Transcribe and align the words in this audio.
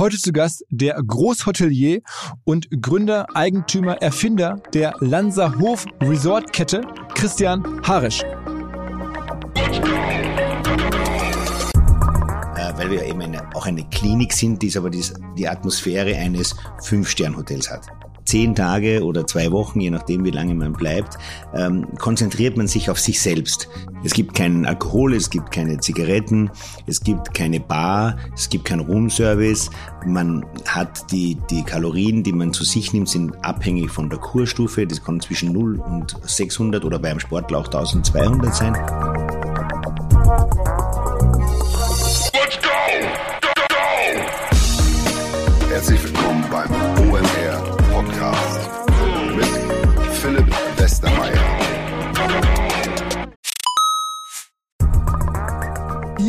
Heute 0.00 0.16
zu 0.16 0.32
Gast 0.32 0.64
der 0.70 0.94
Großhotelier 0.94 2.00
und 2.44 2.70
Gründer, 2.80 3.26
Eigentümer, 3.34 4.00
Erfinder 4.00 4.62
der 4.72 4.94
Lanser 5.00 5.58
Hof 5.58 5.84
Resort 6.00 6.54
Kette, 6.54 6.80
Christian 7.14 7.62
Harisch. 7.86 8.22
Äh, 8.22 8.32
weil 12.78 12.90
wir 12.90 13.04
eben 13.04 13.20
eine, 13.20 13.46
auch 13.54 13.66
eine 13.66 13.86
Klinik 13.90 14.32
sind, 14.32 14.62
die 14.62 14.74
aber 14.74 14.88
die 14.88 15.46
Atmosphäre 15.46 16.16
eines 16.16 16.56
Fünf-Stern-Hotels 16.82 17.70
hat 17.70 17.86
zehn 18.30 18.54
Tage 18.54 19.04
oder 19.04 19.26
zwei 19.26 19.50
Wochen, 19.50 19.80
je 19.80 19.90
nachdem 19.90 20.24
wie 20.24 20.30
lange 20.30 20.54
man 20.54 20.72
bleibt, 20.72 21.18
ähm, 21.52 21.86
konzentriert 21.98 22.56
man 22.56 22.68
sich 22.68 22.88
auf 22.88 23.00
sich 23.00 23.20
selbst. 23.20 23.68
Es 24.04 24.14
gibt 24.14 24.34
keinen 24.34 24.66
Alkohol, 24.66 25.14
es 25.14 25.30
gibt 25.30 25.50
keine 25.50 25.80
Zigaretten, 25.80 26.48
es 26.86 27.00
gibt 27.00 27.34
keine 27.34 27.58
Bar, 27.58 28.16
es 28.34 28.48
gibt 28.48 28.66
keinen 28.66 28.80
Roomservice. 28.80 29.70
Man 30.06 30.46
hat 30.64 31.10
die, 31.10 31.36
die 31.50 31.64
Kalorien, 31.64 32.22
die 32.22 32.32
man 32.32 32.52
zu 32.52 32.62
sich 32.62 32.92
nimmt, 32.92 33.08
sind 33.08 33.44
abhängig 33.44 33.90
von 33.90 34.08
der 34.08 34.20
Kurstufe. 34.20 34.86
Das 34.86 35.02
kann 35.02 35.20
zwischen 35.20 35.52
0 35.52 35.80
und 35.80 36.16
600 36.22 36.84
oder 36.84 37.00
beim 37.00 37.18
Sportler 37.18 37.58
auch 37.58 37.66
1200 37.66 38.54
sein. 38.54 39.39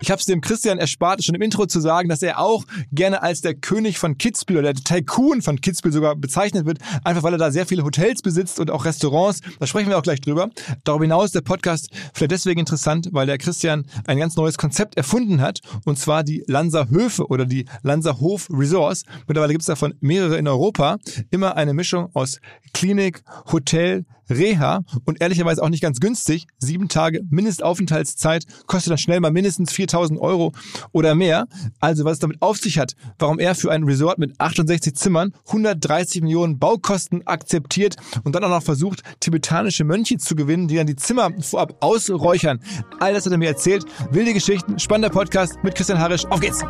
Ich 0.00 0.12
habe 0.12 0.20
es 0.20 0.26
dem 0.26 0.40
Christian 0.40 0.78
erspart, 0.78 1.24
schon 1.24 1.34
im 1.34 1.42
Intro 1.42 1.66
zu 1.66 1.80
sagen, 1.80 2.08
dass 2.08 2.22
er 2.22 2.38
auch 2.38 2.64
gerne 2.92 3.20
als 3.22 3.40
der 3.40 3.54
König 3.54 3.98
von 3.98 4.16
Kitzbühel 4.16 4.60
oder 4.60 4.72
der 4.72 4.84
Tycoon 4.84 5.42
von 5.42 5.60
Kitzbühel 5.60 5.92
sogar 5.92 6.14
bezeichnet 6.14 6.66
wird, 6.66 6.78
einfach 7.02 7.24
weil 7.24 7.32
er 7.32 7.38
da 7.38 7.50
sehr 7.50 7.66
viele 7.66 7.82
Hotels 7.82 8.22
besitzt 8.22 8.60
und 8.60 8.70
auch 8.70 8.84
Restaurants. 8.84 9.40
Da 9.58 9.66
sprechen 9.66 9.88
wir 9.88 9.98
auch 9.98 10.02
gleich 10.02 10.20
drüber. 10.20 10.50
Darüber 10.84 11.04
hinaus 11.04 11.32
der 11.32 11.40
Podcast 11.40 11.90
vielleicht 12.14 12.30
deswegen 12.30 12.60
interessant, 12.60 13.08
weil 13.10 13.26
der 13.26 13.38
Christian 13.38 13.86
ein 14.06 14.18
ganz 14.18 14.36
neues 14.36 14.56
Konzept 14.56 14.96
erfunden 14.96 15.40
hat, 15.40 15.60
und 15.84 15.98
zwar 15.98 16.22
die 16.22 16.44
Lanser 16.46 16.88
Höfe 16.90 17.26
oder 17.26 17.44
die 17.44 17.64
Lanser 17.82 18.20
Hof 18.20 18.48
Resorts. 18.50 19.02
Mittlerweile 19.26 19.52
gibt 19.52 19.62
es 19.62 19.66
davon 19.66 19.94
mehrere 20.00 20.36
in 20.38 20.46
Europa. 20.46 20.98
Immer 21.30 21.56
eine 21.56 21.74
Mischung 21.74 22.08
aus 22.14 22.38
Klinik, 22.72 23.22
Hotel, 23.50 24.04
Reha 24.28 24.84
und 25.04 25.20
ehrlicherweise 25.20 25.62
auch 25.62 25.68
nicht 25.68 25.82
ganz 25.82 26.00
günstig. 26.00 26.46
Sieben 26.58 26.88
Tage 26.88 27.22
Mindestaufenthaltszeit 27.30 28.46
kostet 28.66 28.90
dann 28.90 28.98
schnell 28.98 29.20
mal 29.20 29.30
mindestens 29.30 29.72
4000 29.72 30.20
Euro 30.20 30.52
oder 30.92 31.14
mehr. 31.14 31.46
Also 31.80 32.04
was 32.04 32.14
es 32.14 32.18
damit 32.18 32.42
auf 32.42 32.58
sich 32.58 32.78
hat, 32.78 32.94
warum 33.18 33.38
er 33.38 33.54
für 33.54 33.70
ein 33.70 33.84
Resort 33.84 34.18
mit 34.18 34.38
68 34.40 34.94
Zimmern 34.94 35.32
130 35.46 36.22
Millionen 36.22 36.58
Baukosten 36.58 37.26
akzeptiert 37.26 37.96
und 38.24 38.34
dann 38.34 38.44
auch 38.44 38.50
noch 38.50 38.62
versucht, 38.62 39.02
tibetanische 39.20 39.84
Mönche 39.84 40.18
zu 40.18 40.34
gewinnen, 40.34 40.68
die 40.68 40.76
dann 40.76 40.86
die 40.86 40.96
Zimmer 40.96 41.30
vorab 41.40 41.76
ausräuchern. 41.80 42.60
All 43.00 43.14
das 43.14 43.26
hat 43.26 43.32
er 43.32 43.38
mir 43.38 43.48
erzählt. 43.48 43.84
Wilde 44.10 44.34
Geschichten, 44.34 44.78
spannender 44.78 45.10
Podcast 45.10 45.58
mit 45.62 45.74
Christian 45.74 45.98
Harisch. 45.98 46.24
Auf 46.26 46.40
geht's! 46.40 46.62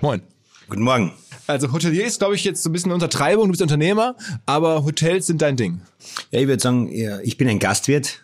Moin. 0.00 0.20
Guten 0.68 0.82
Morgen. 0.82 1.12
Also 1.46 1.72
Hotelier 1.72 2.04
ist, 2.06 2.18
glaube 2.18 2.34
ich, 2.34 2.44
jetzt 2.44 2.62
so 2.62 2.70
ein 2.70 2.72
bisschen 2.72 2.92
Untertreibung. 2.92 3.46
Du 3.46 3.50
bist 3.50 3.62
Unternehmer, 3.62 4.16
aber 4.46 4.84
Hotels 4.84 5.26
sind 5.26 5.42
dein 5.42 5.56
Ding. 5.56 5.80
Ja, 6.30 6.40
ich 6.40 6.46
würde 6.46 6.62
sagen, 6.62 6.88
ich 7.22 7.36
bin 7.36 7.48
ein 7.48 7.58
Gastwirt 7.58 8.22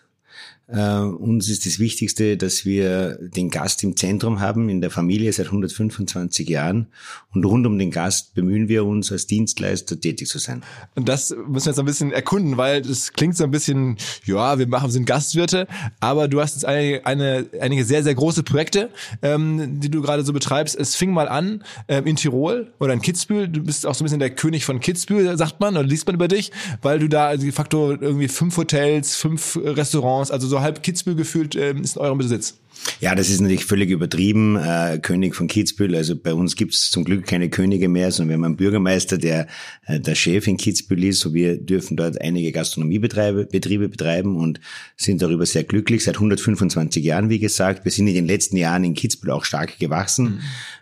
Uh, 0.71 1.15
uns 1.15 1.49
ist 1.49 1.65
das 1.65 1.79
Wichtigste, 1.79 2.37
dass 2.37 2.63
wir 2.63 3.17
den 3.19 3.49
Gast 3.49 3.83
im 3.83 3.97
Zentrum 3.97 4.39
haben, 4.39 4.69
in 4.69 4.81
der 4.81 4.91
Familie 4.91 5.33
seit 5.33 5.47
125 5.47 6.47
Jahren. 6.47 6.89
Und 7.33 7.43
rund 7.43 7.65
um 7.65 7.79
den 7.79 7.89
Gast 7.89 8.35
bemühen 8.35 8.67
wir 8.67 8.85
uns, 8.85 9.11
als 9.11 9.25
Dienstleister 9.25 9.99
tätig 9.99 10.27
zu 10.27 10.37
sein. 10.37 10.61
Und 10.93 11.09
das 11.09 11.31
müssen 11.31 11.65
wir 11.65 11.71
jetzt 11.71 11.79
ein 11.79 11.85
bisschen 11.85 12.11
erkunden, 12.11 12.57
weil 12.57 12.83
das 12.83 13.13
klingt 13.13 13.35
so 13.35 13.45
ein 13.45 13.49
bisschen, 13.49 13.97
ja, 14.25 14.59
wir 14.59 14.67
machen, 14.67 14.91
sind 14.91 15.07
Gastwirte, 15.07 15.67
aber 16.01 16.27
du 16.27 16.39
hast 16.39 16.53
jetzt 16.53 16.65
eine, 16.65 17.01
eine, 17.03 17.47
einige 17.59 17.83
sehr, 17.83 18.03
sehr 18.03 18.13
große 18.13 18.43
Projekte, 18.43 18.91
ähm, 19.23 19.79
die 19.79 19.89
du 19.89 20.03
gerade 20.03 20.23
so 20.23 20.33
betreibst. 20.33 20.79
Es 20.79 20.95
fing 20.95 21.11
mal 21.11 21.27
an 21.27 21.63
ähm, 21.87 22.05
in 22.05 22.15
Tirol 22.15 22.71
oder 22.79 22.93
in 22.93 23.01
Kitzbühel. 23.01 23.47
Du 23.47 23.63
bist 23.63 23.87
auch 23.87 23.95
so 23.95 24.03
ein 24.03 24.05
bisschen 24.05 24.19
der 24.19 24.29
König 24.29 24.65
von 24.65 24.79
Kitzbühel, 24.79 25.35
sagt 25.35 25.59
man, 25.59 25.77
oder 25.77 25.87
liest 25.87 26.05
man 26.05 26.13
über 26.13 26.27
dich, 26.27 26.51
weil 26.83 26.99
du 26.99 27.09
da 27.09 27.35
de 27.35 27.51
facto 27.51 27.91
irgendwie 27.91 28.27
fünf 28.27 28.55
Hotels, 28.55 29.15
fünf 29.15 29.57
Restaurants, 29.63 30.29
also 30.29 30.47
so 30.47 30.58
halb 30.61 30.83
Kitzbühel 30.83 31.15
gefühlt 31.15 31.55
ähm, 31.55 31.81
ist 31.81 31.95
in 31.95 32.01
eurem 32.01 32.17
Besitz. 32.17 32.59
Ja, 33.01 33.15
das 33.15 33.29
ist 33.29 33.41
natürlich 33.41 33.65
völlig 33.65 33.89
übertrieben. 33.89 34.55
Äh, 34.55 34.99
König 35.01 35.35
von 35.35 35.47
Kitzbühel, 35.47 35.95
also 35.95 36.15
bei 36.15 36.33
uns 36.33 36.55
gibt's 36.55 36.91
zum 36.91 37.03
Glück 37.03 37.25
keine 37.25 37.49
Könige 37.49 37.89
mehr, 37.89 38.11
sondern 38.11 38.29
wir 38.29 38.35
haben 38.35 38.43
einen 38.45 38.55
Bürgermeister, 38.55 39.17
der 39.17 39.47
äh, 39.85 39.99
der 39.99 40.15
Chef 40.15 40.47
in 40.47 40.57
Kitzbühel 40.57 41.05
ist. 41.05 41.19
So 41.19 41.33
wir 41.33 41.57
dürfen 41.57 41.97
dort 41.97 42.19
einige 42.21 42.51
Gastronomiebetriebe 42.51 43.45
Betriebe 43.45 43.89
betreiben 43.89 44.37
und 44.37 44.59
sind 44.95 45.21
darüber 45.21 45.45
sehr 45.45 45.63
glücklich. 45.63 46.03
Seit 46.03 46.15
125 46.15 47.03
Jahren, 47.03 47.29
wie 47.29 47.39
gesagt. 47.39 47.85
Wir 47.85 47.91
sind 47.91 48.07
in 48.07 48.15
den 48.15 48.27
letzten 48.27 48.57
Jahren 48.57 48.83
in 48.83 48.93
Kitzbühel 48.93 49.31
auch 49.31 49.45
stark 49.45 49.79
gewachsen, 49.79 50.25
mhm. 50.25 50.39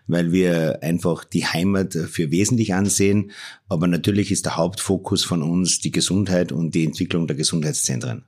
weil 0.07 0.31
wir 0.31 0.83
einfach 0.83 1.23
die 1.23 1.45
Heimat 1.45 1.93
für 1.93 2.31
wesentlich 2.31 2.73
ansehen. 2.73 3.31
Aber 3.69 3.87
natürlich 3.87 4.31
ist 4.31 4.45
der 4.45 4.57
Hauptfokus 4.57 5.23
von 5.23 5.41
uns 5.41 5.79
die 5.79 5.91
Gesundheit 5.91 6.51
und 6.51 6.75
die 6.75 6.85
Entwicklung 6.85 7.27
der 7.27 7.35
Gesundheitszentren. 7.35 8.23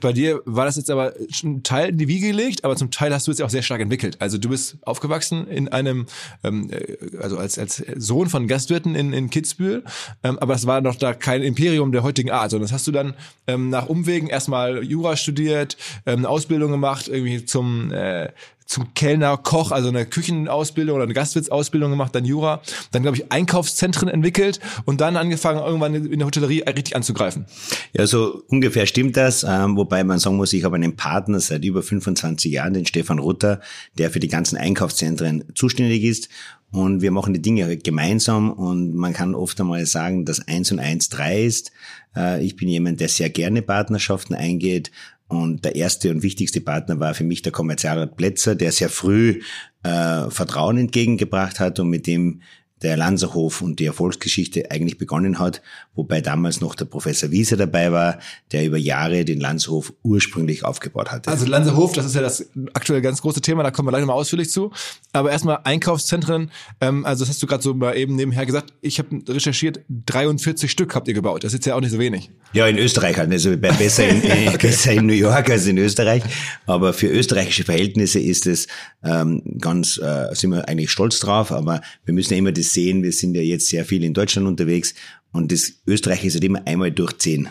Bei 0.00 0.12
dir 0.12 0.40
war 0.46 0.64
das 0.64 0.76
jetzt 0.76 0.90
aber 0.90 1.12
ein 1.42 1.62
Teil 1.62 1.90
in 1.90 1.98
die 1.98 2.08
Wiege 2.08 2.28
gelegt, 2.28 2.64
aber 2.64 2.76
zum 2.76 2.90
Teil 2.90 3.12
hast 3.12 3.26
du 3.26 3.30
es 3.30 3.38
ja 3.38 3.44
auch 3.44 3.50
sehr 3.50 3.62
stark 3.62 3.82
entwickelt. 3.82 4.16
Also 4.20 4.38
du 4.38 4.48
bist 4.48 4.78
aufgewachsen 4.82 5.46
in 5.48 5.68
einem, 5.68 6.06
ähm, 6.44 6.70
äh, 6.70 6.96
also 7.20 7.36
als, 7.36 7.58
als 7.58 7.84
Sohn 7.96 8.28
von 8.28 8.48
Gastwirten 8.48 8.94
in, 8.94 9.12
in 9.12 9.28
Kitzbühel, 9.28 9.84
ähm, 10.22 10.38
aber 10.38 10.54
es 10.54 10.66
war 10.66 10.80
noch 10.80 10.96
da 10.96 11.12
kein 11.12 11.42
Imperium 11.42 11.92
der 11.92 12.02
heutigen 12.02 12.30
Art, 12.30 12.52
sondern 12.52 12.64
das 12.64 12.72
hast 12.72 12.86
du 12.86 12.92
dann 12.92 13.14
ähm, 13.46 13.68
nach 13.68 13.86
Umwegen 13.86 14.28
erstmal 14.28 14.82
Jura 14.82 15.14
studiert, 15.16 15.76
ähm, 16.06 16.20
eine 16.20 16.28
Ausbildung 16.30 16.70
gemacht, 16.70 17.08
irgendwie 17.08 17.44
zum 17.44 17.92
äh, 17.92 18.30
zum 18.66 18.92
Kellner, 18.94 19.36
Koch, 19.36 19.70
also 19.70 19.88
eine 19.88 20.06
Küchenausbildung 20.06 20.96
oder 20.96 21.04
eine 21.04 21.14
Gastwirtsausbildung 21.14 21.90
gemacht, 21.90 22.14
dann 22.14 22.24
Jura, 22.24 22.60
dann 22.90 23.02
glaube 23.02 23.16
ich 23.16 23.32
Einkaufszentren 23.32 24.08
entwickelt 24.08 24.60
und 24.84 25.00
dann 25.00 25.16
angefangen 25.16 25.60
irgendwann 25.60 25.94
in 25.94 26.18
der 26.18 26.26
Hotellerie 26.26 26.62
richtig 26.62 26.96
anzugreifen. 26.96 27.46
Ja, 27.92 28.06
so 28.06 28.42
ungefähr 28.48 28.86
stimmt 28.86 29.16
das, 29.16 29.44
ähm, 29.48 29.76
wobei 29.76 30.04
man 30.04 30.18
sagen 30.18 30.36
muss, 30.36 30.52
ich 30.52 30.64
habe 30.64 30.76
einen 30.76 30.96
Partner 30.96 31.40
seit 31.40 31.64
über 31.64 31.82
25 31.82 32.52
Jahren, 32.52 32.74
den 32.74 32.86
Stefan 32.86 33.20
Rutter, 33.20 33.60
der 33.96 34.10
für 34.10 34.20
die 34.20 34.28
ganzen 34.28 34.56
Einkaufszentren 34.56 35.44
zuständig 35.54 36.02
ist 36.02 36.28
und 36.72 37.00
wir 37.00 37.12
machen 37.12 37.32
die 37.32 37.42
Dinge 37.42 37.76
gemeinsam 37.76 38.52
und 38.52 38.94
man 38.94 39.12
kann 39.12 39.34
oft 39.34 39.60
einmal 39.60 39.86
sagen, 39.86 40.24
dass 40.24 40.46
eins 40.46 40.72
und 40.72 40.80
eins 40.80 41.08
drei 41.08 41.44
ist. 41.44 41.70
Äh, 42.16 42.44
ich 42.44 42.56
bin 42.56 42.68
jemand, 42.68 43.00
der 43.00 43.08
sehr 43.08 43.30
gerne 43.30 43.62
Partnerschaften 43.62 44.34
eingeht 44.34 44.90
und 45.28 45.64
der 45.64 45.74
erste 45.74 46.10
und 46.10 46.22
wichtigste 46.22 46.60
Partner 46.60 47.00
war 47.00 47.14
für 47.14 47.24
mich 47.24 47.42
der 47.42 47.52
Kommerzialrat 47.52 48.16
Plätzer, 48.16 48.54
der 48.54 48.72
sehr 48.72 48.88
früh 48.88 49.40
äh, 49.82 50.30
Vertrauen 50.30 50.78
entgegengebracht 50.78 51.58
hat 51.58 51.80
und 51.80 51.88
mit 51.88 52.06
dem 52.06 52.42
der 52.82 52.96
Lanzerhof 52.96 53.62
und 53.62 53.80
die 53.80 53.86
Erfolgsgeschichte 53.86 54.70
eigentlich 54.70 54.98
begonnen 54.98 55.38
hat, 55.38 55.62
wobei 55.96 56.20
damals 56.20 56.60
noch 56.60 56.74
der 56.74 56.84
Professor 56.84 57.30
Wieser 57.30 57.56
dabei 57.56 57.90
war, 57.90 58.18
der 58.52 58.64
über 58.64 58.76
Jahre 58.76 59.24
den 59.24 59.40
Lanzerhof 59.40 59.92
ursprünglich 60.02 60.64
aufgebaut 60.64 61.10
hatte. 61.10 61.30
Also 61.30 61.46
Lanzerhof, 61.46 61.92
das 61.92 62.06
ist 62.06 62.14
ja 62.14 62.20
das 62.20 62.48
aktuell 62.74 63.00
ganz 63.00 63.22
große 63.22 63.40
Thema, 63.40 63.62
da 63.62 63.70
kommen 63.70 63.86
wir 63.86 63.90
gleich 63.90 64.02
nochmal 64.02 64.16
ausführlich 64.16 64.50
zu. 64.50 64.70
Aber 65.12 65.32
erstmal 65.32 65.60
Einkaufszentren, 65.64 66.50
ähm, 66.80 67.04
also 67.04 67.24
das 67.24 67.30
hast 67.30 67.42
du 67.42 67.46
gerade 67.46 67.62
so 67.62 67.74
mal 67.74 67.96
eben 67.96 68.14
nebenher 68.14 68.46
gesagt, 68.46 68.74
ich 68.82 68.98
habe 68.98 69.22
recherchiert, 69.28 69.80
43 69.88 70.70
Stück 70.70 70.94
habt 70.94 71.08
ihr 71.08 71.14
gebaut, 71.14 71.44
das 71.44 71.54
ist 71.54 71.66
ja 71.66 71.74
auch 71.74 71.80
nicht 71.80 71.92
so 71.92 71.98
wenig. 71.98 72.30
Ja, 72.52 72.66
in 72.66 72.78
Österreich 72.78 73.16
halt, 73.16 73.32
also 73.32 73.56
besser 73.56 74.08
in, 74.08 74.18
okay. 74.18 74.58
besser 74.60 74.92
in 74.92 75.06
New 75.06 75.14
York 75.14 75.50
als 75.50 75.66
in 75.66 75.78
Österreich, 75.78 76.22
aber 76.66 76.92
für 76.92 77.08
österreichische 77.08 77.64
Verhältnisse 77.64 78.20
ist 78.20 78.46
es 78.46 78.68
ähm, 79.02 79.42
ganz, 79.58 79.98
äh, 79.98 80.28
sind 80.34 80.50
wir 80.50 80.68
eigentlich 80.68 80.90
stolz 80.90 81.18
drauf, 81.20 81.52
aber 81.52 81.80
wir 82.04 82.12
müssen 82.12 82.34
ja 82.34 82.38
immer 82.38 82.52
das 82.52 82.72
sehen, 82.72 83.02
wir 83.02 83.12
sind 83.12 83.34
ja 83.34 83.42
jetzt 83.42 83.68
sehr 83.68 83.84
viel 83.84 84.04
in 84.04 84.12
Deutschland 84.12 84.46
unterwegs 84.46 84.94
und 85.36 85.52
das 85.52 85.72
Österreich 85.86 86.24
ist 86.24 86.34
halt 86.34 86.44
immer 86.44 86.66
einmal 86.66 86.90
durch 86.90 87.18
zehn. 87.18 87.48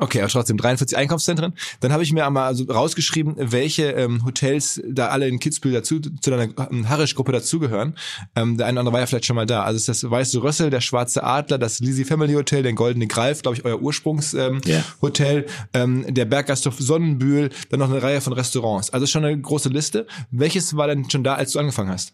Okay, 0.00 0.20
aber 0.20 0.30
trotzdem 0.30 0.56
43 0.56 0.96
Einkaufszentren. 0.96 1.54
Dann 1.80 1.92
habe 1.92 2.04
ich 2.04 2.12
mir 2.12 2.24
einmal 2.24 2.46
also 2.46 2.64
rausgeschrieben, 2.64 3.34
welche 3.36 3.90
ähm, 3.90 4.24
Hotels 4.24 4.80
da 4.88 5.08
alle 5.08 5.26
in 5.26 5.40
Kitzbühel 5.40 5.74
dazu 5.74 5.98
zu 5.98 6.30
deiner 6.30 6.48
ähm, 6.70 6.88
Harrisch-Gruppe 6.88 7.32
dazugehören. 7.32 7.96
Ähm, 8.36 8.56
der 8.56 8.68
eine 8.68 8.74
oder 8.74 8.80
andere 8.80 8.92
war 8.92 9.00
ja 9.00 9.06
vielleicht 9.06 9.26
schon 9.26 9.34
mal 9.34 9.46
da. 9.46 9.64
Also 9.64 9.76
ist 9.76 9.88
das 9.88 10.08
Weiße 10.08 10.40
Rössel, 10.40 10.70
der 10.70 10.80
Schwarze 10.80 11.24
Adler, 11.24 11.58
das 11.58 11.80
Lisi 11.80 12.04
Family 12.04 12.34
Hotel, 12.34 12.62
der 12.62 12.74
Goldene 12.74 13.08
Greif, 13.08 13.42
glaube 13.42 13.56
ich, 13.56 13.64
euer 13.64 13.82
Ursprungshotel, 13.82 14.54
ähm, 14.54 14.60
yeah. 14.64 15.44
ähm, 15.74 16.14
der 16.14 16.26
Berggasthof 16.26 16.76
Sonnenbühl, 16.78 17.50
dann 17.70 17.80
noch 17.80 17.90
eine 17.90 18.00
Reihe 18.00 18.20
von 18.20 18.32
Restaurants. 18.32 18.90
Also 18.90 19.06
schon 19.06 19.24
eine 19.24 19.40
große 19.40 19.68
Liste. 19.68 20.06
Welches 20.30 20.76
war 20.76 20.86
denn 20.86 21.10
schon 21.10 21.24
da, 21.24 21.34
als 21.34 21.52
du 21.52 21.58
angefangen 21.58 21.90
hast? 21.90 22.12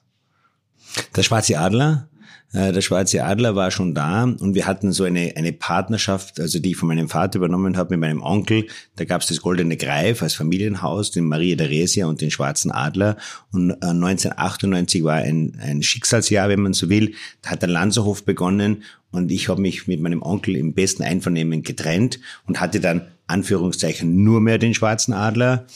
Der 1.17 1.23
Schwarze 1.23 1.59
Adler, 1.59 2.09
der 2.55 2.81
Schwarze 2.83 3.25
Adler 3.25 3.57
war 3.57 3.73
schon 3.73 3.95
da 3.95 4.23
und 4.23 4.55
wir 4.55 4.67
hatten 4.67 4.93
so 4.93 5.03
eine, 5.03 5.33
eine 5.37 5.53
Partnerschaft, 5.53 6.39
also 6.39 6.61
die 6.61 6.71
ich 6.71 6.77
von 6.77 6.87
meinem 6.87 7.09
Vater 7.09 7.39
übernommen 7.39 7.77
habe 7.77 7.95
mit 7.95 8.01
meinem 8.01 8.23
Onkel. 8.23 8.69
Da 8.95 9.05
gab 9.05 9.23
es 9.23 9.27
das 9.27 9.41
Goldene 9.41 9.77
Greif 9.77 10.23
als 10.23 10.35
Familienhaus, 10.35 11.11
den 11.11 11.25
Maria 11.25 11.57
Theresia 11.57 12.07
und 12.07 12.21
den 12.21 12.31
Schwarzen 12.31 12.71
Adler. 12.71 13.17
Und 13.51 13.73
1998 13.83 15.01
äh, 15.01 15.05
war 15.05 15.15
ein, 15.15 15.59
ein 15.61 15.83
Schicksalsjahr, 15.83 16.49
wenn 16.49 16.61
man 16.61 16.75
so 16.75 16.89
will. 16.89 17.15
Da 17.43 17.51
hat 17.51 17.63
der 17.63 17.69
Lanzerhof 17.69 18.25
begonnen 18.25 18.85
und 19.11 19.33
ich 19.33 19.49
habe 19.49 19.61
mich 19.61 19.89
mit 19.89 20.01
meinem 20.01 20.23
Onkel 20.23 20.55
im 20.55 20.75
besten 20.75 21.03
Einvernehmen 21.03 21.63
getrennt 21.63 22.21
und 22.47 22.61
hatte 22.61 22.79
dann 22.79 23.09
Anführungszeichen 23.27 24.23
nur 24.23 24.41
mehr 24.41 24.59
den 24.59 24.75
Schwarzen 24.75 25.13
Adler. 25.13 25.67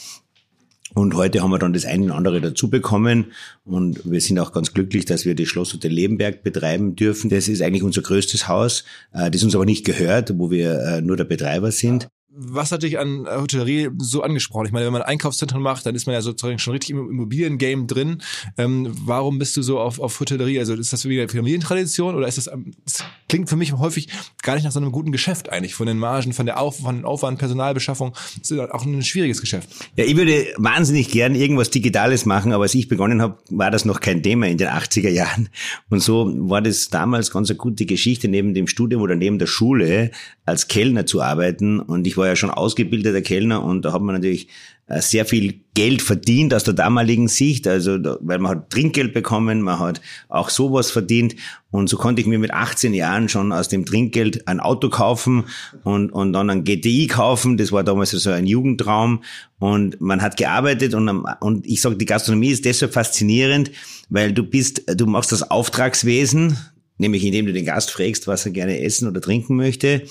Und 0.95 1.15
heute 1.15 1.41
haben 1.41 1.51
wir 1.51 1.59
dann 1.59 1.73
das 1.73 1.85
eine 1.85 2.05
und 2.05 2.11
andere 2.11 2.41
dazu 2.41 2.69
bekommen. 2.69 3.31
Und 3.63 4.01
wir 4.09 4.21
sind 4.21 4.39
auch 4.39 4.51
ganz 4.51 4.73
glücklich, 4.73 5.05
dass 5.05 5.25
wir 5.25 5.35
das 5.35 5.47
Schlosshotel 5.47 5.91
Lebenberg 5.91 6.43
betreiben 6.43 6.95
dürfen. 6.95 7.29
Das 7.29 7.47
ist 7.47 7.61
eigentlich 7.61 7.83
unser 7.83 8.01
größtes 8.01 8.47
Haus, 8.47 8.83
äh, 9.13 9.29
das 9.29 9.43
uns 9.43 9.55
aber 9.55 9.65
nicht 9.65 9.85
gehört, 9.85 10.37
wo 10.37 10.51
wir 10.51 10.79
äh, 10.79 11.01
nur 11.01 11.17
der 11.17 11.25
Betreiber 11.25 11.71
sind 11.71 12.09
was 12.41 12.71
hat 12.71 12.83
dich 12.83 12.97
an 12.97 13.27
Hotellerie 13.27 13.89
so 13.97 14.23
angesprochen? 14.23 14.67
Ich 14.67 14.71
meine, 14.71 14.85
wenn 14.85 14.93
man 14.93 15.01
Einkaufszentren 15.01 15.61
macht, 15.61 15.85
dann 15.85 15.93
ist 15.93 16.05
man 16.05 16.13
ja 16.13 16.21
sozusagen 16.21 16.57
schon 16.57 16.71
richtig 16.71 16.91
im 16.91 17.09
Immobiliengame 17.09 17.85
drin. 17.85 18.21
Ähm, 18.57 18.93
warum 19.05 19.39
bist 19.39 19.57
du 19.57 19.61
so 19.61 19.79
auf, 19.79 19.99
auf 19.99 20.19
Hotellerie? 20.19 20.59
Also 20.59 20.73
ist 20.73 20.93
das 20.93 21.07
wieder 21.07 21.27
Familientradition 21.27 22.15
oder 22.15 22.27
ist 22.27 22.37
das, 22.37 22.49
das 22.85 23.03
klingt 23.27 23.49
für 23.49 23.57
mich 23.57 23.73
häufig 23.73 24.07
gar 24.41 24.55
nicht 24.55 24.63
nach 24.63 24.71
so 24.71 24.79
einem 24.79 24.91
guten 24.91 25.11
Geschäft 25.11 25.49
eigentlich, 25.49 25.75
von 25.75 25.85
den 25.85 25.99
Margen, 25.99 26.31
von 26.31 26.45
der 26.45 26.59
Auf, 26.59 26.79
von 26.79 27.03
Aufwand, 27.03 27.39
Personalbeschaffung. 27.39 28.13
Das 28.39 28.51
ist 28.51 28.59
auch 28.59 28.85
ein 28.85 29.03
schwieriges 29.03 29.41
Geschäft. 29.41 29.69
Ja, 29.97 30.05
ich 30.05 30.15
würde 30.15 30.47
wahnsinnig 30.57 31.11
gern 31.11 31.35
irgendwas 31.35 31.69
Digitales 31.69 32.25
machen, 32.25 32.53
aber 32.53 32.63
als 32.63 32.73
ich 32.73 32.87
begonnen 32.87 33.21
habe, 33.21 33.37
war 33.49 33.69
das 33.69 33.83
noch 33.83 33.99
kein 33.99 34.23
Thema 34.23 34.47
in 34.47 34.57
den 34.57 34.69
80er 34.69 35.09
Jahren. 35.09 35.49
Und 35.89 36.01
so 36.01 36.33
war 36.49 36.61
das 36.61 36.89
damals 36.89 37.31
ganz 37.31 37.49
eine 37.49 37.57
gute 37.57 37.85
Geschichte, 37.85 38.29
neben 38.29 38.53
dem 38.53 38.67
Studium 38.67 39.01
oder 39.01 39.15
neben 39.15 39.39
der 39.39 39.47
Schule 39.47 40.11
als 40.45 40.67
Kellner 40.67 41.05
zu 41.05 41.21
arbeiten. 41.21 41.79
Und 41.79 42.07
ich 42.07 42.17
war 42.17 42.28
ja 42.29 42.35
schon 42.35 42.49
ausgebildeter 42.49 43.21
Kellner 43.21 43.63
und 43.63 43.83
da 43.83 43.93
hat 43.93 44.01
man 44.01 44.15
natürlich 44.15 44.47
äh, 44.89 45.01
sehr 45.01 45.25
viel 45.25 45.61
Geld 45.75 46.01
verdient 46.01 46.53
aus 46.53 46.63
der 46.63 46.73
damaligen 46.73 47.27
Sicht, 47.27 47.67
also 47.67 47.97
weil 48.21 48.39
man 48.39 48.51
hat 48.51 48.69
Trinkgeld 48.71 49.13
bekommen, 49.13 49.61
man 49.61 49.79
hat 49.79 50.01
auch 50.29 50.49
sowas 50.49 50.89
verdient. 50.89 51.35
Und 51.69 51.89
so 51.89 51.97
konnte 51.97 52.21
ich 52.21 52.27
mir 52.27 52.39
mit 52.39 52.51
18 52.51 52.95
Jahren 52.95 53.29
schon 53.29 53.51
aus 53.51 53.67
dem 53.67 53.85
Trinkgeld 53.85 54.47
ein 54.47 54.59
Auto 54.59 54.89
kaufen 54.89 55.45
und, 55.83 56.09
und 56.11 56.33
dann 56.33 56.49
ein 56.49 56.63
GTI 56.63 57.05
kaufen, 57.05 57.57
das 57.57 57.71
war 57.71 57.83
damals 57.83 58.09
so 58.09 58.31
ein 58.31 58.47
Jugendtraum 58.47 59.23
und 59.59 60.01
man 60.01 60.23
hat 60.23 60.37
gearbeitet 60.37 60.95
und, 60.95 61.07
und 61.07 61.67
ich 61.67 61.81
sage, 61.81 61.95
die 61.95 62.05
Gastronomie 62.05 62.49
ist 62.49 62.65
deshalb 62.65 62.93
faszinierend, 62.93 63.69
weil 64.09 64.33
du 64.33 64.41
bist, 64.41 64.83
du 64.87 65.05
machst 65.05 65.31
das 65.31 65.51
Auftragswesen, 65.51 66.57
nämlich 66.99 67.23
indem 67.25 67.47
du 67.47 67.53
den 67.53 67.65
Gast 67.65 67.89
fragst, 67.89 68.27
was 68.27 68.45
er 68.45 68.51
gerne 68.51 68.81
essen 68.81 69.07
oder 69.07 69.21
trinken 69.21 69.55
möchte. 69.55 70.03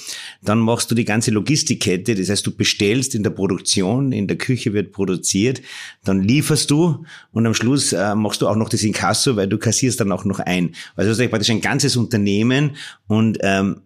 Dann 0.42 0.58
machst 0.58 0.90
du 0.90 0.94
die 0.94 1.04
ganze 1.04 1.30
Logistikkette, 1.30 2.16
das 2.16 2.28
heißt, 2.28 2.46
du 2.46 2.50
bestellst 2.50 3.14
in 3.14 3.22
der 3.22 3.30
Produktion, 3.30 4.10
in 4.10 4.26
der 4.26 4.38
Küche 4.38 4.72
wird 4.72 4.90
produziert, 4.90 5.62
dann 6.04 6.22
lieferst 6.22 6.70
du 6.70 7.04
und 7.30 7.46
am 7.46 7.54
Schluss 7.54 7.92
äh, 7.92 8.14
machst 8.16 8.42
du 8.42 8.48
auch 8.48 8.56
noch 8.56 8.68
das 8.68 8.82
Inkasso, 8.82 9.36
weil 9.36 9.46
du 9.46 9.58
kassierst 9.58 10.00
dann 10.00 10.10
auch 10.10 10.24
noch 10.24 10.40
ein. 10.40 10.74
Also 10.96 11.10
das 11.10 11.18
ist 11.18 11.30
praktisch 11.30 11.50
ein 11.50 11.60
ganzes 11.60 11.96
Unternehmen 11.96 12.76
und 13.06 13.38
ähm, 13.42 13.82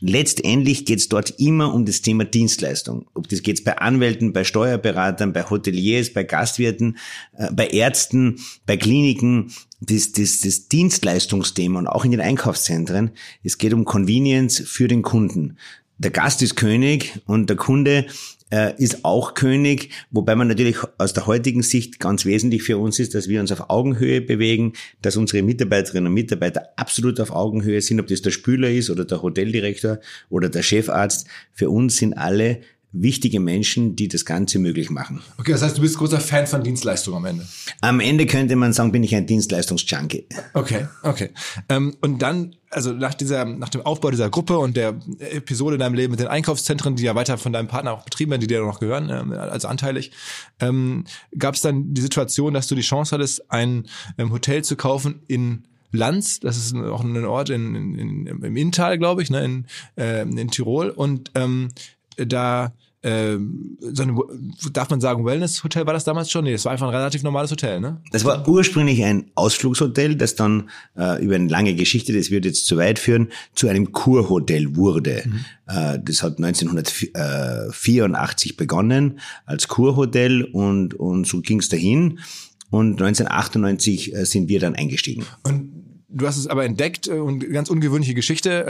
letztendlich 0.00 0.84
geht 0.84 0.98
es 0.98 1.08
dort 1.08 1.34
immer 1.38 1.74
um 1.74 1.84
das 1.84 2.02
Thema 2.02 2.24
Dienstleistung. 2.24 3.06
Ob 3.14 3.28
das 3.28 3.42
geht 3.42 3.62
bei 3.64 3.78
Anwälten, 3.78 4.32
bei 4.32 4.44
Steuerberatern, 4.44 5.32
bei 5.32 5.42
Hoteliers, 5.48 6.12
bei 6.12 6.24
Gastwirten, 6.24 6.98
äh, 7.36 7.52
bei 7.52 7.68
Ärzten, 7.68 8.40
bei 8.64 8.76
Kliniken, 8.76 9.52
das, 9.80 10.12
das, 10.12 10.40
das 10.40 10.68
Dienstleistungsthema 10.68 11.78
und 11.78 11.86
auch 11.86 12.04
in 12.04 12.10
den 12.10 12.20
Einkaufszentren. 12.20 13.10
Es 13.44 13.58
geht 13.58 13.74
um 13.74 13.84
Convenience 13.84 14.62
für 14.66 14.88
den 14.88 15.02
Kunden. 15.02 15.58
Der 15.98 16.10
Gast 16.10 16.42
ist 16.42 16.56
König 16.56 17.20
und 17.26 17.48
der 17.48 17.56
Kunde 17.56 18.06
äh, 18.50 18.74
ist 18.80 19.04
auch 19.04 19.34
König, 19.34 19.90
wobei 20.10 20.36
man 20.36 20.48
natürlich 20.48 20.76
aus 20.98 21.12
der 21.12 21.26
heutigen 21.26 21.62
Sicht 21.62 21.98
ganz 21.98 22.24
wesentlich 22.24 22.62
für 22.62 22.78
uns 22.78 22.98
ist, 22.98 23.14
dass 23.14 23.28
wir 23.28 23.40
uns 23.40 23.50
auf 23.50 23.70
Augenhöhe 23.70 24.20
bewegen, 24.20 24.74
dass 25.02 25.16
unsere 25.16 25.42
Mitarbeiterinnen 25.42 26.06
und 26.06 26.14
Mitarbeiter 26.14 26.68
absolut 26.76 27.18
auf 27.18 27.30
Augenhöhe 27.32 27.80
sind, 27.80 27.98
ob 27.98 28.06
das 28.06 28.22
der 28.22 28.30
Spüler 28.30 28.70
ist 28.70 28.90
oder 28.90 29.04
der 29.04 29.22
Hoteldirektor 29.22 29.98
oder 30.28 30.48
der 30.48 30.62
Chefarzt. 30.62 31.26
Für 31.52 31.70
uns 31.70 31.96
sind 31.96 32.14
alle 32.14 32.60
wichtige 32.92 33.40
Menschen, 33.40 33.96
die 33.96 34.08
das 34.08 34.24
Ganze 34.24 34.58
möglich 34.58 34.90
machen. 34.90 35.22
Okay, 35.38 35.52
das 35.52 35.62
heißt, 35.62 35.76
du 35.76 35.82
bist 35.82 35.98
großer 35.98 36.20
Fan 36.20 36.46
von 36.46 36.62
Dienstleistungen 36.62 37.18
am 37.18 37.24
Ende. 37.26 37.46
Am 37.80 38.00
Ende 38.00 38.26
könnte 38.26 38.56
man 38.56 38.72
sagen, 38.72 38.92
bin 38.92 39.02
ich 39.02 39.14
ein 39.14 39.26
Dienstleistungsjunkie. 39.26 40.26
Okay, 40.54 40.86
okay. 41.02 41.30
Ähm, 41.68 41.96
und 42.00 42.22
dann, 42.22 42.54
also 42.70 42.92
nach 42.92 43.14
dieser, 43.14 43.44
nach 43.44 43.68
dem 43.68 43.82
Aufbau 43.82 44.10
dieser 44.10 44.30
Gruppe 44.30 44.58
und 44.58 44.76
der 44.76 44.98
Episode 45.18 45.74
in 45.74 45.80
deinem 45.80 45.94
Leben 45.94 46.12
mit 46.12 46.20
den 46.20 46.28
Einkaufszentren, 46.28 46.96
die 46.96 47.02
ja 47.02 47.14
weiter 47.14 47.38
von 47.38 47.52
deinem 47.52 47.68
Partner 47.68 47.92
auch 47.92 48.04
betrieben 48.04 48.30
werden, 48.30 48.40
die 48.40 48.46
dir 48.46 48.60
noch 48.60 48.80
gehören, 48.80 49.10
also 49.10 49.68
anteilig, 49.68 50.12
ähm, 50.60 51.04
gab 51.38 51.54
es 51.54 51.60
dann 51.60 51.92
die 51.92 52.00
Situation, 52.00 52.54
dass 52.54 52.66
du 52.66 52.74
die 52.74 52.82
Chance 52.82 53.14
hattest, 53.14 53.50
ein 53.50 53.86
Hotel 54.18 54.64
zu 54.64 54.76
kaufen 54.76 55.22
in 55.26 55.64
Lanz, 55.92 56.40
das 56.40 56.56
ist 56.56 56.74
auch 56.74 57.02
ein 57.02 57.24
Ort 57.24 57.50
in, 57.50 57.74
in, 57.74 58.26
in, 58.26 58.26
im 58.26 58.56
Inntal, 58.56 58.98
glaube 58.98 59.22
ich, 59.22 59.30
ne, 59.30 59.44
in, 59.44 59.66
äh, 59.96 60.22
in 60.22 60.50
Tirol. 60.50 60.90
Und 60.90 61.30
ähm, 61.34 61.70
da 62.16 62.72
ähm, 63.06 63.78
so 63.80 64.02
ein, 64.02 64.20
darf 64.72 64.90
man 64.90 65.00
sagen, 65.00 65.24
Wellness-Hotel 65.24 65.86
war 65.86 65.94
das 65.94 66.02
damals 66.02 66.28
schon? 66.28 66.42
Nee, 66.42 66.50
das 66.50 66.64
war 66.64 66.72
einfach 66.72 66.88
ein 66.88 66.94
relativ 66.94 67.22
normales 67.22 67.52
Hotel, 67.52 67.78
ne? 67.78 68.02
Das 68.10 68.24
war 68.24 68.48
ursprünglich 68.48 69.04
ein 69.04 69.30
Ausflugshotel, 69.36 70.16
das 70.16 70.34
dann 70.34 70.70
äh, 70.96 71.22
über 71.22 71.36
eine 71.36 71.48
lange 71.48 71.76
Geschichte, 71.76 72.12
das 72.12 72.32
wird 72.32 72.46
jetzt 72.46 72.66
zu 72.66 72.78
weit 72.78 72.98
führen, 72.98 73.28
zu 73.54 73.68
einem 73.68 73.92
Kurhotel 73.92 74.74
wurde. 74.74 75.22
Mhm. 75.24 75.44
Äh, 75.68 76.00
das 76.04 76.24
hat 76.24 76.42
1984 76.42 78.56
begonnen 78.56 79.20
als 79.44 79.68
Kurhotel 79.68 80.42
und, 80.42 80.94
und 80.94 81.28
so 81.28 81.42
ging 81.42 81.60
es 81.60 81.68
dahin. 81.68 82.18
Und 82.70 83.00
1998 83.00 84.16
äh, 84.16 84.26
sind 84.26 84.48
wir 84.48 84.58
dann 84.58 84.74
eingestiegen. 84.74 85.24
Und 85.44 85.70
du 86.08 86.26
hast 86.26 86.38
es 86.38 86.48
aber 86.48 86.64
entdeckt 86.64 87.06
äh, 87.06 87.12
und 87.12 87.48
ganz 87.52 87.70
ungewöhnliche 87.70 88.14
Geschichte. 88.14 88.66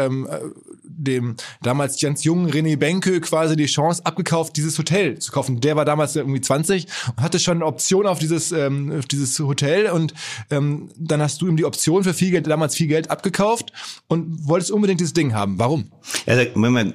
Dem 1.06 1.36
damals 1.62 2.00
ganz 2.00 2.25
jungen 2.25 2.50
René 2.50 2.76
Benke 2.76 3.20
quasi 3.20 3.56
die 3.56 3.66
Chance 3.66 4.04
abgekauft, 4.04 4.56
dieses 4.56 4.78
Hotel 4.78 5.18
zu 5.18 5.32
kaufen. 5.32 5.60
Der 5.60 5.76
war 5.76 5.84
damals 5.84 6.16
irgendwie 6.16 6.40
20 6.40 6.86
und 7.16 7.22
hatte 7.22 7.38
schon 7.38 7.58
eine 7.58 7.66
Option 7.66 8.06
auf 8.06 8.18
dieses, 8.18 8.52
ähm, 8.52 8.92
auf 8.98 9.06
dieses 9.06 9.38
Hotel 9.38 9.90
und 9.90 10.14
ähm, 10.50 10.88
dann 10.98 11.22
hast 11.22 11.40
du 11.40 11.48
ihm 11.48 11.56
die 11.56 11.64
Option 11.64 12.04
für 12.04 12.14
viel 12.14 12.30
Geld, 12.30 12.46
damals 12.46 12.75
viel 12.75 12.88
Geld 12.88 13.10
abgekauft 13.10 13.72
und 14.08 14.48
wolltest 14.48 14.70
unbedingt 14.70 15.00
dieses 15.00 15.14
Ding 15.14 15.34
haben. 15.34 15.58
Warum? 15.58 15.90
Also, 16.26 16.42
wenn 16.54 16.72
man 16.72 16.94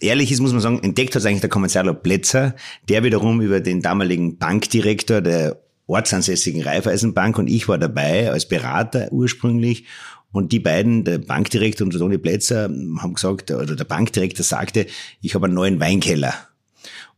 ehrlich 0.00 0.32
ist, 0.32 0.40
muss 0.40 0.52
man 0.52 0.60
sagen, 0.60 0.80
entdeckt 0.82 1.14
hat 1.14 1.20
es 1.20 1.26
eigentlich 1.26 1.40
der 1.40 1.50
Kommerzialer 1.50 1.94
Plätzer, 1.94 2.54
der 2.88 3.04
wiederum 3.04 3.40
über 3.40 3.60
den 3.60 3.82
damaligen 3.82 4.38
Bankdirektor 4.38 5.20
der 5.20 5.60
ortsansässigen 5.86 6.62
Raiffeisenbank 6.62 7.38
und 7.38 7.48
ich 7.48 7.68
war 7.68 7.78
dabei 7.78 8.30
als 8.30 8.46
Berater 8.46 9.08
ursprünglich 9.10 9.84
und 10.32 10.52
die 10.52 10.60
beiden, 10.60 11.04
der 11.04 11.18
Bankdirektor 11.18 11.84
und 11.84 11.92
der 11.92 12.00
Toni 12.00 12.18
Plätzer, 12.18 12.64
haben 12.64 13.14
gesagt, 13.14 13.50
oder 13.50 13.76
der 13.76 13.84
Bankdirektor 13.84 14.44
sagte, 14.44 14.86
ich 15.20 15.34
habe 15.34 15.46
einen 15.46 15.54
neuen 15.54 15.80
Weinkeller. 15.80 16.34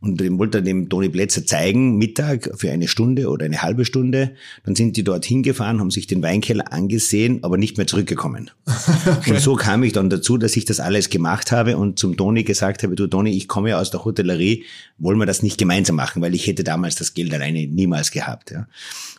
Und 0.02 0.21
dem 0.21 0.37
wollte 0.37 0.59
er 0.59 0.62
dem 0.62 0.88
Toni 0.88 1.09
Plätzer 1.09 1.47
zeigen, 1.47 1.97
Mittag 1.97 2.50
für 2.57 2.73
eine 2.73 2.88
Stunde 2.88 3.28
oder 3.28 3.45
eine 3.45 3.62
halbe 3.62 3.85
Stunde. 3.85 4.35
Dann 4.64 4.75
sind 4.75 4.97
die 4.97 5.04
dort 5.04 5.25
hingefahren, 5.25 5.78
haben 5.78 5.92
sich 5.92 6.09
den 6.09 6.25
Weinkeller 6.25 6.73
angesehen, 6.73 7.45
aber 7.45 7.57
nicht 7.57 7.76
mehr 7.76 7.87
zurückgekommen. 7.87 8.50
okay. 9.07 9.31
Und 9.31 9.40
so 9.40 9.54
kam 9.54 9.85
ich 9.85 9.92
dann 9.92 10.11
dazu, 10.11 10.38
dass 10.38 10.57
ich 10.57 10.64
das 10.64 10.81
alles 10.81 11.09
gemacht 11.09 11.52
habe 11.52 11.76
und 11.76 12.00
zum 12.00 12.16
Toni 12.16 12.42
gesagt 12.42 12.83
habe, 12.83 12.97
du 12.97 13.07
Toni, 13.07 13.31
ich 13.31 13.47
komme 13.47 13.69
ja 13.71 13.78
aus 13.81 13.92
der 13.92 14.04
Hotellerie, 14.04 14.64
wollen 14.99 15.19
wir 15.19 15.26
das 15.26 15.45
nicht 15.45 15.57
gemeinsam 15.57 15.95
machen, 15.95 16.21
weil 16.21 16.35
ich 16.35 16.49
hätte 16.49 16.64
damals 16.64 16.97
das 16.97 17.14
Geld 17.14 17.33
alleine 17.33 17.69
niemals 17.69 18.11
gehabt. 18.11 18.50
Ja. 18.50 18.66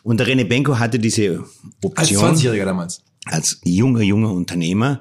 Und 0.02 0.20
der 0.20 0.26
René 0.26 0.44
Benko 0.44 0.78
hatte 0.78 0.98
diese 0.98 1.44
Option. 1.82 2.24
Als 2.26 2.42
20-Jähriger 2.42 2.66
damals. 2.66 3.02
Als 3.26 3.60
junger, 3.64 4.02
junger 4.02 4.32
Unternehmer. 4.32 5.00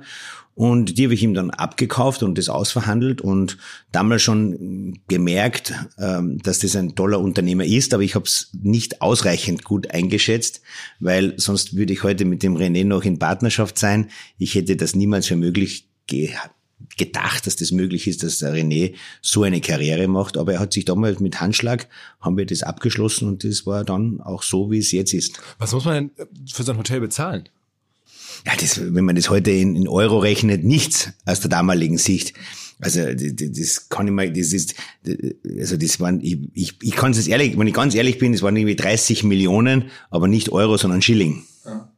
Und 0.55 0.97
die 0.97 1.05
habe 1.05 1.15
ich 1.15 1.23
ihm 1.23 1.33
dann 1.33 1.49
abgekauft 1.49 2.21
und 2.21 2.37
das 2.37 2.47
ausverhandelt 2.47 3.21
und 3.21 3.57
damals 3.91 4.21
schon 4.21 4.99
gemerkt, 5.07 5.73
ähm, 5.97 6.37
dass 6.43 6.59
das 6.59 6.75
ein 6.75 6.95
toller 6.95 7.19
Unternehmer 7.19 7.65
ist, 7.65 7.93
aber 7.93 8.03
ich 8.03 8.13
habe 8.13 8.25
es 8.25 8.51
nicht 8.61 9.01
ausreichend 9.01 9.63
gut 9.63 9.89
eingeschätzt, 9.89 10.61
weil 10.99 11.33
sonst 11.37 11.75
würde 11.75 11.93
ich 11.93 12.03
heute 12.03 12.25
mit 12.25 12.43
dem 12.43 12.55
René 12.55 12.85
noch 12.85 13.03
in 13.03 13.17
Partnerschaft 13.17 13.79
sein. 13.79 14.11
Ich 14.37 14.53
hätte 14.53 14.75
das 14.75 14.95
niemals 14.95 15.25
für 15.25 15.35
möglich 15.35 15.87
gedacht, 16.97 17.47
dass 17.47 17.55
das 17.55 17.71
möglich 17.71 18.07
ist, 18.07 18.21
dass 18.21 18.39
der 18.39 18.53
René 18.53 18.93
so 19.21 19.41
eine 19.41 19.61
Karriere 19.61 20.07
macht. 20.07 20.37
Aber 20.37 20.53
er 20.53 20.59
hat 20.59 20.73
sich 20.73 20.85
damals 20.85 21.19
mit 21.19 21.41
Handschlag, 21.41 21.87
haben 22.21 22.37
wir 22.37 22.45
das 22.45 22.61
abgeschlossen 22.61 23.27
und 23.27 23.43
das 23.43 23.65
war 23.65 23.83
dann 23.83 24.21
auch 24.21 24.43
so, 24.43 24.69
wie 24.69 24.77
es 24.77 24.91
jetzt 24.91 25.13
ist. 25.13 25.41
Was 25.57 25.71
muss 25.71 25.85
man 25.85 26.11
denn 26.15 26.27
für 26.51 26.63
sein 26.63 26.77
Hotel 26.77 26.99
bezahlen? 26.99 27.49
Ja, 28.45 28.53
das, 28.59 28.93
wenn 28.93 29.05
man 29.05 29.15
das 29.15 29.29
heute 29.29 29.51
in, 29.51 29.75
in 29.75 29.87
Euro 29.87 30.19
rechnet, 30.19 30.63
nichts 30.63 31.09
aus 31.25 31.39
der 31.39 31.49
damaligen 31.49 31.97
Sicht. 31.97 32.33
Also 32.79 33.01
das, 33.13 33.87
kann 33.87 34.07
ich 34.07 34.13
mal, 34.13 34.31
das 34.33 34.51
ist, 34.51 34.75
also 35.57 35.77
das 35.77 35.99
waren, 35.99 36.19
ich, 36.21 36.39
ich, 36.53 36.73
ich 36.81 36.95
kann 36.95 37.11
es 37.11 37.27
ehrlich, 37.27 37.57
wenn 37.57 37.67
ich 37.67 37.73
ganz 37.73 37.95
ehrlich 37.95 38.17
bin, 38.17 38.33
das 38.33 38.41
waren 38.41 38.57
irgendwie 38.57 38.75
30 38.75 39.23
Millionen, 39.23 39.85
aber 40.09 40.27
nicht 40.27 40.49
Euro, 40.49 40.75
sondern 40.75 41.01
Schilling. 41.01 41.43
Ja. 41.65 41.89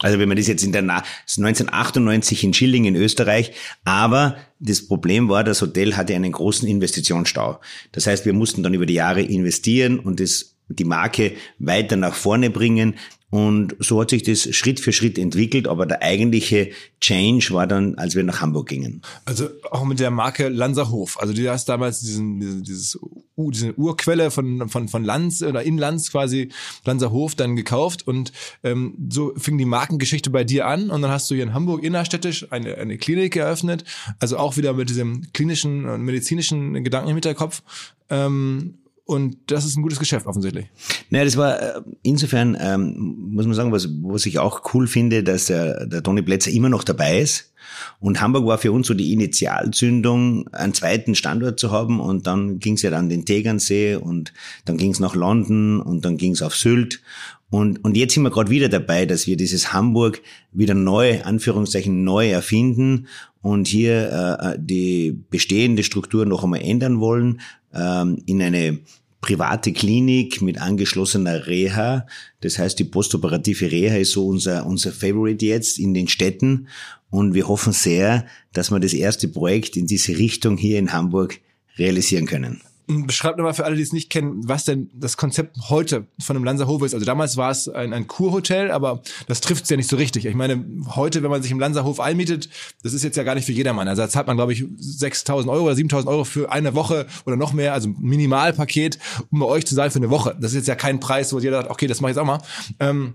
Also 0.00 0.18
wenn 0.18 0.28
man 0.28 0.36
das 0.36 0.48
jetzt 0.48 0.64
in 0.64 0.72
der 0.72 0.82
1998 0.82 2.44
in 2.44 2.52
Schilling 2.52 2.84
in 2.84 2.96
Österreich, 2.96 3.52
aber 3.84 4.36
das 4.58 4.86
Problem 4.86 5.28
war, 5.28 5.44
das 5.44 5.62
Hotel 5.62 5.96
hatte 5.96 6.14
einen 6.14 6.32
großen 6.32 6.68
Investitionsstau. 6.68 7.60
Das 7.92 8.06
heißt, 8.06 8.26
wir 8.26 8.34
mussten 8.34 8.62
dann 8.62 8.74
über 8.74 8.86
die 8.86 8.94
Jahre 8.94 9.22
investieren 9.22 9.98
und 9.98 10.20
das 10.20 10.56
die 10.68 10.84
Marke 10.84 11.32
weiter 11.58 11.96
nach 11.96 12.14
vorne 12.14 12.50
bringen. 12.50 12.94
Und 13.34 13.74
so 13.80 14.00
hat 14.00 14.10
sich 14.10 14.22
das 14.22 14.54
Schritt 14.54 14.78
für 14.78 14.92
Schritt 14.92 15.18
entwickelt, 15.18 15.66
aber 15.66 15.86
der 15.86 16.02
eigentliche 16.02 16.70
Change 17.00 17.48
war 17.50 17.66
dann, 17.66 17.96
als 17.96 18.14
wir 18.14 18.22
nach 18.22 18.40
Hamburg 18.40 18.68
gingen. 18.68 19.02
Also 19.24 19.48
auch 19.72 19.84
mit 19.84 19.98
der 19.98 20.12
Marke 20.12 20.46
Lanzerhof. 20.46 21.20
Also 21.20 21.32
du 21.32 21.50
hast 21.50 21.68
damals 21.68 21.98
diesen, 21.98 22.62
dieses, 22.62 22.96
diese 23.36 23.76
Urquelle 23.76 24.30
von, 24.30 24.68
von, 24.68 24.86
von 24.86 25.02
Lanz 25.02 25.42
oder 25.42 25.64
in 25.64 25.78
Lanz 25.78 26.12
quasi 26.12 26.50
Lanzerhof 26.84 27.34
dann 27.34 27.56
gekauft 27.56 28.06
und 28.06 28.30
ähm, 28.62 28.94
so 29.10 29.34
fing 29.36 29.58
die 29.58 29.64
Markengeschichte 29.64 30.30
bei 30.30 30.44
dir 30.44 30.68
an 30.68 30.88
und 30.90 31.02
dann 31.02 31.10
hast 31.10 31.28
du 31.28 31.34
hier 31.34 31.42
in 31.42 31.54
Hamburg 31.54 31.82
innerstädtisch 31.82 32.52
eine, 32.52 32.76
eine 32.76 32.98
Klinik 32.98 33.34
eröffnet. 33.34 33.82
Also 34.20 34.36
auch 34.36 34.56
wieder 34.56 34.74
mit 34.74 34.90
diesem 34.90 35.32
klinischen 35.32 35.88
und 35.88 36.02
medizinischen 36.02 36.84
Gedanken 36.84 37.08
im 37.08 37.16
Hinterkopf. 37.16 37.64
Ähm, 38.10 38.78
und 39.06 39.36
das 39.46 39.66
ist 39.66 39.76
ein 39.76 39.82
gutes 39.82 39.98
Geschäft 39.98 40.26
offensichtlich. 40.26 40.66
Naja, 41.10 41.26
das 41.26 41.36
war 41.36 41.60
äh, 41.60 41.80
insofern, 42.02 42.56
ähm, 42.58 43.16
muss 43.32 43.44
man 43.44 43.54
sagen, 43.54 43.70
was, 43.70 43.88
was 44.02 44.24
ich 44.24 44.38
auch 44.38 44.62
cool 44.72 44.86
finde, 44.86 45.22
dass 45.22 45.46
der, 45.46 45.86
der 45.86 46.02
Toni 46.02 46.22
Plätzer 46.22 46.50
immer 46.50 46.70
noch 46.70 46.84
dabei 46.84 47.20
ist. 47.20 47.52
Und 48.00 48.20
Hamburg 48.22 48.46
war 48.46 48.56
für 48.56 48.72
uns 48.72 48.86
so 48.86 48.94
die 48.94 49.12
Initialzündung, 49.12 50.48
einen 50.48 50.72
zweiten 50.72 51.14
Standort 51.14 51.60
zu 51.60 51.70
haben. 51.70 52.00
Und 52.00 52.26
dann 52.26 52.60
ging 52.60 52.74
es 52.74 52.82
ja 52.82 52.90
dann 52.90 53.10
den 53.10 53.26
Tegernsee 53.26 53.96
und 53.96 54.32
dann 54.64 54.78
ging 54.78 54.92
es 54.92 55.00
nach 55.00 55.14
London 55.14 55.80
und 55.80 56.04
dann 56.06 56.16
ging 56.16 56.32
es 56.32 56.40
auf 56.40 56.56
Sylt. 56.56 57.02
Und, 57.50 57.84
und 57.84 57.96
jetzt 57.96 58.14
sind 58.14 58.22
wir 58.22 58.30
gerade 58.30 58.50
wieder 58.50 58.68
dabei, 58.68 59.06
dass 59.06 59.26
wir 59.26 59.36
dieses 59.36 59.72
Hamburg 59.72 60.22
wieder 60.50 60.74
neu, 60.74 61.22
Anführungszeichen 61.22 62.04
neu 62.04 62.30
erfinden 62.30 63.06
und 63.42 63.68
hier 63.68 64.38
äh, 64.40 64.58
die 64.58 65.12
bestehende 65.30 65.82
Struktur 65.82 66.24
noch 66.24 66.42
einmal 66.42 66.62
ändern 66.62 66.98
wollen, 66.98 67.40
ähm, 67.74 68.22
in 68.26 68.42
eine 68.42 68.78
private 69.20 69.72
Klinik 69.72 70.42
mit 70.42 70.60
angeschlossener 70.60 71.46
Reha. 71.46 72.06
Das 72.40 72.58
heißt, 72.58 72.78
die 72.78 72.84
postoperative 72.84 73.72
Reha 73.72 73.96
ist 73.96 74.12
so 74.12 74.26
unser, 74.26 74.66
unser 74.66 74.92
Favorite 74.92 75.44
jetzt 75.44 75.78
in 75.78 75.94
den 75.94 76.08
Städten. 76.08 76.68
Und 77.08 77.32
wir 77.32 77.48
hoffen 77.48 77.72
sehr, 77.72 78.26
dass 78.52 78.70
wir 78.70 78.80
das 78.80 78.92
erste 78.92 79.28
Projekt 79.28 79.76
in 79.76 79.86
diese 79.86 80.18
Richtung 80.18 80.58
hier 80.58 80.78
in 80.78 80.92
Hamburg 80.92 81.40
realisieren 81.78 82.26
können. 82.26 82.60
Beschreibt 82.86 83.38
nochmal 83.38 83.54
für 83.54 83.64
alle, 83.64 83.76
die 83.76 83.82
es 83.82 83.92
nicht 83.92 84.10
kennen, 84.10 84.46
was 84.46 84.64
denn 84.64 84.90
das 84.94 85.16
Konzept 85.16 85.56
heute 85.70 86.06
von 86.20 86.36
einem 86.36 86.44
Lanzerhof 86.44 86.82
ist. 86.82 86.94
Also 86.94 87.06
damals 87.06 87.36
war 87.36 87.50
es 87.50 87.68
ein, 87.68 87.92
ein 87.92 88.06
Kurhotel, 88.06 88.70
aber 88.70 89.02
das 89.26 89.40
trifft 89.40 89.64
es 89.64 89.70
ja 89.70 89.76
nicht 89.76 89.88
so 89.88 89.96
richtig. 89.96 90.26
Ich 90.26 90.34
meine, 90.34 90.64
heute, 90.94 91.22
wenn 91.22 91.30
man 91.30 91.42
sich 91.42 91.50
im 91.50 91.58
Lanzerhof 91.58 92.00
einmietet, 92.00 92.50
das 92.82 92.92
ist 92.92 93.02
jetzt 93.02 93.16
ja 93.16 93.22
gar 93.22 93.34
nicht 93.34 93.46
für 93.46 93.52
jedermann. 93.52 93.88
Also 93.88 94.02
da 94.02 94.08
zahlt 94.08 94.26
man, 94.26 94.36
glaube 94.36 94.52
ich, 94.52 94.62
6.000 94.62 95.48
Euro 95.48 95.64
oder 95.64 95.74
7.000 95.74 96.06
Euro 96.06 96.24
für 96.24 96.52
eine 96.52 96.74
Woche 96.74 97.06
oder 97.24 97.36
noch 97.36 97.52
mehr, 97.52 97.72
also 97.72 97.88
Minimalpaket, 97.88 98.98
um 99.30 99.40
bei 99.40 99.46
euch 99.46 99.66
zu 99.66 99.74
sein 99.74 99.90
für 99.90 99.98
eine 99.98 100.10
Woche. 100.10 100.36
Das 100.38 100.52
ist 100.52 100.56
jetzt 100.56 100.68
ja 100.68 100.74
kein 100.74 101.00
Preis, 101.00 101.32
wo 101.32 101.38
jeder 101.38 101.62
sagt, 101.62 101.70
okay, 101.70 101.86
das 101.86 102.00
mache 102.00 102.10
ich 102.10 102.16
jetzt 102.16 102.22
auch 102.22 102.26
mal. 102.26 102.42
Ähm, 102.80 103.14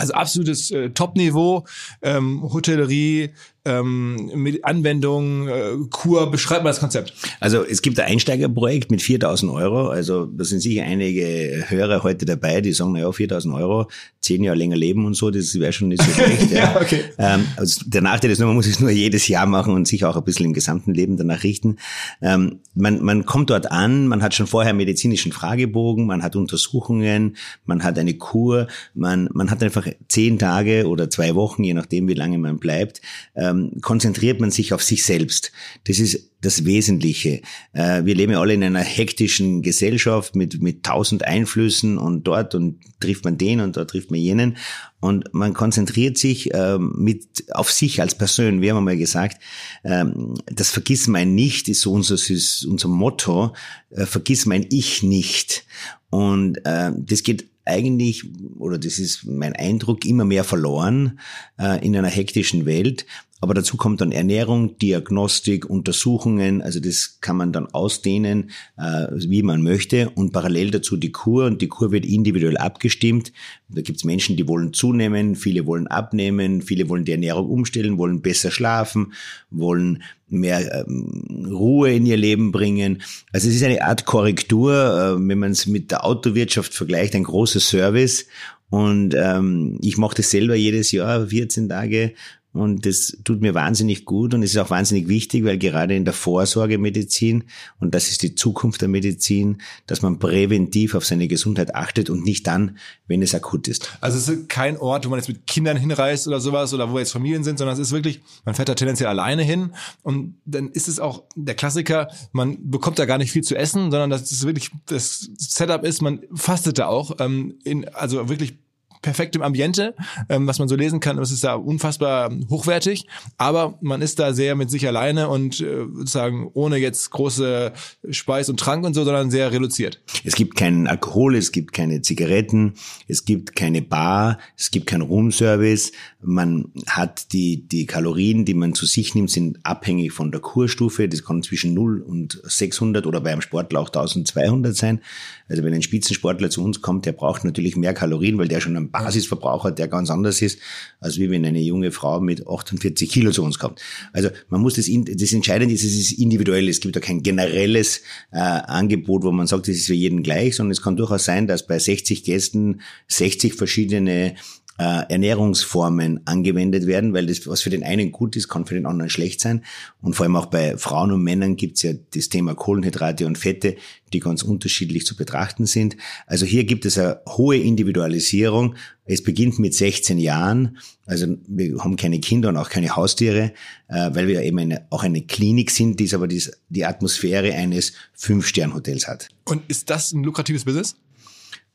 also 0.00 0.14
absolutes 0.14 0.70
äh, 0.70 0.90
Top-Niveau, 0.90 1.66
ähm, 2.00 2.42
Hotellerie, 2.42 3.30
ähm, 3.64 4.30
mit 4.34 4.64
Anwendung, 4.64 5.48
äh, 5.48 5.76
Kur, 5.90 6.30
beschreibt 6.30 6.64
mal 6.64 6.70
das 6.70 6.80
Konzept. 6.80 7.12
Also 7.40 7.64
es 7.64 7.82
gibt 7.82 8.00
ein 8.00 8.06
Einsteigerprojekt 8.06 8.90
mit 8.90 9.02
4000 9.02 9.52
Euro, 9.52 9.88
also 9.88 10.26
da 10.26 10.44
sind 10.44 10.60
sicher 10.60 10.84
einige 10.84 11.64
Hörer 11.68 12.02
heute 12.02 12.24
dabei, 12.24 12.60
die 12.60 12.72
sagen, 12.72 12.92
naja, 12.92 13.10
4000 13.12 13.54
Euro, 13.54 13.88
zehn 14.20 14.42
Jahre 14.42 14.56
länger 14.56 14.76
leben 14.76 15.04
und 15.04 15.14
so, 15.14 15.30
das 15.30 15.58
wäre 15.58 15.72
schon 15.72 15.88
nicht 15.88 16.02
so 16.02 16.10
schlecht. 16.12 16.50
ja. 16.50 16.58
ja, 16.58 16.80
okay. 16.80 17.04
ähm, 17.18 17.46
also 17.56 17.82
der 17.86 18.02
Nachteil 18.02 18.30
ist 18.30 18.38
nur, 18.38 18.48
man 18.48 18.56
muss 18.56 18.66
es 18.66 18.80
nur 18.80 18.90
jedes 18.90 19.28
Jahr 19.28 19.46
machen 19.46 19.74
und 19.74 19.86
sich 19.86 20.04
auch 20.04 20.16
ein 20.16 20.24
bisschen 20.24 20.46
im 20.46 20.52
gesamten 20.52 20.94
Leben 20.94 21.16
danach 21.16 21.42
richten. 21.42 21.76
Ähm, 22.22 22.60
man, 22.74 23.02
man 23.02 23.26
kommt 23.26 23.50
dort 23.50 23.70
an, 23.70 24.06
man 24.06 24.22
hat 24.22 24.34
schon 24.34 24.46
vorher 24.46 24.72
medizinischen 24.72 25.32
Fragebogen, 25.32 26.06
man 26.06 26.22
hat 26.22 26.36
Untersuchungen, 26.36 27.36
man 27.66 27.82
hat 27.82 27.98
eine 27.98 28.14
Kur, 28.14 28.68
man, 28.94 29.28
man 29.32 29.50
hat 29.50 29.62
einfach 29.62 29.86
zehn 30.08 30.38
Tage 30.38 30.86
oder 30.86 31.10
zwei 31.10 31.34
Wochen, 31.34 31.62
je 31.62 31.74
nachdem, 31.74 32.08
wie 32.08 32.14
lange 32.14 32.38
man 32.38 32.58
bleibt, 32.58 33.00
ähm, 33.34 33.59
konzentriert 33.80 34.40
man 34.40 34.50
sich 34.50 34.72
auf 34.72 34.82
sich 34.82 35.04
selbst. 35.04 35.52
Das 35.84 35.98
ist 35.98 36.30
das 36.40 36.64
Wesentliche. 36.64 37.42
Äh, 37.72 38.04
wir 38.04 38.14
leben 38.14 38.32
ja 38.32 38.40
alle 38.40 38.54
in 38.54 38.64
einer 38.64 38.80
hektischen 38.80 39.62
Gesellschaft 39.62 40.34
mit, 40.34 40.62
mit 40.62 40.82
tausend 40.82 41.24
Einflüssen 41.24 41.98
und 41.98 42.24
dort 42.24 42.54
und 42.54 42.80
trifft 43.00 43.24
man 43.24 43.38
den 43.38 43.60
und 43.60 43.76
dort 43.76 43.90
trifft 43.90 44.10
man 44.10 44.20
jenen. 44.20 44.56
Und 45.00 45.32
man 45.32 45.54
konzentriert 45.54 46.18
sich 46.18 46.50
ähm, 46.54 46.94
mit 46.96 47.44
auf 47.52 47.70
sich 47.70 48.00
als 48.00 48.14
Person. 48.14 48.60
Wir 48.60 48.70
haben 48.70 48.78
einmal 48.78 48.96
gesagt, 48.96 49.42
ähm, 49.84 50.34
das 50.46 50.70
Vergiss 50.70 51.06
mein 51.06 51.34
Nicht 51.34 51.68
ist 51.68 51.82
so 51.82 51.92
unser, 51.92 52.14
ist 52.14 52.64
unser 52.64 52.88
Motto. 52.88 53.54
Äh, 53.90 54.06
vergiss 54.06 54.46
mein 54.46 54.66
Ich 54.70 55.02
nicht. 55.02 55.64
Und 56.10 56.58
äh, 56.64 56.92
das 56.96 57.22
geht 57.22 57.50
eigentlich, 57.64 58.24
oder 58.58 58.78
das 58.78 58.98
ist 58.98 59.24
mein 59.24 59.54
Eindruck, 59.54 60.04
immer 60.04 60.24
mehr 60.24 60.44
verloren 60.44 61.20
äh, 61.58 61.84
in 61.84 61.96
einer 61.96 62.08
hektischen 62.08 62.66
Welt. 62.66 63.06
Aber 63.42 63.54
dazu 63.54 63.78
kommt 63.78 64.02
dann 64.02 64.12
Ernährung, 64.12 64.76
Diagnostik, 64.78 65.68
Untersuchungen, 65.68 66.60
also 66.60 66.78
das 66.78 67.20
kann 67.22 67.36
man 67.36 67.52
dann 67.52 67.66
ausdehnen, 67.66 68.50
äh, 68.76 69.06
wie 69.12 69.42
man 69.42 69.62
möchte. 69.62 70.10
Und 70.10 70.32
parallel 70.32 70.70
dazu 70.70 70.98
die 70.98 71.10
Kur 71.10 71.46
und 71.46 71.62
die 71.62 71.68
Kur 71.68 71.90
wird 71.90 72.04
individuell 72.04 72.58
abgestimmt. 72.58 73.32
Da 73.70 73.80
gibt's 73.80 74.04
Menschen, 74.04 74.36
die 74.36 74.46
wollen 74.46 74.74
zunehmen, 74.74 75.36
viele 75.36 75.64
wollen 75.64 75.86
abnehmen, 75.86 76.60
viele 76.60 76.90
wollen 76.90 77.06
die 77.06 77.12
Ernährung 77.12 77.48
umstellen, 77.48 77.96
wollen 77.96 78.20
besser 78.20 78.50
schlafen, 78.50 79.14
wollen 79.50 80.02
mehr 80.28 80.84
ähm, 80.86 81.46
Ruhe 81.50 81.94
in 81.94 82.04
ihr 82.04 82.18
Leben 82.18 82.52
bringen. 82.52 83.02
Also 83.32 83.48
es 83.48 83.54
ist 83.54 83.64
eine 83.64 83.82
Art 83.82 84.04
Korrektur, 84.04 84.72
äh, 84.72 85.28
wenn 85.28 85.38
man 85.38 85.52
es 85.52 85.66
mit 85.66 85.90
der 85.90 86.04
Autowirtschaft 86.04 86.74
vergleicht, 86.74 87.14
ein 87.14 87.24
großer 87.24 87.60
Service. 87.60 88.26
Und 88.68 89.14
ähm, 89.16 89.78
ich 89.82 89.98
mache 89.98 90.16
das 90.16 90.30
selber 90.30 90.54
jedes 90.54 90.92
Jahr, 90.92 91.26
14 91.26 91.68
Tage 91.68 92.14
und 92.52 92.84
das 92.84 93.16
tut 93.22 93.40
mir 93.40 93.54
wahnsinnig 93.54 94.04
gut 94.04 94.34
und 94.34 94.42
es 94.42 94.50
ist 94.50 94.56
auch 94.56 94.70
wahnsinnig 94.70 95.06
wichtig, 95.06 95.44
weil 95.44 95.56
gerade 95.56 95.94
in 95.94 96.04
der 96.04 96.14
Vorsorgemedizin, 96.14 97.44
und 97.78 97.94
das 97.94 98.08
ist 98.08 98.22
die 98.22 98.34
Zukunft 98.34 98.80
der 98.80 98.88
Medizin, 98.88 99.62
dass 99.86 100.02
man 100.02 100.18
präventiv 100.18 100.96
auf 100.96 101.04
seine 101.04 101.28
Gesundheit 101.28 101.76
achtet 101.76 102.10
und 102.10 102.24
nicht 102.24 102.48
dann, 102.48 102.78
wenn 103.06 103.22
es 103.22 103.36
akut 103.36 103.68
ist. 103.68 103.96
Also 104.00 104.18
es 104.18 104.28
ist 104.28 104.48
kein 104.48 104.76
Ort, 104.76 105.06
wo 105.06 105.10
man 105.10 105.20
jetzt 105.20 105.28
mit 105.28 105.46
Kindern 105.46 105.76
hinreist 105.76 106.26
oder 106.26 106.40
sowas 106.40 106.74
oder 106.74 106.90
wo 106.90 106.98
jetzt 106.98 107.12
Familien 107.12 107.44
sind, 107.44 107.58
sondern 107.58 107.74
es 107.74 107.80
ist 107.80 107.92
wirklich, 107.92 108.20
man 108.44 108.56
fährt 108.56 108.68
da 108.68 108.74
tendenziell 108.74 109.08
alleine 109.08 109.44
hin 109.44 109.70
und 110.02 110.34
dann 110.44 110.70
ist 110.70 110.88
es 110.88 110.98
auch 110.98 111.22
der 111.36 111.54
Klassiker, 111.54 112.08
man 112.32 112.70
bekommt 112.70 112.98
da 112.98 113.04
gar 113.04 113.18
nicht 113.18 113.30
viel 113.30 113.44
zu 113.44 113.54
essen, 113.54 113.92
sondern 113.92 114.10
das 114.10 114.32
ist 114.32 114.44
wirklich, 114.44 114.70
das 114.86 115.30
Setup 115.38 115.84
ist, 115.84 116.02
man 116.02 116.20
fastet 116.34 116.78
da 116.78 116.88
auch, 116.88 117.16
ähm, 117.20 117.54
in, 117.62 117.88
also 117.90 118.28
wirklich 118.28 118.54
perfektem 119.02 119.42
Ambiente, 119.42 119.94
ähm, 120.28 120.46
was 120.46 120.58
man 120.58 120.68
so 120.68 120.76
lesen 120.76 121.00
kann. 121.00 121.18
Es 121.18 121.30
ist 121.30 121.44
da 121.44 121.54
unfassbar 121.54 122.30
hochwertig, 122.48 123.06
aber 123.38 123.78
man 123.80 124.02
ist 124.02 124.18
da 124.18 124.32
sehr 124.32 124.54
mit 124.54 124.70
sich 124.70 124.86
alleine 124.86 125.28
und 125.28 125.60
äh, 125.60 125.86
sozusagen 125.94 126.50
ohne 126.54 126.76
jetzt 126.76 127.10
große 127.10 127.72
Speis 128.10 128.48
und 128.48 128.60
Trank 128.60 128.84
und 128.84 128.94
so, 128.94 129.04
sondern 129.04 129.30
sehr 129.30 129.52
reduziert. 129.52 130.02
Es 130.24 130.34
gibt 130.34 130.56
keinen 130.56 130.86
Alkohol, 130.86 131.36
es 131.36 131.52
gibt 131.52 131.72
keine 131.72 132.02
Zigaretten, 132.02 132.74
es 133.08 133.24
gibt 133.24 133.56
keine 133.56 133.82
Bar, 133.82 134.38
es 134.56 134.70
gibt 134.70 134.86
keinen 134.86 135.02
Roomservice. 135.02 135.92
Man 136.20 136.66
hat 136.86 137.32
die, 137.32 137.66
die 137.66 137.86
Kalorien, 137.86 138.44
die 138.44 138.54
man 138.54 138.74
zu 138.74 138.86
sich 138.86 139.14
nimmt, 139.14 139.30
sind 139.30 139.58
abhängig 139.62 140.12
von 140.12 140.30
der 140.30 140.40
Kurstufe. 140.40 141.08
Das 141.08 141.24
kann 141.24 141.42
zwischen 141.42 141.74
0 141.74 142.02
und 142.02 142.40
600 142.44 143.06
oder 143.06 143.20
bei 143.20 143.32
einem 143.32 143.40
Sportler 143.40 143.80
auch 143.80 143.88
1200 143.88 144.76
sein. 144.76 145.00
Also 145.48 145.64
wenn 145.64 145.74
ein 145.74 145.82
Spitzensportler 145.82 146.50
zu 146.50 146.62
uns 146.62 146.80
kommt, 146.80 147.06
der 147.06 147.12
braucht 147.12 147.44
natürlich 147.44 147.76
mehr 147.76 147.94
Kalorien, 147.94 148.38
weil 148.38 148.48
der 148.48 148.60
schon 148.60 148.89
einen 148.92 149.04
Basisverbrauch 149.04 149.64
hat, 149.64 149.78
der 149.78 149.88
ganz 149.88 150.10
anders 150.10 150.42
ist, 150.42 150.58
als 151.00 151.18
wie 151.18 151.30
wenn 151.30 151.44
eine 151.44 151.60
junge 151.60 151.92
Frau 151.92 152.20
mit 152.20 152.46
48 152.46 153.10
Kilo 153.10 153.30
zu 153.30 153.42
uns 153.42 153.58
kommt. 153.58 153.80
Also 154.12 154.30
man 154.48 154.60
muss 154.60 154.74
das, 154.74 154.88
das 154.88 155.32
Entscheidende 155.32 155.74
ist, 155.74 155.84
es 155.84 155.96
ist 155.96 156.12
individuell. 156.12 156.68
Es 156.68 156.80
gibt 156.80 156.96
da 156.96 157.00
kein 157.00 157.22
generelles 157.22 158.02
äh, 158.32 158.38
Angebot, 158.38 159.24
wo 159.24 159.32
man 159.32 159.46
sagt, 159.46 159.68
das 159.68 159.76
ist 159.76 159.86
für 159.86 159.94
jeden 159.94 160.22
gleich, 160.22 160.56
sondern 160.56 160.72
es 160.72 160.82
kann 160.82 160.96
durchaus 160.96 161.24
sein, 161.24 161.46
dass 161.46 161.66
bei 161.66 161.78
60 161.78 162.24
Gästen 162.24 162.80
60 163.08 163.54
verschiedene 163.54 164.34
äh, 164.80 165.04
Ernährungsformen 165.10 166.26
angewendet 166.26 166.86
werden, 166.86 167.12
weil 167.12 167.26
das, 167.26 167.46
was 167.46 167.60
für 167.60 167.68
den 167.68 167.84
einen 167.84 168.12
gut 168.12 168.34
ist, 168.34 168.48
kann 168.48 168.64
für 168.64 168.72
den 168.72 168.86
anderen 168.86 169.10
schlecht 169.10 169.42
sein. 169.42 169.62
Und 170.00 170.16
vor 170.16 170.24
allem 170.24 170.36
auch 170.36 170.46
bei 170.46 170.78
Frauen 170.78 171.12
und 171.12 171.22
Männern 171.22 171.56
gibt 171.56 171.76
es 171.76 171.82
ja 171.82 171.92
das 172.14 172.30
Thema 172.30 172.54
Kohlenhydrate 172.54 173.26
und 173.26 173.36
Fette, 173.36 173.76
die 174.14 174.20
ganz 174.20 174.42
unterschiedlich 174.42 175.04
zu 175.04 175.16
betrachten 175.16 175.66
sind. 175.66 175.98
Also 176.26 176.46
hier 176.46 176.64
gibt 176.64 176.86
es 176.86 176.96
eine 176.96 177.20
hohe 177.28 177.58
Individualisierung. 177.58 178.74
Es 179.04 179.22
beginnt 179.22 179.58
mit 179.58 179.74
16 179.74 180.16
Jahren. 180.16 180.78
Also 181.04 181.26
wir 181.46 181.76
haben 181.84 181.96
keine 181.96 182.18
Kinder 182.18 182.48
und 182.48 182.56
auch 182.56 182.70
keine 182.70 182.96
Haustiere, 182.96 183.52
äh, 183.88 184.10
weil 184.14 184.28
wir 184.28 184.40
eben 184.42 184.60
eine, 184.60 184.86
auch 184.88 185.02
eine 185.02 185.20
Klinik 185.20 185.72
sind, 185.72 186.00
die 186.00 186.14
aber 186.14 186.26
die 186.26 186.86
Atmosphäre 186.86 187.52
eines 187.52 187.92
Fünf-Stern-Hotels 188.14 189.08
hat. 189.08 189.28
Und 189.44 189.62
ist 189.68 189.90
das 189.90 190.12
ein 190.12 190.24
lukratives 190.24 190.64
Business? 190.64 190.96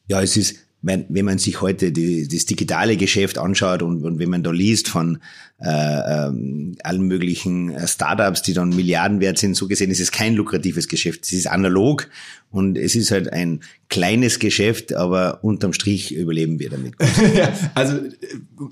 Ja, 0.08 0.24
es 0.24 0.38
ist 0.38 0.65
wenn, 0.86 1.06
wenn 1.10 1.26
man 1.26 1.40
sich 1.40 1.62
heute 1.62 1.92
die, 1.92 2.28
das 2.28 2.46
digitale 2.46 2.96
Geschäft 2.96 3.40
anschaut 3.40 3.82
und, 3.82 4.04
und 4.04 4.20
wenn 4.20 4.30
man 4.30 4.44
da 4.44 4.52
liest 4.52 4.88
von 4.88 5.18
äh, 5.58 6.28
ähm, 6.28 6.76
allen 6.84 7.04
möglichen 7.04 7.72
äh, 7.72 7.88
Startups, 7.88 8.42
die 8.42 8.52
dann 8.52 8.70
Milliarden 8.70 9.22
wert 9.22 9.38
sind, 9.38 9.56
so 9.56 9.70
gesehen 9.70 9.90
ist 9.90 10.02
es 10.02 10.12
kein 10.12 10.34
lukratives 10.34 10.90
Geschäft. 10.90 11.24
Es 11.24 11.32
ist 11.32 11.48
analog 11.48 12.10
und 12.52 12.78
es 12.78 12.96
ist 12.96 13.12
halt 13.12 13.32
ein 13.32 13.62
kleines 13.88 14.40
Geschäft, 14.40 14.94
aber 14.94 15.44
unterm 15.44 15.72
Strich 15.74 16.14
überleben 16.14 16.60
wir 16.60 16.70
damit. 16.70 16.96
ja, 17.36 17.54
also 17.74 17.98
äh, 17.98 18.10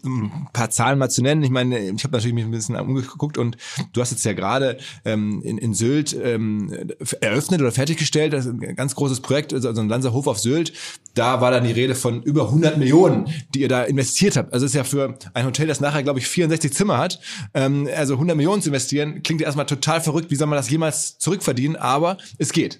ein 0.05 0.47
paar 0.51 0.69
Zahlen 0.71 0.99
mal 0.99 1.09
zu 1.09 1.21
nennen. 1.21 1.43
Ich 1.43 1.49
meine, 1.49 1.79
ich 1.79 2.03
habe 2.03 2.13
natürlich 2.13 2.33
mich 2.33 2.43
ein 2.43 2.51
bisschen 2.51 2.75
umgeguckt 2.75 3.37
und 3.37 3.57
du 3.93 4.01
hast 4.01 4.11
jetzt 4.11 4.25
ja 4.25 4.33
gerade 4.33 4.77
ähm, 5.05 5.41
in, 5.43 5.57
in 5.57 5.73
Sylt 5.73 6.17
ähm, 6.21 6.73
eröffnet 7.21 7.61
oder 7.61 7.71
fertiggestellt, 7.71 8.33
das 8.33 8.45
ist 8.45 8.53
ein 8.53 8.75
ganz 8.75 8.95
großes 8.95 9.21
Projekt, 9.21 9.53
also 9.53 9.69
ein 9.69 9.89
Lanzerhof 9.89 10.27
auf 10.27 10.39
Sylt. 10.39 10.73
Da 11.13 11.41
war 11.41 11.51
dann 11.51 11.63
die 11.63 11.71
Rede 11.71 11.95
von 11.95 12.23
über 12.23 12.47
100 12.47 12.77
Millionen, 12.77 13.27
die 13.53 13.61
ihr 13.61 13.69
da 13.69 13.83
investiert 13.83 14.35
habt. 14.35 14.51
Also 14.51 14.65
es 14.65 14.71
ist 14.71 14.75
ja 14.75 14.83
für 14.83 15.17
ein 15.33 15.45
Hotel, 15.45 15.67
das 15.67 15.79
nachher, 15.79 16.03
glaube 16.03 16.19
ich, 16.19 16.27
64 16.27 16.72
Zimmer 16.73 16.97
hat, 16.97 17.19
ähm, 17.53 17.87
also 17.95 18.15
100 18.15 18.35
Millionen 18.35 18.61
zu 18.61 18.69
investieren, 18.69 19.23
klingt 19.23 19.41
ja 19.41 19.47
erstmal 19.47 19.65
total 19.65 20.01
verrückt. 20.01 20.31
Wie 20.31 20.35
soll 20.35 20.47
man 20.47 20.57
das 20.57 20.69
jemals 20.69 21.17
zurückverdienen? 21.17 21.75
Aber 21.75 22.17
es 22.37 22.51
geht. 22.51 22.79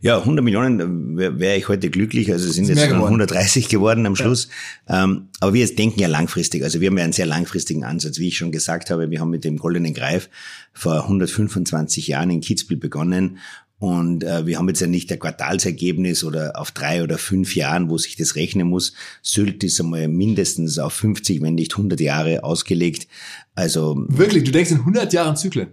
Ja, 0.00 0.18
100 0.18 0.44
Millionen 0.44 1.16
wäre 1.16 1.38
wär 1.40 1.56
ich 1.56 1.68
heute 1.68 1.90
glücklich. 1.90 2.30
Also 2.30 2.50
sind 2.50 2.68
jetzt 2.68 2.82
130 2.82 3.68
geworden 3.68 4.06
am 4.06 4.14
Schluss. 4.14 4.48
Ja. 4.88 5.04
Ähm, 5.04 5.28
aber 5.40 5.54
wir 5.54 5.74
denken 5.74 5.98
ja 6.00 6.08
langfristig. 6.08 6.62
Also 6.62 6.80
wir 6.80 6.88
haben 6.88 6.98
ja 6.98 7.04
einen 7.04 7.12
sehr 7.12 7.26
langfristigen 7.26 7.84
Ansatz. 7.84 8.18
Wie 8.18 8.28
ich 8.28 8.36
schon 8.36 8.52
gesagt 8.52 8.90
habe, 8.90 9.10
wir 9.10 9.20
haben 9.20 9.30
mit 9.30 9.44
dem 9.44 9.56
Goldenen 9.56 9.94
Greif 9.94 10.28
vor 10.72 11.02
125 11.02 12.06
Jahren 12.06 12.30
in 12.30 12.40
Kitzbühel 12.40 12.78
begonnen 12.78 13.38
und 13.78 14.24
äh, 14.24 14.46
wir 14.46 14.58
haben 14.58 14.68
jetzt 14.68 14.80
ja 14.80 14.86
nicht 14.86 15.10
der 15.10 15.18
Quartalsergebnis 15.18 16.24
oder 16.24 16.58
auf 16.58 16.70
drei 16.70 17.02
oder 17.02 17.18
fünf 17.18 17.54
Jahren, 17.54 17.90
wo 17.90 17.98
sich 17.98 18.16
das 18.16 18.34
rechnen 18.34 18.68
muss. 18.68 18.94
Sylt 19.20 19.62
ist 19.64 19.80
einmal 19.80 20.08
mindestens 20.08 20.78
auf 20.78 20.94
50, 20.94 21.42
wenn 21.42 21.56
nicht 21.56 21.72
100 21.74 22.00
Jahre 22.00 22.42
ausgelegt. 22.42 23.06
Also 23.54 23.96
Wirklich? 24.08 24.44
Du 24.44 24.50
denkst 24.50 24.70
in 24.70 24.78
100 24.78 25.12
Jahren 25.12 25.36
Zyklen? 25.36 25.68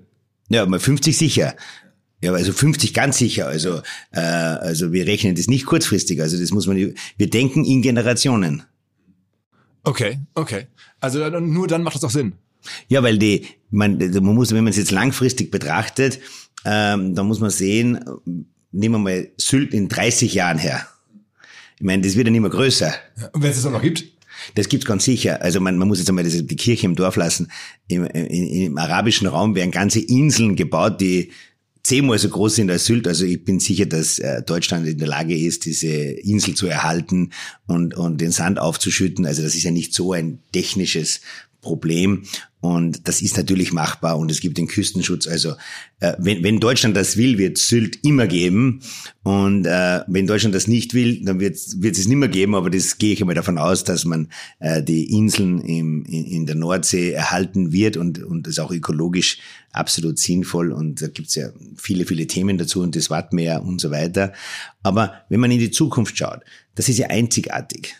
Ja, 0.49 0.65
mal 0.65 0.79
50 0.79 1.17
sicher. 1.17 1.55
Ja, 2.21 2.33
also 2.33 2.51
50 2.51 2.93
ganz 2.93 3.17
sicher. 3.17 3.47
Also, 3.47 3.81
äh, 4.11 4.19
also 4.19 4.91
wir 4.91 5.07
rechnen 5.07 5.35
das 5.35 5.47
nicht 5.47 5.65
kurzfristig. 5.65 6.21
Also 6.21 6.37
das 6.37 6.51
muss 6.51 6.67
man. 6.67 6.77
Wir 6.77 7.29
denken 7.29 7.63
in 7.63 7.81
Generationen. 7.81 8.63
Okay, 9.83 10.19
okay. 10.33 10.67
Also 10.99 11.27
nur 11.39 11.67
dann 11.67 11.83
macht 11.83 11.95
das 11.95 12.03
auch 12.03 12.09
Sinn. 12.09 12.33
Ja, 12.87 13.03
weil 13.03 13.17
die, 13.17 13.47
man, 13.71 13.97
man 13.97 14.35
muss, 14.35 14.51
wenn 14.51 14.63
man 14.63 14.71
es 14.71 14.77
jetzt 14.77 14.91
langfristig 14.91 15.51
betrachtet, 15.51 16.19
ähm, 16.65 17.15
dann 17.15 17.27
muss 17.27 17.39
man 17.39 17.49
sehen, 17.49 17.99
nehmen 18.71 18.95
wir 18.95 18.99
mal 18.99 19.27
Sylt 19.37 19.73
in 19.73 19.89
30 19.89 20.33
Jahren 20.33 20.57
her. 20.57 20.87
Ich 21.77 21.85
meine, 21.85 22.01
das 22.03 22.15
wird 22.15 22.27
ja 22.27 22.31
nicht 22.31 22.41
mehr 22.41 22.49
größer. 22.49 22.93
Ja, 23.19 23.29
und 23.33 23.43
wenn 23.43 23.51
es 23.51 23.57
es 23.57 23.65
auch 23.65 23.71
noch 23.71 23.81
gibt? 23.81 24.05
Das 24.55 24.69
gibt's 24.69 24.85
ganz 24.85 25.05
sicher. 25.05 25.41
Also 25.41 25.59
man, 25.59 25.77
man 25.77 25.87
muss 25.87 25.99
jetzt 25.99 26.09
einmal 26.09 26.23
das, 26.23 26.33
die 26.33 26.55
Kirche 26.55 26.85
im 26.85 26.95
Dorf 26.95 27.15
lassen. 27.15 27.51
Im, 27.87 28.05
im, 28.05 28.27
Im 28.27 28.77
arabischen 28.77 29.27
Raum 29.27 29.55
werden 29.55 29.71
ganze 29.71 29.99
Inseln 29.99 30.55
gebaut, 30.55 30.99
die 31.01 31.31
zehnmal 31.83 32.17
so 32.17 32.29
groß 32.29 32.55
sind 32.55 32.71
als 32.71 32.85
Sylt. 32.85 33.07
Also 33.07 33.25
ich 33.25 33.43
bin 33.43 33.59
sicher, 33.59 33.85
dass 33.85 34.19
äh, 34.19 34.41
Deutschland 34.41 34.87
in 34.87 34.97
der 34.97 35.07
Lage 35.07 35.37
ist, 35.37 35.65
diese 35.65 35.87
Insel 35.87 36.55
zu 36.55 36.67
erhalten 36.67 37.31
und, 37.67 37.93
und 37.95 38.19
den 38.21 38.31
Sand 38.31 38.59
aufzuschütten. 38.59 39.25
Also 39.25 39.43
das 39.43 39.55
ist 39.55 39.63
ja 39.63 39.71
nicht 39.71 39.93
so 39.93 40.13
ein 40.13 40.39
technisches 40.51 41.21
Problem. 41.63 42.25
Und 42.61 43.09
das 43.09 43.21
ist 43.21 43.35
natürlich 43.35 43.73
machbar 43.73 44.17
und 44.17 44.31
es 44.31 44.39
gibt 44.39 44.57
den 44.57 44.67
Küstenschutz. 44.67 45.27
Also 45.27 45.55
äh, 45.99 46.13
wenn, 46.17 46.43
wenn 46.43 46.61
Deutschland 46.61 46.95
das 46.95 47.17
will, 47.17 47.37
wird 47.37 47.57
Sylt 47.57 48.05
immer 48.05 48.25
geben. 48.25 48.81
Und 49.23 49.65
äh, 49.65 50.01
wenn 50.07 50.27
Deutschland 50.27 50.55
das 50.55 50.67
nicht 50.67 50.93
will, 50.93 51.25
dann 51.25 51.41
wird, 51.41 51.57
wird 51.81 51.97
es 51.97 52.07
nicht 52.07 52.15
mehr 52.15 52.29
geben. 52.29 52.55
Aber 52.55 52.69
das 52.69 52.97
gehe 52.99 53.11
ich 53.11 53.19
einmal 53.19 53.35
davon 53.35 53.57
aus, 53.57 53.83
dass 53.83 54.05
man 54.05 54.29
äh, 54.59 54.81
die 54.81 55.11
Inseln 55.11 55.59
im, 55.59 56.05
in, 56.05 56.25
in 56.25 56.45
der 56.45 56.55
Nordsee 56.55 57.11
erhalten 57.11 57.73
wird 57.73 57.97
und, 57.97 58.23
und 58.23 58.47
das 58.47 58.51
ist 58.51 58.59
auch 58.59 58.71
ökologisch 58.71 59.39
absolut 59.73 60.17
sinnvoll. 60.17 60.71
Und 60.71 61.01
da 61.01 61.07
gibt's 61.07 61.35
ja 61.35 61.49
viele, 61.75 62.05
viele 62.05 62.27
Themen 62.27 62.57
dazu 62.57 62.81
und 62.81 62.95
das 62.95 63.09
Wattmeer 63.09 63.61
und 63.63 63.81
so 63.81 63.91
weiter. 63.91 64.31
Aber 64.83 65.25
wenn 65.27 65.41
man 65.41 65.51
in 65.51 65.59
die 65.59 65.71
Zukunft 65.71 66.17
schaut, 66.17 66.39
das 66.75 66.87
ist 66.87 66.97
ja 66.97 67.07
einzigartig. 67.07 67.95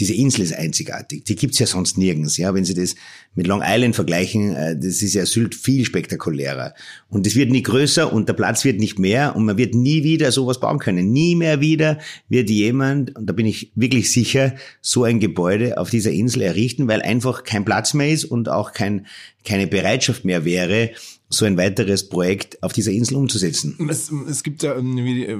Diese 0.00 0.14
Insel 0.14 0.42
ist 0.42 0.52
einzigartig. 0.52 1.24
Die 1.24 1.34
gibt's 1.34 1.58
ja 1.58 1.66
sonst 1.66 1.98
nirgends. 1.98 2.36
Ja, 2.36 2.54
wenn 2.54 2.64
Sie 2.64 2.74
das 2.74 2.94
mit 3.34 3.46
Long 3.46 3.62
Island 3.64 3.94
vergleichen, 3.94 4.54
äh, 4.54 4.76
das 4.76 5.02
ist 5.02 5.14
ja 5.14 5.26
Sylt 5.26 5.54
viel 5.54 5.84
spektakulärer. 5.84 6.74
Und 7.08 7.26
es 7.26 7.34
wird 7.34 7.50
nie 7.50 7.62
größer 7.62 8.12
und 8.12 8.28
der 8.28 8.34
Platz 8.34 8.64
wird 8.64 8.78
nicht 8.78 8.98
mehr 8.98 9.34
und 9.34 9.44
man 9.44 9.58
wird 9.58 9.74
nie 9.74 10.04
wieder 10.04 10.30
sowas 10.30 10.60
bauen 10.60 10.78
können. 10.78 11.10
Nie 11.10 11.34
mehr 11.34 11.60
wieder 11.60 11.98
wird 12.28 12.50
jemand, 12.50 13.16
und 13.16 13.26
da 13.26 13.32
bin 13.32 13.46
ich 13.46 13.72
wirklich 13.74 14.12
sicher, 14.12 14.54
so 14.80 15.04
ein 15.04 15.20
Gebäude 15.20 15.78
auf 15.78 15.90
dieser 15.90 16.12
Insel 16.12 16.42
errichten, 16.42 16.88
weil 16.88 17.02
einfach 17.02 17.44
kein 17.44 17.64
Platz 17.64 17.94
mehr 17.94 18.10
ist 18.10 18.24
und 18.24 18.48
auch 18.48 18.72
kein, 18.72 19.06
keine 19.44 19.66
Bereitschaft 19.66 20.24
mehr 20.24 20.44
wäre, 20.44 20.90
so 21.30 21.44
ein 21.44 21.58
weiteres 21.58 22.08
Projekt 22.08 22.62
auf 22.62 22.72
dieser 22.72 22.90
Insel 22.90 23.16
umzusetzen. 23.16 23.76
Es, 23.90 24.10
es 24.10 24.42
gibt 24.42 24.62
ja 24.62 24.74
irgendwie 24.74 25.24
äh, 25.24 25.36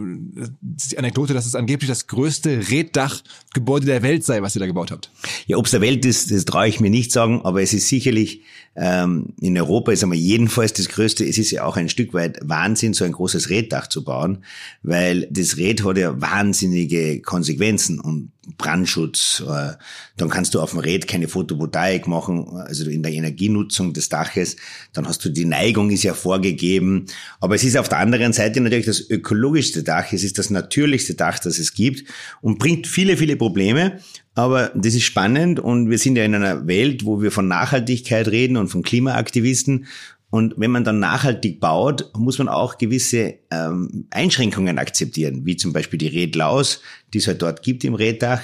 die 0.61 0.98
Anekdote, 0.98 1.33
dass 1.33 1.46
es 1.46 1.55
angeblich 1.55 1.88
das 1.88 2.07
größte 2.07 2.70
Reddachgebäude 2.70 3.87
der 3.87 4.03
Welt 4.03 4.24
sei, 4.24 4.42
was 4.42 4.55
ihr 4.55 4.61
da 4.61 4.66
gebaut 4.66 4.90
habt. 4.90 5.11
Ja, 5.46 5.57
ob 5.57 5.64
es 5.64 5.70
der 5.70 5.81
Welt 5.81 6.05
ist, 6.05 6.31
das 6.31 6.44
traue 6.44 6.68
ich 6.68 6.81
mir 6.81 6.90
nicht 6.90 7.11
sagen, 7.11 7.40
aber 7.42 7.62
es 7.62 7.72
ist 7.72 7.88
sicherlich 7.88 8.42
ähm, 8.80 9.34
in 9.40 9.58
Europa 9.58 9.90
ist 9.90 10.04
einmal 10.04 10.18
jedenfalls 10.18 10.72
das 10.72 10.88
Größte. 10.88 11.24
Es 11.26 11.36
ist 11.36 11.50
ja 11.50 11.64
auch 11.64 11.76
ein 11.76 11.88
Stück 11.88 12.14
weit 12.14 12.38
Wahnsinn, 12.42 12.94
so 12.94 13.04
ein 13.04 13.10
großes 13.10 13.50
Reddach 13.50 13.88
zu 13.88 14.04
bauen, 14.04 14.44
weil 14.84 15.26
das 15.32 15.56
Red 15.56 15.84
hat 15.84 15.98
ja 15.98 16.20
wahnsinnige 16.20 17.20
Konsequenzen 17.20 17.98
und 17.98 18.30
Brandschutz. 18.56 19.42
Äh, 19.44 19.72
dann 20.16 20.28
kannst 20.30 20.54
du 20.54 20.60
auf 20.60 20.70
dem 20.70 20.78
Red 20.78 21.08
keine 21.08 21.26
Photovoltaik 21.26 22.06
machen, 22.06 22.46
also 22.56 22.88
in 22.88 23.02
der 23.02 23.12
Energienutzung 23.12 23.92
des 23.94 24.08
Daches. 24.08 24.54
Dann 24.92 25.08
hast 25.08 25.24
du 25.24 25.28
die 25.28 25.44
Neigung 25.44 25.90
ist 25.90 26.04
ja 26.04 26.14
vorgegeben. 26.14 27.06
Aber 27.40 27.56
es 27.56 27.64
ist 27.64 27.76
auf 27.76 27.88
der 27.88 27.98
anderen 27.98 28.32
Seite 28.32 28.60
natürlich 28.60 28.86
das 28.86 29.10
ökologischste 29.10 29.82
Dach. 29.82 30.12
Es 30.12 30.22
ist 30.22 30.38
das 30.38 30.50
natürlichste 30.50 31.14
Dach, 31.14 31.40
das 31.40 31.58
es 31.58 31.74
gibt 31.74 32.04
und 32.42 32.60
bringt 32.60 32.86
viele, 32.86 33.16
viele 33.16 33.34
Probleme. 33.34 33.98
Aber 34.38 34.70
das 34.72 34.94
ist 34.94 35.03
spannend 35.03 35.59
und 35.59 35.90
wir 35.90 35.98
sind 35.98 36.14
ja 36.14 36.22
in 36.22 36.33
einer 36.33 36.68
Welt, 36.68 37.05
wo 37.05 37.20
wir 37.20 37.33
von 37.33 37.48
Nachhaltigkeit 37.48 38.29
reden 38.29 38.57
und 38.57 38.68
von 38.68 38.85
Klimaaktivisten. 38.85 39.87
Und 40.31 40.55
wenn 40.59 40.70
man 40.70 40.85
dann 40.85 41.01
nachhaltig 41.01 41.59
baut, 41.59 42.12
muss 42.16 42.38
man 42.38 42.48
auch 42.48 42.79
gewisse 42.79 43.35
ähm, 43.51 44.07
Einschränkungen 44.11 44.79
akzeptieren, 44.79 45.44
wie 45.44 45.57
zum 45.57 45.72
Beispiel 45.72 45.98
die 45.98 46.07
Redlaus, 46.07 46.83
die 47.12 47.18
es 47.18 47.27
halt 47.27 47.42
dort 47.42 47.64
gibt 47.64 47.83
im 47.83 47.94
Reddach, 47.94 48.42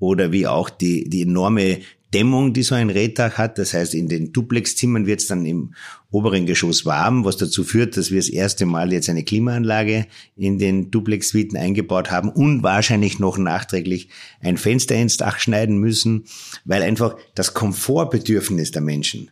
oder 0.00 0.32
wie 0.32 0.48
auch 0.48 0.68
die, 0.68 1.08
die 1.08 1.22
enorme 1.22 1.78
Dämmung, 2.14 2.52
die 2.52 2.62
so 2.62 2.74
ein 2.74 2.90
Reddach 2.90 3.38
hat. 3.38 3.58
Das 3.58 3.74
heißt, 3.74 3.94
in 3.94 4.08
den 4.08 4.32
Duplexzimmern 4.32 5.06
wird 5.06 5.20
es 5.20 5.26
dann 5.26 5.44
im 5.44 5.74
oberen 6.10 6.46
Geschoss 6.46 6.86
warm, 6.86 7.24
was 7.24 7.36
dazu 7.36 7.64
führt, 7.64 7.96
dass 7.96 8.10
wir 8.10 8.18
das 8.18 8.28
erste 8.28 8.64
Mal 8.64 8.92
jetzt 8.92 9.08
eine 9.08 9.24
Klimaanlage 9.24 10.06
in 10.36 10.58
den 10.58 10.90
Duplex-Suiten 10.90 11.56
eingebaut 11.56 12.10
haben 12.10 12.30
und 12.30 12.62
wahrscheinlich 12.62 13.18
noch 13.18 13.38
nachträglich 13.38 14.08
ein 14.40 14.56
Fenster 14.56 14.94
ins 14.94 15.16
Dach 15.16 15.38
schneiden 15.38 15.78
müssen, 15.78 16.24
weil 16.64 16.82
einfach 16.82 17.16
das 17.34 17.54
Komfortbedürfnis 17.54 18.70
der 18.70 18.82
Menschen 18.82 19.30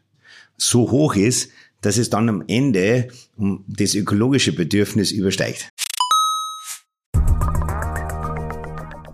so 0.56 0.90
hoch 0.90 1.16
ist, 1.16 1.50
dass 1.80 1.98
es 1.98 2.10
dann 2.10 2.28
am 2.28 2.44
Ende 2.48 3.08
das 3.68 3.94
ökologische 3.94 4.52
Bedürfnis 4.52 5.12
übersteigt. 5.12 5.70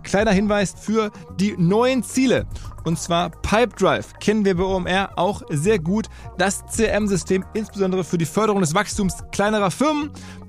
Kleiner 0.03 0.31
Hinweis 0.31 0.73
für 0.77 1.11
die 1.39 1.55
neuen 1.57 2.03
Ziele. 2.03 2.45
Und 2.83 2.99
zwar 2.99 3.29
Pipedrive 3.29 4.13
kennen 4.19 4.45
wir 4.45 4.55
bei 4.55 4.63
OMR 4.63 5.11
auch 5.17 5.41
sehr 5.49 5.79
gut. 5.79 6.07
Das 6.37 6.63
CRM-System 6.65 7.45
insbesondere 7.53 8.03
für 8.03 8.17
die 8.17 8.25
Förderung 8.25 8.61
des 8.61 8.73
Wachstums 8.73 9.17
kleinerer 9.31 9.71
Firmen. 9.71 10.11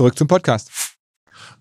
Zurück 0.00 0.16
zum 0.16 0.28
Podcast. 0.28 0.70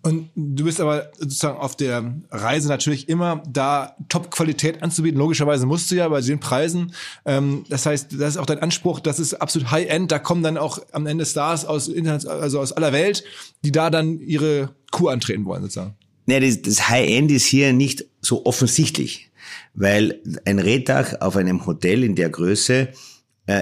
Und 0.02 0.30
du 0.34 0.64
bist 0.64 0.80
aber 0.80 1.12
sozusagen 1.18 1.58
auf 1.58 1.76
der 1.76 2.22
Reise 2.32 2.70
natürlich 2.70 3.10
immer 3.10 3.44
da 3.50 3.98
Top-Qualität 4.08 4.82
anzubieten. 4.82 5.20
Logischerweise 5.20 5.66
musst 5.66 5.92
du 5.92 5.96
ja 5.96 6.08
bei 6.08 6.22
den 6.22 6.40
Preisen. 6.40 6.94
Ähm, 7.26 7.66
das 7.68 7.86
heißt, 7.86 8.14
das 8.14 8.30
ist 8.30 8.38
auch 8.38 8.46
dein 8.46 8.60
Anspruch, 8.60 9.02
das 9.02 9.20
ist 9.20 9.34
absolut 9.34 9.72
High-End. 9.72 10.10
Da 10.10 10.20
kommen 10.20 10.42
dann 10.42 10.58
auch 10.58 10.80
am 10.94 11.06
Ende 11.06 11.26
Stars 11.26 11.66
aus 11.66 11.90
Internet, 11.90 12.28
also 12.28 12.62
aus 12.62 12.72
aller 12.72 12.94
Welt, 12.94 13.26
die 13.66 13.74
da 13.74 13.90
dann 13.90 14.22
ihre 14.22 14.74
Kur 14.90 15.12
antreten 15.12 15.44
wollen 15.44 15.64
sozusagen. 15.64 15.98
Nee, 16.26 16.40
das, 16.40 16.62
das 16.62 16.88
High-End 16.88 17.32
ist 17.32 17.46
hier 17.46 17.74
nicht 17.74 18.06
so 18.22 18.46
offensichtlich, 18.46 19.32
weil 19.74 20.22
ein 20.46 20.60
Reddach 20.60 21.20
auf 21.20 21.36
einem 21.36 21.66
Hotel 21.66 22.06
in 22.06 22.16
der 22.16 22.30
Größe 22.30 22.88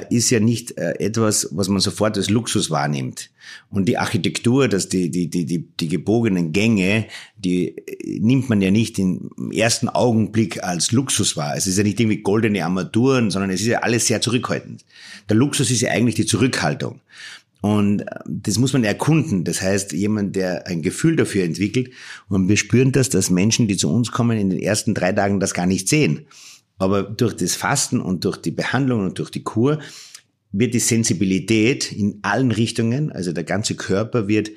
ist 0.10 0.30
ja 0.30 0.40
nicht 0.40 0.78
äh, 0.78 1.00
etwas, 1.00 1.50
was 1.52 1.70
man 1.70 1.80
sofort 1.80 2.18
als 2.18 2.30
Luxus 2.30 2.70
wahrnimmt. 2.70 3.30
Und 3.70 3.88
die 3.88 3.98
Architektur, 3.98 4.68
dass 4.68 4.90
die, 4.90 5.10
die, 5.10 5.30
die, 5.30 5.46
die, 5.46 5.66
die 5.80 5.88
gebogenen 5.88 6.52
Gänge, 6.52 7.06
die 7.38 7.78
äh, 7.78 8.20
nimmt 8.20 8.50
man 8.50 8.62
ja 8.62 8.72
nicht 8.72 9.00
im 9.00 9.32
ersten 9.52 9.90
Augenblick 9.90 10.64
als 10.64 10.92
Luxus 10.92 11.38
wahr. 11.38 11.56
Es 11.56 11.68
ist 11.68 11.78
ja 11.78 11.84
nicht 11.84 12.00
irgendwie 12.00 12.22
goldene 12.22 12.64
Armaturen, 12.66 13.32
sondern 13.32 13.52
es 13.52 13.62
ist 13.62 13.68
ja 13.68 13.80
alles 13.80 14.08
sehr 14.08 14.22
zurückhaltend. 14.22 14.84
Der 15.30 15.38
Luxus 15.38 15.72
ist 15.72 15.82
ja 15.82 15.92
eigentlich 15.92 16.16
die 16.16 16.26
Zurückhaltung. 16.26 17.02
Und 17.62 18.02
äh, 18.02 18.06
das 18.26 18.58
muss 18.58 18.74
man 18.74 18.84
erkunden. 18.84 19.44
Das 19.44 19.62
heißt, 19.62 19.94
jemand, 19.94 20.36
der 20.36 20.68
ein 20.68 20.82
Gefühl 20.82 21.16
dafür 21.16 21.44
entwickelt. 21.44 21.92
Und 22.30 22.50
wir 22.50 22.58
spüren 22.58 22.92
das, 22.92 23.10
dass 23.10 23.30
Menschen, 23.30 23.68
die 23.68 23.78
zu 23.78 23.90
uns 23.90 24.12
kommen, 24.12 24.38
in 24.38 24.50
den 24.50 24.60
ersten 24.60 24.94
drei 24.94 25.14
Tagen 25.14 25.40
das 25.40 25.54
gar 25.54 25.66
nicht 25.66 25.88
sehen. 25.88 26.26
Aber 26.78 27.04
durch 27.04 27.36
das 27.36 27.56
Fasten 27.56 28.02
und 28.02 28.26
durch 28.26 28.38
die 28.38 28.52
Behandlung 28.52 29.06
und 29.06 29.20
durch 29.20 29.32
die 29.32 29.44
Kur 29.44 29.80
wird 30.52 30.74
die 30.74 30.80
Sensibilität 30.80 31.92
in 31.92 32.20
allen 32.22 32.52
Richtungen, 32.52 33.12
also 33.12 33.34
der 33.34 33.44
ganze 33.44 33.76
Körper 33.76 34.28
wird 34.28 34.52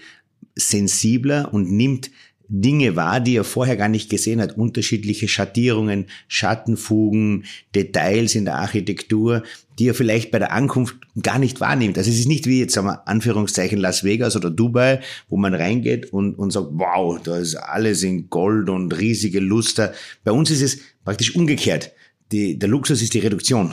sensibler 0.55 1.53
und 1.53 1.71
nimmt 1.71 2.11
Dinge 2.53 2.97
wahr, 2.97 3.21
die 3.21 3.37
er 3.37 3.45
vorher 3.45 3.77
gar 3.77 3.89
nicht 3.89 4.11
gesehen 4.11 4.41
hat. 4.41 4.59
Unterschiedliche 4.59 5.29
Schattierungen, 5.29 6.07
Schattenfugen, 6.27 7.45
Details 7.77 8.35
in 8.35 8.45
der 8.45 8.57
Architektur, 8.57 9.45
die 9.79 9.89
er 9.89 9.95
vielleicht 9.95 10.33
bei 10.33 10.41
der 10.41 10.53
Ankunft 10.53 10.97
gar 11.23 11.39
nicht 11.39 11.61
wahrnimmt. 11.61 11.97
Also 11.97 12.11
es 12.11 12.19
ist 12.19 12.27
nicht 12.27 12.47
wie 12.47 12.59
jetzt 12.59 12.75
sagen 12.75 12.89
wir 12.89 13.07
Anführungszeichen 13.07 13.79
Las 13.79 14.03
Vegas 14.03 14.35
oder 14.35 14.51
Dubai, 14.51 15.01
wo 15.29 15.37
man 15.37 15.55
reingeht 15.55 16.13
und, 16.13 16.35
und 16.35 16.51
sagt, 16.51 16.67
wow, 16.73 17.21
da 17.23 17.39
ist 17.39 17.55
alles 17.55 18.03
in 18.03 18.29
Gold 18.31 18.69
und 18.69 18.99
riesige 18.99 19.39
Luster. 19.39 19.93
Bei 20.25 20.33
uns 20.33 20.51
ist 20.51 20.63
es 20.63 20.79
praktisch 21.05 21.37
umgekehrt. 21.37 21.93
Die, 22.33 22.59
der 22.59 22.69
Luxus 22.69 23.03
ist 23.03 23.14
die 23.14 23.19
Reduktion. 23.19 23.73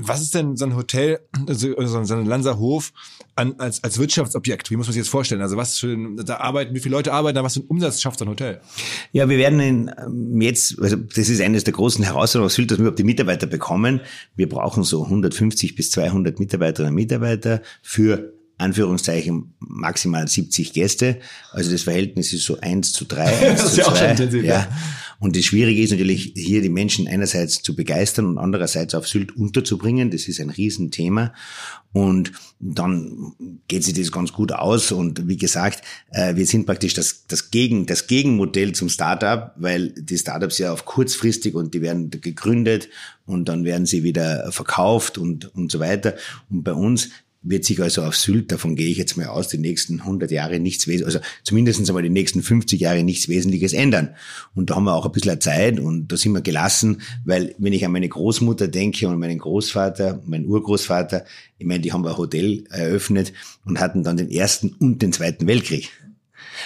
Was 0.00 0.20
ist 0.20 0.34
denn 0.34 0.56
so 0.56 0.64
ein 0.64 0.76
Hotel, 0.76 1.18
also 1.48 2.04
so 2.04 2.14
ein 2.14 2.26
Lanzerhof 2.26 2.92
an, 3.34 3.54
als, 3.58 3.82
als 3.82 3.98
Wirtschaftsobjekt? 3.98 4.70
Wie 4.70 4.76
muss 4.76 4.86
man 4.86 4.92
sich 4.92 5.02
das 5.02 5.08
vorstellen? 5.08 5.40
Also 5.40 5.56
was 5.56 5.76
für 5.76 5.96
da 6.24 6.36
arbeiten, 6.36 6.72
wie 6.74 6.80
viele 6.80 6.94
Leute 6.94 7.12
arbeiten 7.12 7.34
da, 7.34 7.42
was 7.42 7.54
für 7.54 7.60
ein 7.60 7.66
Umsatz 7.66 8.00
schafft 8.00 8.20
so 8.20 8.24
ein 8.24 8.28
Hotel? 8.28 8.60
Ja, 9.12 9.28
wir 9.28 9.38
werden 9.38 9.58
in, 9.58 9.90
ähm, 9.98 10.40
jetzt, 10.40 10.78
also 10.80 10.96
das 10.96 11.28
ist 11.28 11.40
eines 11.40 11.64
der 11.64 11.74
großen 11.74 12.04
Herausforderungen 12.04 12.46
was 12.46 12.54
Sylt, 12.54 12.70
dass 12.70 12.78
wir 12.78 12.82
überhaupt 12.82 12.98
die 13.00 13.04
Mitarbeiter 13.04 13.48
bekommen. 13.48 14.00
Wir 14.36 14.48
brauchen 14.48 14.84
so 14.84 15.02
150 15.02 15.74
bis 15.74 15.90
200 15.90 16.38
Mitarbeiterinnen 16.38 16.92
und 16.92 16.96
Mitarbeiter 16.96 17.62
für 17.82 18.32
Anführungszeichen 18.58 19.54
maximal 19.60 20.26
70 20.26 20.72
Gäste. 20.72 21.18
Also 21.52 21.70
das 21.70 21.82
Verhältnis 21.82 22.32
ist 22.32 22.44
so 22.44 22.60
eins 22.60 22.92
zu 22.92 23.04
drei. 23.04 23.30
das 23.40 23.64
ist 23.64 23.76
ja 23.78 23.86
auch 23.86 23.96
schon 23.96 24.10
intensiv. 24.10 24.44
Ja. 24.44 24.68
Und 25.20 25.36
das 25.36 25.44
Schwierige 25.44 25.82
ist 25.82 25.90
natürlich, 25.90 26.32
hier 26.36 26.62
die 26.62 26.68
Menschen 26.68 27.08
einerseits 27.08 27.62
zu 27.62 27.74
begeistern 27.74 28.26
und 28.26 28.38
andererseits 28.38 28.94
auf 28.94 29.08
Sylt 29.08 29.36
unterzubringen. 29.36 30.10
Das 30.10 30.28
ist 30.28 30.40
ein 30.40 30.50
Riesenthema. 30.50 31.34
Und 31.92 32.32
dann 32.60 33.32
geht 33.66 33.82
sich 33.82 33.94
das 33.94 34.12
ganz 34.12 34.32
gut 34.32 34.52
aus. 34.52 34.92
Und 34.92 35.26
wie 35.26 35.36
gesagt, 35.36 35.82
äh, 36.12 36.36
wir 36.36 36.46
sind 36.46 36.66
praktisch 36.66 36.94
das, 36.94 37.26
das, 37.26 37.50
Gegen, 37.50 37.86
das 37.86 38.06
Gegenmodell 38.06 38.72
zum 38.72 38.88
Startup, 38.88 39.52
weil 39.56 39.88
die 39.90 40.18
Startups 40.18 40.58
ja 40.58 40.72
auf 40.72 40.84
kurzfristig 40.84 41.54
und 41.54 41.74
die 41.74 41.82
werden 41.82 42.10
gegründet 42.10 42.88
und 43.26 43.48
dann 43.48 43.64
werden 43.64 43.86
sie 43.86 44.04
wieder 44.04 44.52
verkauft 44.52 45.18
und, 45.18 45.52
und 45.54 45.72
so 45.72 45.80
weiter. 45.80 46.14
Und 46.48 46.62
bei 46.62 46.72
uns 46.72 47.10
wird 47.42 47.64
sich 47.64 47.80
also 47.80 48.02
auf 48.02 48.16
Sylt, 48.16 48.50
davon 48.50 48.74
gehe 48.74 48.88
ich 48.88 48.98
jetzt 48.98 49.16
mal 49.16 49.26
aus, 49.26 49.48
die 49.48 49.58
nächsten 49.58 50.00
100 50.00 50.30
Jahre 50.30 50.58
nichts 50.58 50.88
also 50.88 51.20
zumindest 51.44 51.88
einmal 51.88 52.02
die 52.02 52.10
nächsten 52.10 52.42
50 52.42 52.80
Jahre 52.80 53.04
nichts 53.04 53.28
Wesentliches 53.28 53.72
ändern. 53.72 54.16
Und 54.54 54.70
da 54.70 54.76
haben 54.76 54.84
wir 54.84 54.94
auch 54.94 55.06
ein 55.06 55.12
bisschen 55.12 55.40
Zeit 55.40 55.78
und 55.78 56.08
da 56.08 56.16
sind 56.16 56.32
wir 56.32 56.40
gelassen, 56.40 57.00
weil 57.24 57.54
wenn 57.58 57.72
ich 57.72 57.84
an 57.84 57.92
meine 57.92 58.08
Großmutter 58.08 58.68
denke 58.68 59.08
und 59.08 59.18
meinen 59.18 59.38
Großvater, 59.38 60.22
meinen 60.26 60.46
Urgroßvater, 60.46 61.24
ich 61.58 61.66
meine, 61.66 61.80
die 61.80 61.92
haben 61.92 62.06
ein 62.06 62.16
Hotel 62.16 62.64
eröffnet 62.70 63.32
und 63.64 63.78
hatten 63.78 64.02
dann 64.02 64.16
den 64.16 64.30
ersten 64.30 64.70
und 64.80 65.00
den 65.00 65.12
zweiten 65.12 65.46
Weltkrieg. 65.46 65.90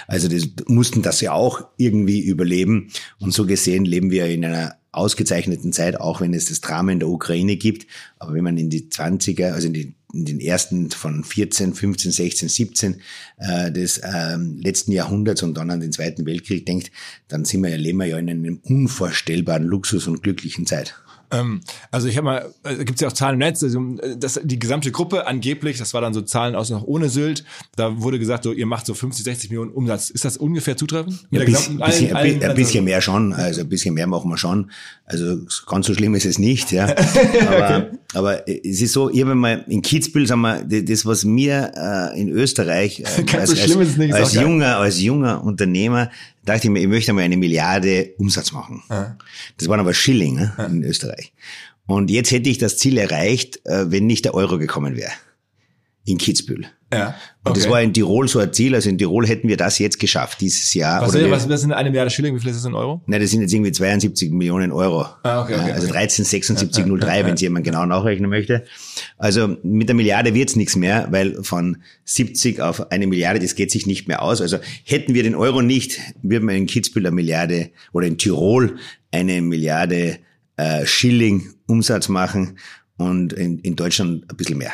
Also 0.07 0.29
das 0.29 0.49
mussten 0.67 1.03
das 1.03 1.21
ja 1.21 1.33
auch 1.33 1.67
irgendwie 1.77 2.21
überleben. 2.21 2.89
Und 3.19 3.35
so 3.35 3.47
gesehen 3.47 3.85
leben 3.85 4.11
wir 4.11 4.27
in 4.27 4.45
einer 4.45 4.77
ausgezeichneten 4.93 5.73
Zeit, 5.73 5.99
auch 5.99 6.21
wenn 6.21 6.35
es 6.35 6.47
das 6.47 6.61
Drama 6.61 6.93
in 6.93 7.01
der 7.01 7.09
Ukraine 7.09 7.57
gibt. 7.57 7.87
Aber 8.19 8.35
wenn 8.35 8.45
man 8.45 8.59
in 8.59 8.71
die 8.71 8.89
20er, 8.91 9.53
also 9.53 9.67
in, 9.67 9.73
die, 9.73 9.95
in 10.13 10.25
den 10.25 10.41
ersten 10.41 10.91
von 10.91 11.25
14, 11.25 11.75
15, 11.75 12.13
16, 12.13 12.49
17 12.49 13.01
äh, 13.39 13.73
des 13.73 13.99
äh, 13.99 14.37
letzten 14.37 14.93
Jahrhunderts 14.93 15.43
und 15.43 15.55
dann 15.55 15.71
an 15.71 15.81
den 15.81 15.93
Zweiten 15.93 16.27
Weltkrieg 16.27 16.67
denkt, 16.67 16.91
dann 17.29 17.45
sind 17.45 17.63
wir 17.63 17.71
ja, 17.71 17.77
leben 17.77 17.99
wir 17.99 18.07
ja 18.07 18.19
in 18.19 18.29
einem 18.29 18.61
unvorstellbaren 18.63 19.65
Luxus 19.65 20.07
und 20.07 20.23
glücklichen 20.23 20.67
Zeit. 20.67 20.95
Ähm, 21.33 21.61
also 21.91 22.09
ich 22.09 22.17
habe 22.17 22.25
mal, 22.27 22.55
äh, 22.63 22.77
gibt 22.85 22.97
es 22.97 23.01
ja 23.01 23.09
auch 23.09 23.13
Zahlen 23.13 23.35
im 23.35 23.39
Netz, 23.41 23.63
also 23.63 23.81
äh, 24.03 24.17
das, 24.19 24.39
die 24.45 24.59
gesamte 24.59 24.93
Gruppe 24.93 25.27
angeblich, 25.27 25.79
das 25.79 25.95
war 25.95 26.01
dann 26.01 26.13
so 26.15 26.21
Zahlen 26.21 26.55
aus 26.55 26.71
noch 26.71 26.85
ohne 26.85 27.09
Sylt, 27.09 27.45
da 27.75 28.01
wurde 28.03 28.19
gesagt, 28.19 28.45
so 28.45 28.53
ihr 28.53 28.67
macht 28.67 28.87
so 28.87 28.95
50, 28.95 29.25
60 29.25 29.51
Millionen 29.51 29.73
Umsatz. 29.73 30.11
Ist 30.11 30.25
das 30.25 30.37
ungefähr 30.37 30.77
zutreffend? 30.77 31.27
Ja, 31.31 31.41
ein 31.41 31.47
bisschen, 31.47 31.83
allen, 31.83 32.15
allen, 32.15 32.43
ein 32.43 32.55
bisschen 32.55 32.85
mehr 32.85 33.01
schon, 33.01 33.33
also 33.33 33.63
ein 33.63 33.69
bisschen 33.69 33.95
mehr 33.95 34.07
machen 34.07 34.31
wir 34.31 34.37
schon. 34.37 34.71
Also 35.07 35.39
ganz 35.67 35.87
so 35.87 35.95
schlimm 35.95 36.15
ist 36.15 36.27
es 36.27 36.39
nicht, 36.39 36.71
ja. 36.71 36.87
Aber, 37.47 37.77
okay. 37.77 37.87
aber 38.15 38.49
es 38.49 38.81
ist 38.81 38.93
so, 38.93 39.11
ich 39.11 39.21
habe 39.21 39.35
mal 39.35 39.65
in 39.69 39.83
Kitzbühel, 39.83 40.27
sagen 40.27 40.43
wir, 40.43 40.83
das, 40.83 41.07
was 41.07 41.25
mir 41.25 41.73
äh, 41.75 42.21
in 42.21 42.29
Österreich 42.29 43.01
äh, 43.01 43.05
als, 43.39 43.51
so 43.51 43.79
als, 43.79 43.99
als 43.99 44.35
junger, 44.35 44.77
als 44.79 45.01
junger 45.01 45.43
Unternehmer 45.45 46.11
dachte 46.45 46.67
ich 46.67 46.71
mir, 46.71 46.81
ich 46.81 46.89
möchte 46.89 47.13
mal 47.13 47.23
eine 47.23 47.37
Milliarde 47.37 48.15
Umsatz 48.19 48.53
machen. 48.53 48.83
Ja. 48.91 49.17
Das 49.57 49.69
waren 49.69 49.81
aber 49.81 49.95
Schilling 49.95 50.37
ne, 50.37 50.55
ja. 50.57 50.65
in 50.65 50.83
Österreich. 50.83 51.33
Und 51.87 52.11
jetzt 52.11 52.31
hätte 52.31 52.49
ich 52.49 52.59
das 52.59 52.79
Ziel 52.79 52.99
erreicht, 52.99 53.65
äh, 53.67 53.91
wenn 53.91 54.07
nicht 54.07 54.25
der 54.25 54.35
Euro 54.35 54.59
gekommen 54.59 54.97
wäre. 54.97 55.13
In 56.05 56.19
Kitzbühel. 56.19 56.67
Ja. 56.93 57.15
Und 57.45 57.57
das 57.57 57.65
okay. 57.65 57.73
war 57.73 57.83
in 57.83 57.93
Tirol 57.93 58.29
so 58.29 58.39
ein 58.39 58.53
Ziel. 58.53 58.75
Also 58.75 58.89
in 58.89 58.99
Tirol 58.99 59.27
hätten 59.27 59.49
wir 59.49 59.57
das 59.57 59.81
jetzt 59.81 59.99
geschafft, 59.99 60.41
dieses 60.41 60.75
Jahr. 60.75 61.03
Was, 61.03 61.15
Oder 61.15 61.29
was, 61.31 61.49
was 61.49 61.63
sind 61.63 61.73
eine 61.73 61.91
Milliarde 61.91 62.11
Schilling? 62.11 62.37
Wie 62.37 62.41
viel 62.41 62.51
ist 62.51 62.59
das 62.59 62.65
in 62.67 62.75
Euro? 62.75 63.03
Nein, 63.07 63.21
das 63.21 63.31
sind 63.31 63.41
jetzt 63.41 63.53
irgendwie 63.53 63.73
72 63.73 64.31
Millionen 64.31 64.71
Euro. 64.71 65.07
Ah, 65.25 65.43
okay, 65.43 65.55
okay, 65.55 65.73
also 65.73 65.89
okay. 65.89 65.99
137603, 65.99 67.25
wenn 67.25 67.35
es 67.35 67.41
jemand 67.41 67.65
genau 67.65 67.85
nachrechnen 67.85 68.31
möchte. 68.31 68.65
Also 69.19 69.57
mit 69.65 69.89
der 69.89 69.97
Milliarde 69.97 70.35
wird's 70.35 70.55
nichts 70.55 70.77
mehr, 70.77 71.09
weil 71.11 71.43
von 71.43 71.79
70 72.05 72.61
auf 72.61 72.93
eine 72.93 73.09
Milliarde, 73.09 73.41
das 73.41 73.57
geht 73.57 73.73
sich 73.73 73.87
nicht 73.87 74.07
mehr 74.07 74.23
aus. 74.23 74.41
Also 74.41 74.59
hätten 74.85 75.15
wir 75.15 75.25
den 75.25 75.35
Euro 75.35 75.63
nicht, 75.63 75.99
würden 76.23 76.49
wir 76.49 76.55
in 76.55 76.67
Kitzbühel 76.67 77.07
eine 77.07 77.15
Milliarde 77.15 77.71
oder 77.93 78.07
in 78.07 78.19
Tirol 78.19 78.77
eine 79.11 79.43
Milliarde 79.43 80.19
äh, 80.57 80.87
Schilling 80.87 81.51
Umsatz 81.67 82.09
machen 82.09 82.59
und 82.99 83.33
in, 83.33 83.59
in 83.61 83.75
Deutschland 83.75 84.31
ein 84.31 84.37
bisschen 84.37 84.59
mehr. 84.59 84.73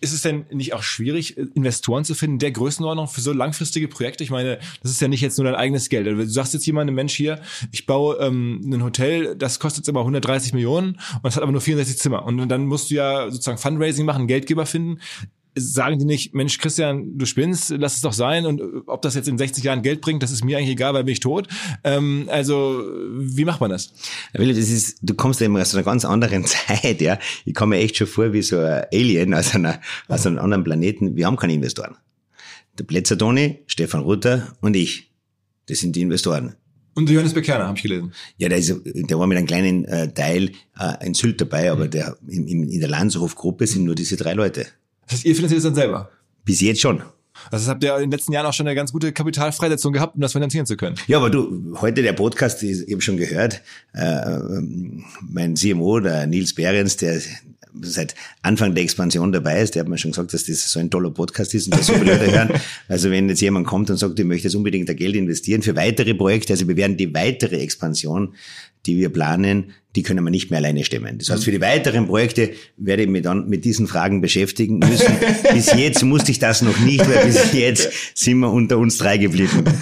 Ist 0.00 0.12
es 0.12 0.22
denn 0.22 0.46
nicht 0.50 0.74
auch 0.74 0.82
schwierig, 0.82 1.36
Investoren 1.36 2.04
zu 2.04 2.14
finden, 2.14 2.38
der 2.38 2.52
Größenordnung 2.52 3.08
für 3.08 3.20
so 3.20 3.32
langfristige 3.32 3.88
Projekte? 3.88 4.22
Ich 4.22 4.30
meine, 4.30 4.58
das 4.82 4.92
ist 4.92 5.00
ja 5.00 5.08
nicht 5.08 5.20
jetzt 5.20 5.38
nur 5.38 5.44
dein 5.44 5.56
eigenes 5.56 5.88
Geld. 5.88 6.06
Also 6.06 6.22
Du 6.22 6.28
sagst 6.28 6.54
jetzt 6.54 6.66
jemandem, 6.66 6.94
Mensch, 6.94 7.14
hier, 7.14 7.40
ich 7.72 7.86
baue 7.86 8.16
ähm, 8.16 8.60
ein 8.64 8.82
Hotel, 8.82 9.34
das 9.36 9.58
kostet 9.58 9.84
jetzt 9.84 9.88
aber 9.88 10.00
130 10.00 10.52
Millionen 10.52 11.00
und 11.22 11.28
es 11.28 11.36
hat 11.36 11.42
aber 11.42 11.52
nur 11.52 11.60
64 11.60 11.98
Zimmer. 11.98 12.24
Und 12.24 12.48
dann 12.48 12.66
musst 12.66 12.90
du 12.90 12.94
ja 12.94 13.30
sozusagen 13.30 13.58
Fundraising 13.58 14.06
machen, 14.06 14.26
Geldgeber 14.26 14.66
finden. 14.66 15.00
Sagen 15.60 15.98
die 15.98 16.04
nicht, 16.04 16.34
Mensch, 16.34 16.58
Christian, 16.58 17.18
du 17.18 17.26
spinnst, 17.26 17.70
lass 17.70 17.96
es 17.96 18.00
doch 18.00 18.12
sein. 18.12 18.46
Und 18.46 18.60
äh, 18.60 18.64
ob 18.86 19.02
das 19.02 19.14
jetzt 19.14 19.28
in 19.28 19.38
60 19.38 19.64
Jahren 19.64 19.82
Geld 19.82 20.00
bringt, 20.00 20.22
das 20.22 20.30
ist 20.30 20.44
mir 20.44 20.58
eigentlich 20.58 20.70
egal, 20.70 20.94
weil 20.94 21.04
bin 21.04 21.12
ich 21.12 21.20
tot. 21.20 21.48
Ähm, 21.84 22.28
also, 22.30 22.82
wie 23.18 23.44
macht 23.44 23.60
man 23.60 23.70
das? 23.70 23.92
Willi, 24.32 24.54
das 24.54 24.68
ist, 24.68 24.98
du 25.02 25.14
kommst 25.14 25.40
ja 25.40 25.46
immer 25.46 25.60
aus 25.60 25.74
einer 25.74 25.84
ganz 25.84 26.04
anderen 26.04 26.44
Zeit, 26.46 27.00
ja. 27.00 27.18
Ich 27.44 27.54
komme 27.54 27.76
mir 27.76 27.82
echt 27.82 27.96
schon 27.96 28.06
vor 28.06 28.32
wie 28.32 28.42
so 28.42 28.58
ein 28.58 28.84
Alien 28.92 29.34
aus, 29.34 29.54
einer, 29.54 29.80
aus 30.08 30.26
einem 30.26 30.38
anderen 30.38 30.64
Planeten. 30.64 31.16
Wir 31.16 31.26
haben 31.26 31.36
keine 31.36 31.54
Investoren. 31.54 31.96
Der 32.78 32.84
Plätzer 32.84 33.18
Toni, 33.18 33.60
Stefan 33.66 34.02
Rutter 34.02 34.56
und 34.60 34.76
ich. 34.76 35.12
Das 35.66 35.80
sind 35.80 35.96
die 35.96 36.02
Investoren. 36.02 36.54
Und 36.98 37.08
Johannes 37.08 37.32
Bekerner, 37.32 37.68
habe 37.68 37.76
ich 37.76 37.82
gelesen. 37.84 38.12
Ja, 38.38 38.48
der, 38.48 38.58
ist, 38.58 38.74
der 38.84 39.18
war 39.20 39.28
mit 39.28 39.38
einem 39.38 39.46
kleinen 39.46 39.84
äh, 39.84 40.12
Teil 40.12 40.50
äh, 40.80 41.06
in 41.06 41.14
Sylt 41.14 41.40
dabei, 41.40 41.70
aber 41.70 41.86
der, 41.86 42.16
in, 42.26 42.48
in 42.48 42.68
in 42.68 42.80
der 42.80 42.88
Landshof-Gruppe 42.88 43.68
sind 43.68 43.84
nur 43.84 43.94
diese 43.94 44.16
drei 44.16 44.32
Leute. 44.32 44.66
Das 45.08 45.18
heißt, 45.18 45.24
ihr 45.24 45.34
finanziert 45.34 45.58
es 45.58 45.64
dann 45.64 45.74
selber. 45.74 46.10
Bis 46.44 46.60
jetzt 46.60 46.80
schon. 46.80 47.02
Also 47.50 47.64
das 47.64 47.68
habt 47.68 47.82
ihr 47.84 47.94
in 47.96 48.02
den 48.02 48.10
letzten 48.10 48.32
Jahren 48.32 48.46
auch 48.46 48.52
schon 48.52 48.66
eine 48.66 48.74
ganz 48.74 48.92
gute 48.92 49.12
Kapitalfreisetzung 49.12 49.92
gehabt, 49.92 50.16
um 50.16 50.20
das 50.20 50.32
finanzieren 50.32 50.66
zu 50.66 50.76
können. 50.76 50.96
Ja, 51.06 51.18
aber 51.18 51.30
du, 51.30 51.76
heute 51.80 52.02
der 52.02 52.12
Podcast, 52.12 52.62
ich 52.62 52.90
habe 52.90 53.00
schon 53.00 53.16
gehört, 53.16 53.62
äh, 53.94 54.38
mein 55.22 55.56
CMO, 55.56 56.00
der 56.00 56.26
Nils 56.26 56.54
Behrens, 56.54 56.96
der 56.96 57.20
seit 57.80 58.14
Anfang 58.42 58.74
der 58.74 58.82
Expansion 58.82 59.32
dabei 59.32 59.62
ist, 59.62 59.74
der 59.74 59.80
hat 59.80 59.88
mir 59.88 59.98
schon 59.98 60.10
gesagt, 60.10 60.34
dass 60.34 60.44
das 60.44 60.70
so 60.70 60.80
ein 60.80 60.90
toller 60.90 61.10
Podcast 61.10 61.54
ist 61.54 61.66
und 61.66 61.76
dass 61.76 61.86
so 61.86 61.94
viele 61.94 62.12
Leute 62.12 62.32
hören. 62.32 62.50
Also 62.88 63.10
wenn 63.10 63.28
jetzt 63.28 63.40
jemand 63.40 63.66
kommt 63.66 63.90
und 63.90 63.98
sagt, 63.98 64.18
ich 64.18 64.24
möchte 64.24 64.48
jetzt 64.48 64.54
unbedingt 64.54 64.88
da 64.88 64.94
Geld 64.94 65.14
investieren 65.14 65.62
für 65.62 65.76
weitere 65.76 66.14
Projekte, 66.14 66.54
also 66.54 66.66
wir 66.66 66.76
werden 66.76 66.96
die 66.96 67.14
weitere 67.14 67.58
Expansion, 67.58 68.34
die 68.86 68.96
wir 68.96 69.08
planen, 69.10 69.72
die 69.96 70.02
können 70.02 70.22
wir 70.24 70.30
nicht 70.30 70.50
mehr 70.50 70.58
alleine 70.58 70.84
stemmen. 70.84 71.18
Das 71.18 71.30
heißt, 71.30 71.44
für 71.44 71.50
die 71.50 71.60
weiteren 71.60 72.06
Projekte 72.06 72.52
werde 72.76 73.02
ich 73.02 73.08
mich 73.08 73.22
dann 73.22 73.48
mit 73.48 73.64
diesen 73.64 73.86
Fragen 73.86 74.20
beschäftigen 74.20 74.78
müssen. 74.78 75.12
bis 75.52 75.72
jetzt 75.72 76.04
musste 76.04 76.30
ich 76.30 76.38
das 76.38 76.62
noch 76.62 76.78
nicht, 76.80 77.00
weil 77.08 77.24
bis 77.26 77.52
jetzt 77.52 78.16
sind 78.16 78.38
wir 78.38 78.52
unter 78.52 78.78
uns 78.78 78.98
drei 78.98 79.18
geblieben. 79.18 79.64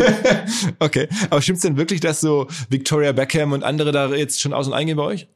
Okay, 0.79 1.09
aber 1.31 1.43
stimmt's 1.43 1.63
denn 1.63 1.77
wirklich, 1.77 2.01
dass 2.01 2.21
so 2.21 2.47
Victoria 2.71 3.13
Beckham 3.13 3.53
und 3.53 3.63
andere 3.63 3.93
da 3.93 4.15
jetzt 4.15 4.41
schon 4.41 4.53
aus 4.53 4.67
und 4.67 4.75
eingehen 4.75 4.97
bei 4.97 5.03
euch? 5.03 5.27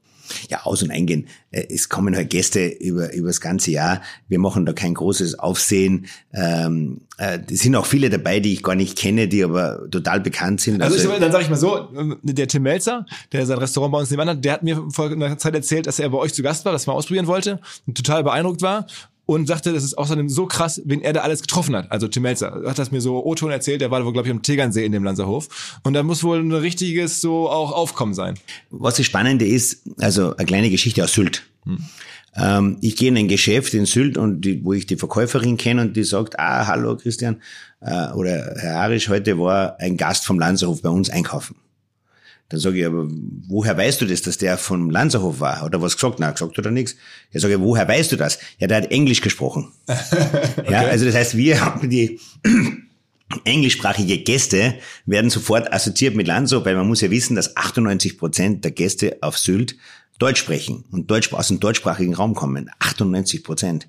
Ja, 0.49 0.63
aus- 0.65 0.83
und 0.83 0.91
eingehen. 0.91 1.27
Äh, 1.51 1.67
Es 1.71 1.89
kommen 1.89 2.17
halt 2.17 2.31
Gäste 2.31 2.67
über, 2.67 3.13
über 3.15 3.29
das 3.29 3.41
ganze 3.41 3.71
Jahr. 3.71 4.03
Wir 4.29 4.39
machen 4.39 4.67
da 4.67 4.73
kein 4.73 4.95
großes 4.95 5.39
Aufsehen. 5.39 6.07
Ähm, 6.33 7.03
äh, 7.19 7.39
es 7.51 7.61
sind 7.61 7.75
auch 7.77 7.87
viele 7.87 8.11
dabei, 8.11 8.41
die 8.41 8.53
ich 8.53 8.63
gar 8.63 8.75
nicht 8.75 8.97
kenne, 8.97 9.29
die 9.29 9.45
aber 9.45 9.91
total 9.91 10.21
bekannt 10.21 10.61
sind. 10.61 10.83
Also, 10.83 10.97
ich, 10.97 11.19
dann 11.19 11.33
sage 11.33 11.45
ich 11.45 11.51
mal 11.51 11.57
so, 11.57 11.89
der 12.23 12.49
Tim 12.49 12.63
Melzer, 12.63 13.07
der 13.33 13.47
sein 13.47 13.59
Restaurant 13.59 13.93
bei 13.93 13.99
uns 13.99 14.11
nebenan 14.11 14.37
hat, 14.37 14.45
der 14.45 14.53
hat 14.55 14.63
mir 14.63 14.83
vor 14.91 15.11
einer 15.11 15.39
Zeit 15.39 15.55
erzählt, 15.55 15.87
dass 15.87 15.99
er 15.99 16.09
bei 16.09 16.19
euch 16.19 16.33
zu 16.35 16.43
Gast 16.43 16.65
war, 16.65 16.73
das 16.73 16.87
mal 16.87 16.95
ausprobieren 16.95 17.27
wollte 17.27 17.61
und 17.87 17.97
total 17.97 18.25
beeindruckt 18.25 18.63
war 18.63 18.87
und 19.31 19.47
sagte, 19.47 19.73
das 19.73 19.85
ist 19.85 19.97
außerdem 19.97 20.29
so 20.29 20.47
krass, 20.47 20.83
wen 20.85 21.03
er 21.03 21.13
da 21.13 21.21
alles 21.21 21.41
getroffen 21.41 21.77
hat. 21.77 21.93
Also 21.93 22.09
Tim 22.09 22.25
Melzer 22.25 22.63
hat 22.67 22.81
das 22.81 22.91
mir 22.91 23.01
so 23.01 23.25
O-Ton 23.25 23.53
erzählt, 23.53 23.81
der 23.81 23.93
war 23.93 24.05
wohl, 24.05 24.13
glaube 24.13 24.27
ich, 24.27 24.35
am 24.35 24.43
Tegernsee 24.43 24.85
in 24.85 24.91
dem 24.91 25.05
Lanzerhof. 25.05 25.79
Und 25.85 25.93
da 25.93 26.03
muss 26.03 26.25
wohl 26.25 26.41
ein 26.41 26.53
richtiges 26.53 27.21
so 27.21 27.49
auch 27.49 27.71
Aufkommen 27.71 28.13
sein. 28.13 28.35
Was 28.71 28.97
das 28.97 29.07
Spannende 29.07 29.47
ist, 29.47 29.83
also 30.01 30.35
eine 30.37 30.47
kleine 30.47 30.69
Geschichte 30.69 31.05
aus 31.05 31.13
Sylt. 31.13 31.45
Ähm, 32.35 32.79
ich 32.81 32.97
gehe 32.97 33.09
in 33.09 33.17
ein 33.17 33.29
Geschäft 33.29 33.73
in 33.73 33.87
Sylt 33.87 34.19
und 34.19 34.41
die, 34.41 34.65
wo 34.65 34.73
ich 34.73 34.87
die 34.87 34.97
Verkäuferin 34.97 35.57
kenne 35.57 35.83
und 35.83 35.97
die 35.97 36.03
sagt, 36.03 36.37
ah, 36.41 36.67
hallo 36.67 36.97
Christian 36.97 37.41
äh, 37.81 38.09
oder 38.13 38.57
Herr 38.59 38.81
Arisch, 38.81 39.09
heute 39.09 39.39
war 39.39 39.79
ein 39.79 39.97
Gast 39.97 40.27
vom 40.27 40.41
Lanzerhof 40.41 40.83
bei 40.83 40.89
uns 40.89 41.09
einkaufen. 41.09 41.55
Dann 42.51 42.59
sage 42.59 42.81
ich, 42.81 42.87
aber 42.87 43.07
woher 43.47 43.77
weißt 43.77 44.01
du 44.01 44.07
das, 44.07 44.23
dass 44.23 44.37
der 44.37 44.59
vom 44.59 44.91
Lanzerhof 44.91 45.39
war? 45.39 45.61
Hat 45.63 45.73
er 45.73 45.81
was 45.81 45.95
gesagt? 45.95 46.19
Nein, 46.19 46.35
gesagt 46.35 46.59
hat 46.59 46.65
er 46.65 46.73
nichts. 46.73 46.97
Ja, 47.33 47.39
sage 47.39 47.55
ich, 47.55 47.61
woher 47.61 47.87
weißt 47.87 48.11
du 48.11 48.17
das? 48.17 48.41
Ja, 48.59 48.67
der 48.67 48.79
hat 48.79 48.91
Englisch 48.91 49.23
gesprochen. 49.23 49.73
Ja, 50.69 50.83
also 50.83 51.05
das 51.05 51.15
heißt, 51.15 51.37
wir 51.37 51.65
haben 51.65 51.89
die 51.89 52.21
englischsprachige 53.45 54.19
Gäste 54.19 54.75
werden 55.07 55.31
sofort 55.31 55.73
assoziiert 55.73 56.17
mit 56.17 56.27
Lanzo, 56.27 56.65
weil 56.65 56.77
man 56.77 56.87
muss 56.87 57.01
ja 57.01 57.11
wissen, 57.11 57.37
dass 57.37 57.57
98 57.57 58.19
Prozent 58.19 58.65
der 58.65 58.73
Gäste 58.73 59.19
auf 59.21 59.39
Sylt 59.39 59.77
Deutsch 60.19 60.41
sprechen 60.41 60.85
und 60.91 61.11
Deutsch, 61.11 61.33
aus 61.33 61.49
dem 61.49 61.61
deutschsprachigen 61.61 62.15
Raum 62.15 62.35
kommen. 62.35 62.71
98 62.81 63.43
Prozent. 63.43 63.89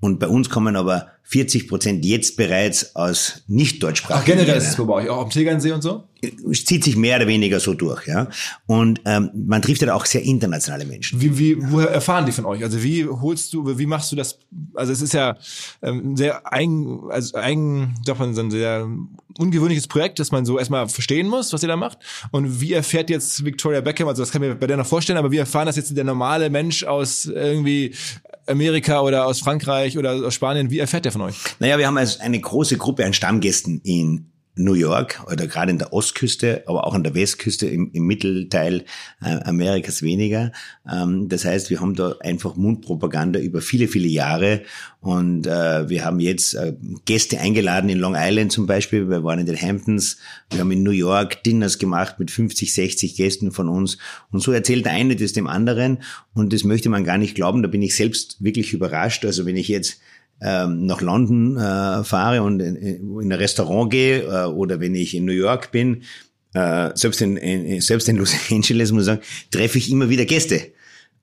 Und 0.00 0.18
bei 0.18 0.26
uns 0.26 0.50
kommen 0.50 0.76
aber 0.76 1.12
40 1.24 1.68
Prozent 1.68 2.04
jetzt 2.04 2.36
bereits 2.36 2.94
aus 2.94 3.42
nicht 3.46 3.76
Ach, 3.76 3.80
deutschsprachigen 3.80 4.38
generell 4.38 4.58
ist 4.58 4.68
es 4.68 4.76
bei 4.76 4.92
euch, 4.92 5.08
auch 5.08 5.22
am 5.22 5.30
Tegernsee 5.30 5.72
und 5.72 5.82
so? 5.82 6.04
es 6.22 6.64
zieht 6.64 6.84
sich 6.84 6.96
mehr 6.96 7.16
oder 7.16 7.26
weniger 7.26 7.58
so 7.58 7.74
durch, 7.74 8.06
ja. 8.06 8.28
Und 8.66 9.00
ähm, 9.04 9.30
man 9.34 9.60
trifft 9.60 9.82
ja 9.82 9.92
auch 9.92 10.06
sehr 10.06 10.22
internationale 10.22 10.84
Menschen. 10.84 11.20
Wie, 11.20 11.36
wie, 11.36 11.56
woher 11.58 11.90
erfahren 11.90 12.26
die 12.26 12.32
von 12.32 12.44
euch? 12.44 12.62
Also 12.62 12.82
wie 12.82 13.06
holst 13.06 13.52
du, 13.52 13.76
wie 13.76 13.86
machst 13.86 14.12
du 14.12 14.16
das? 14.16 14.38
Also 14.74 14.92
es 14.92 15.02
ist 15.02 15.14
ja 15.14 15.36
ähm, 15.82 16.12
ein 16.12 16.16
sehr 16.16 16.52
eigen, 16.52 17.10
also 17.10 17.36
eigen, 17.36 17.96
sagt 18.06 18.20
man, 18.20 18.38
ein 18.38 18.50
sehr 18.52 18.88
ungewöhnliches 19.36 19.88
Projekt, 19.88 20.20
das 20.20 20.30
man 20.30 20.44
so 20.44 20.58
erstmal 20.58 20.88
verstehen 20.88 21.26
muss, 21.26 21.52
was 21.52 21.62
ihr 21.62 21.68
da 21.68 21.76
macht. 21.76 21.98
Und 22.30 22.60
wie 22.60 22.72
erfährt 22.72 23.10
jetzt 23.10 23.44
Victoria 23.44 23.80
Beckham, 23.80 24.06
also 24.06 24.22
das 24.22 24.30
kann 24.30 24.42
ich 24.42 24.48
mir 24.48 24.54
bei 24.54 24.68
der 24.68 24.76
noch 24.76 24.86
vorstellen, 24.86 25.18
aber 25.18 25.32
wie 25.32 25.38
erfahren 25.38 25.66
das 25.66 25.74
jetzt 25.74 25.96
der 25.96 26.04
normale 26.04 26.50
Mensch 26.50 26.84
aus 26.84 27.24
irgendwie 27.24 27.94
Amerika 28.46 29.00
oder 29.00 29.26
aus 29.26 29.40
Frankreich 29.40 29.98
oder 29.98 30.26
aus 30.26 30.34
Spanien, 30.34 30.70
wie 30.70 30.78
erfährt 30.78 31.04
der 31.04 31.11
von 31.12 31.22
euch? 31.22 31.36
Naja, 31.58 31.78
wir 31.78 31.86
haben 31.86 31.98
also 31.98 32.20
eine 32.20 32.40
große 32.40 32.76
Gruppe 32.76 33.04
an 33.04 33.12
Stammgästen 33.12 33.80
in 33.84 34.32
New 34.54 34.74
York 34.74 35.22
oder 35.30 35.46
gerade 35.46 35.70
in 35.70 35.78
der 35.78 35.94
Ostküste, 35.94 36.64
aber 36.66 36.86
auch 36.86 36.92
an 36.92 37.02
der 37.02 37.14
Westküste 37.14 37.66
im, 37.66 37.90
im 37.92 38.06
Mittelteil 38.06 38.84
äh, 39.22 39.40
Amerikas 39.44 40.02
weniger. 40.02 40.52
Ähm, 40.90 41.30
das 41.30 41.46
heißt, 41.46 41.70
wir 41.70 41.80
haben 41.80 41.94
da 41.94 42.16
einfach 42.20 42.54
Mundpropaganda 42.54 43.40
über 43.40 43.62
viele, 43.62 43.88
viele 43.88 44.08
Jahre 44.08 44.62
und 45.00 45.46
äh, 45.46 45.88
wir 45.88 46.04
haben 46.04 46.20
jetzt 46.20 46.52
äh, 46.52 46.74
Gäste 47.06 47.40
eingeladen 47.40 47.88
in 47.88 47.98
Long 47.98 48.14
Island 48.14 48.52
zum 48.52 48.66
Beispiel. 48.66 49.08
Wir 49.08 49.24
waren 49.24 49.38
in 49.38 49.46
den 49.46 49.60
Hamptons, 49.60 50.18
wir 50.50 50.60
haben 50.60 50.70
in 50.70 50.82
New 50.82 50.90
York 50.90 51.42
Dinners 51.44 51.78
gemacht 51.78 52.18
mit 52.18 52.30
50, 52.30 52.74
60 52.74 53.16
Gästen 53.16 53.52
von 53.52 53.70
uns 53.70 53.96
und 54.32 54.40
so 54.40 54.52
erzählt 54.52 54.84
der 54.84 54.92
eine 54.92 55.16
das 55.16 55.32
dem 55.32 55.46
anderen 55.46 56.02
und 56.34 56.52
das 56.52 56.64
möchte 56.64 56.90
man 56.90 57.04
gar 57.04 57.16
nicht 57.16 57.34
glauben. 57.34 57.62
Da 57.62 57.68
bin 57.68 57.80
ich 57.80 57.96
selbst 57.96 58.44
wirklich 58.44 58.74
überrascht. 58.74 59.24
Also 59.24 59.46
wenn 59.46 59.56
ich 59.56 59.68
jetzt 59.68 59.98
ähm, 60.42 60.86
nach 60.86 61.00
London 61.00 61.56
äh, 61.56 62.04
fahre 62.04 62.42
und 62.42 62.60
in, 62.60 62.76
in 62.76 63.32
ein 63.32 63.32
Restaurant 63.32 63.90
gehe 63.90 64.22
äh, 64.22 64.46
oder 64.46 64.80
wenn 64.80 64.94
ich 64.94 65.14
in 65.14 65.24
New 65.24 65.32
York 65.32 65.70
bin, 65.70 66.02
äh, 66.54 66.90
selbst, 66.94 67.22
in, 67.22 67.36
in, 67.36 67.80
selbst 67.80 68.08
in 68.08 68.16
Los 68.16 68.34
Angeles, 68.50 68.92
muss 68.92 69.02
ich 69.02 69.06
sagen, 69.06 69.22
treffe 69.50 69.78
ich 69.78 69.90
immer 69.90 70.08
wieder 70.08 70.24
Gäste 70.24 70.72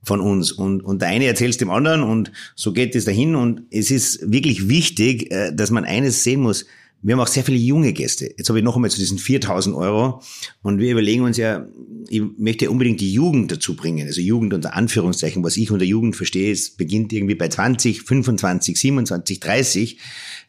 von 0.04 0.22
uns. 0.22 0.52
Und, 0.52 0.82
und 0.82 1.02
der 1.02 1.10
eine 1.10 1.26
erzählt 1.26 1.52
es 1.52 1.58
dem 1.58 1.70
anderen 1.70 2.02
und 2.02 2.32
so 2.56 2.74
geht 2.74 2.96
es 2.96 3.06
dahin. 3.06 3.36
Und 3.36 3.64
es 3.72 3.92
ist 3.92 4.32
wirklich 4.32 4.70
wichtig, 4.70 5.32
äh, 5.32 5.52
dass 5.54 5.72
man 5.72 5.86
eines 5.86 6.24
sehen 6.24 6.42
muss, 6.42 6.66
wir 7.02 7.14
haben 7.14 7.22
auch 7.22 7.28
sehr 7.28 7.44
viele 7.44 7.58
junge 7.58 7.94
Gäste. 7.94 8.34
Jetzt 8.38 8.50
habe 8.50 8.60
ich 8.60 8.66
noch 8.66 8.76
einmal 8.76 8.92
zu 8.92 8.98
diesen 8.98 9.18
4000 9.18 9.76
Euro 9.76 10.22
und 10.62 10.80
wir 10.80 10.92
überlegen 10.92 11.24
uns 11.24 11.38
ja, 11.38 11.66
ich 12.10 12.22
möchte 12.38 12.70
unbedingt 12.70 13.00
die 13.00 13.14
Jugend 13.14 13.52
dazu 13.52 13.76
bringen. 13.76 14.06
Also 14.08 14.20
Jugend 14.20 14.54
unter 14.54 14.74
Anführungszeichen, 14.74 15.44
was 15.44 15.56
ich 15.56 15.72
unter 15.72 15.86
Jugend 15.86 16.16
verstehe, 16.16 16.52
es 16.52 16.72
beginnt 16.72 17.14
irgendwie 17.14 17.36
bei 17.36 17.48
20, 17.48 18.02
25, 18.02 18.78
27, 18.78 19.40
30. 19.40 19.98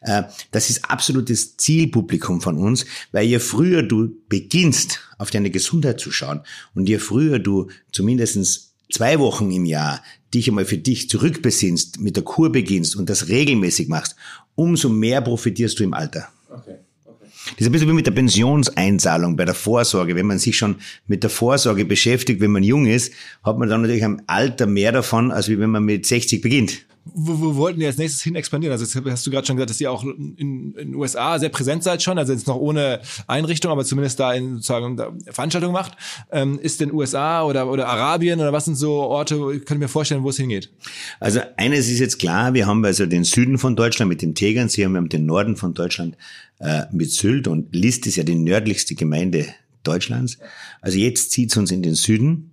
Äh, 0.01 0.23
Das 0.51 0.69
ist 0.69 0.89
absolutes 0.89 1.55
Zielpublikum 1.55 2.41
von 2.41 2.57
uns, 2.57 2.85
weil 3.11 3.27
je 3.27 3.39
früher 3.39 3.83
du 3.83 4.17
beginnst, 4.27 4.99
auf 5.17 5.29
deine 5.29 5.51
Gesundheit 5.51 5.99
zu 5.99 6.11
schauen 6.11 6.41
und 6.73 6.89
je 6.89 6.97
früher 6.97 7.39
du 7.39 7.69
zumindestens 7.91 8.73
zwei 8.91 9.19
Wochen 9.19 9.51
im 9.51 9.65
Jahr 9.65 10.03
dich 10.33 10.49
einmal 10.49 10.65
für 10.65 10.77
dich 10.77 11.09
zurückbesinnst, 11.09 11.99
mit 11.99 12.15
der 12.15 12.23
Kur 12.23 12.51
beginnst 12.51 12.95
und 12.95 13.09
das 13.09 13.27
regelmäßig 13.29 13.87
machst, 13.87 14.15
umso 14.55 14.89
mehr 14.89 15.21
profitierst 15.21 15.79
du 15.79 15.83
im 15.83 15.93
Alter. 15.93 16.29
Das 17.45 17.61
ist 17.61 17.67
ein 17.67 17.71
bisschen 17.71 17.89
wie 17.89 17.93
mit 17.93 18.05
der 18.05 18.11
Pensionseinzahlung 18.11 19.35
bei 19.35 19.45
der 19.45 19.55
Vorsorge. 19.55 20.15
Wenn 20.15 20.27
man 20.27 20.39
sich 20.39 20.57
schon 20.57 20.75
mit 21.07 21.23
der 21.23 21.29
Vorsorge 21.29 21.85
beschäftigt, 21.85 22.39
wenn 22.39 22.51
man 22.51 22.63
jung 22.63 22.85
ist, 22.85 23.13
hat 23.43 23.57
man 23.57 23.67
dann 23.67 23.81
natürlich 23.81 24.03
im 24.03 24.21
Alter 24.27 24.67
mehr 24.67 24.91
davon, 24.91 25.31
als 25.31 25.49
wie 25.49 25.59
wenn 25.59 25.71
man 25.71 25.83
mit 25.83 26.05
60 26.05 26.41
beginnt. 26.41 26.85
Wo, 27.03 27.39
wo 27.39 27.55
wollten 27.55 27.81
ihr 27.81 27.87
als 27.87 27.97
nächstes 27.97 28.21
hin 28.21 28.35
expandieren? 28.35 28.71
Also 28.71 28.85
jetzt 28.85 28.95
hast 28.95 29.25
du 29.25 29.31
gerade 29.31 29.45
schon 29.45 29.55
gesagt, 29.55 29.71
dass 29.71 29.81
ihr 29.81 29.91
auch 29.91 30.03
in, 30.03 30.73
den 30.73 30.95
USA 30.95 31.39
sehr 31.39 31.49
präsent 31.49 31.83
seid 31.83 32.03
schon, 32.03 32.17
also 32.17 32.31
jetzt 32.31 32.47
noch 32.47 32.57
ohne 32.57 33.01
Einrichtung, 33.27 33.71
aber 33.71 33.83
zumindest 33.83 34.19
da 34.19 34.33
in 34.33 34.55
sozusagen 34.55 34.97
da 34.97 35.11
Veranstaltungen 35.31 35.73
macht. 35.73 35.97
Ähm, 36.31 36.59
ist 36.59 36.79
denn 36.79 36.93
USA 36.93 37.43
oder, 37.43 37.69
oder 37.69 37.87
Arabien 37.87 38.39
oder 38.39 38.53
was 38.53 38.65
sind 38.65 38.75
so 38.75 38.93
Orte, 38.93 39.35
könnt 39.35 39.71
ihr 39.71 39.77
mir 39.77 39.87
vorstellen, 39.87 40.23
wo 40.23 40.29
es 40.29 40.37
hingeht? 40.37 40.71
Also 41.19 41.41
eines 41.57 41.89
ist 41.89 41.99
jetzt 41.99 42.19
klar, 42.19 42.53
wir 42.53 42.67
haben 42.67 42.85
also 42.85 43.05
den 43.05 43.23
Süden 43.23 43.57
von 43.57 43.75
Deutschland 43.75 44.09
mit 44.09 44.21
dem 44.21 44.35
Tegernsee, 44.35 44.87
wir 44.87 44.97
haben 44.97 45.09
den 45.09 45.25
Norden 45.25 45.55
von 45.55 45.73
Deutschland 45.73 46.17
äh, 46.59 46.83
mit 46.91 47.11
Sylt 47.11 47.47
und 47.47 47.75
List 47.75 48.05
ist 48.05 48.17
ja 48.17 48.23
die 48.23 48.35
nördlichste 48.35 48.93
Gemeinde 48.93 49.47
Deutschlands. 49.83 50.37
Also 50.81 50.99
jetzt 50.99 51.31
zieht's 51.31 51.57
uns 51.57 51.71
in 51.71 51.81
den 51.81 51.95
Süden 51.95 52.50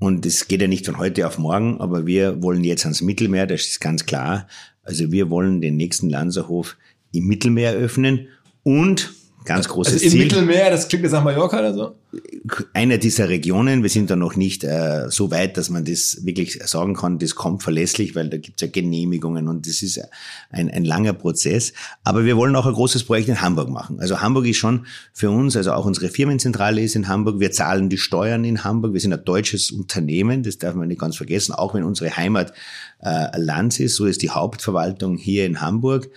und 0.00 0.24
es 0.24 0.48
geht 0.48 0.62
ja 0.62 0.66
nicht 0.66 0.86
von 0.86 0.98
heute 0.98 1.26
auf 1.26 1.38
morgen, 1.38 1.78
aber 1.80 2.06
wir 2.06 2.42
wollen 2.42 2.64
jetzt 2.64 2.84
ans 2.86 3.02
Mittelmeer, 3.02 3.46
das 3.46 3.66
ist 3.66 3.80
ganz 3.80 4.06
klar. 4.06 4.48
Also 4.82 5.12
wir 5.12 5.30
wollen 5.30 5.60
den 5.60 5.76
nächsten 5.76 6.08
Lanzerhof 6.08 6.76
im 7.12 7.26
Mittelmeer 7.26 7.74
öffnen 7.74 8.26
und 8.62 9.12
Ganz 9.44 9.68
großes 9.68 9.94
also 9.94 10.04
im 10.04 10.10
Ziel. 10.10 10.24
Mittelmeer, 10.24 10.70
das 10.70 10.86
klingt 10.88 11.04
jetzt 11.04 11.12
nach 11.12 11.24
Mallorca 11.24 11.58
oder 11.58 11.72
so? 11.72 11.96
Einer 12.74 12.98
dieser 12.98 13.28
Regionen, 13.30 13.82
wir 13.82 13.88
sind 13.88 14.10
da 14.10 14.16
noch 14.16 14.36
nicht 14.36 14.64
äh, 14.64 15.06
so 15.08 15.30
weit, 15.30 15.56
dass 15.56 15.70
man 15.70 15.84
das 15.84 16.24
wirklich 16.24 16.60
sagen 16.64 16.94
kann, 16.94 17.18
das 17.18 17.34
kommt 17.36 17.62
verlässlich, 17.62 18.14
weil 18.14 18.28
da 18.28 18.36
gibt's 18.36 18.60
ja 18.60 18.68
Genehmigungen 18.68 19.48
und 19.48 19.66
das 19.66 19.82
ist 19.82 20.00
ein, 20.50 20.70
ein 20.70 20.84
langer 20.84 21.14
Prozess. 21.14 21.72
Aber 22.04 22.24
wir 22.26 22.36
wollen 22.36 22.54
auch 22.54 22.66
ein 22.66 22.74
großes 22.74 23.04
Projekt 23.04 23.28
in 23.28 23.40
Hamburg 23.40 23.70
machen. 23.70 23.98
Also 23.98 24.20
Hamburg 24.20 24.46
ist 24.46 24.58
schon 24.58 24.86
für 25.12 25.30
uns, 25.30 25.56
also 25.56 25.72
auch 25.72 25.86
unsere 25.86 26.08
Firmenzentrale 26.08 26.82
ist 26.82 26.94
in 26.94 27.08
Hamburg, 27.08 27.40
wir 27.40 27.50
zahlen 27.50 27.88
die 27.88 27.98
Steuern 27.98 28.44
in 28.44 28.62
Hamburg, 28.62 28.92
wir 28.92 29.00
sind 29.00 29.14
ein 29.14 29.24
deutsches 29.24 29.70
Unternehmen, 29.70 30.42
das 30.42 30.58
darf 30.58 30.74
man 30.74 30.88
nicht 30.88 31.00
ganz 31.00 31.16
vergessen, 31.16 31.54
auch 31.54 31.72
wenn 31.72 31.84
unsere 31.84 32.14
Heimat 32.14 32.52
äh, 33.02 33.38
Land 33.38 33.80
ist, 33.80 33.96
so 33.96 34.04
ist 34.04 34.20
die 34.20 34.30
Hauptverwaltung 34.30 35.16
hier 35.16 35.46
in 35.46 35.62
Hamburg. 35.62 36.10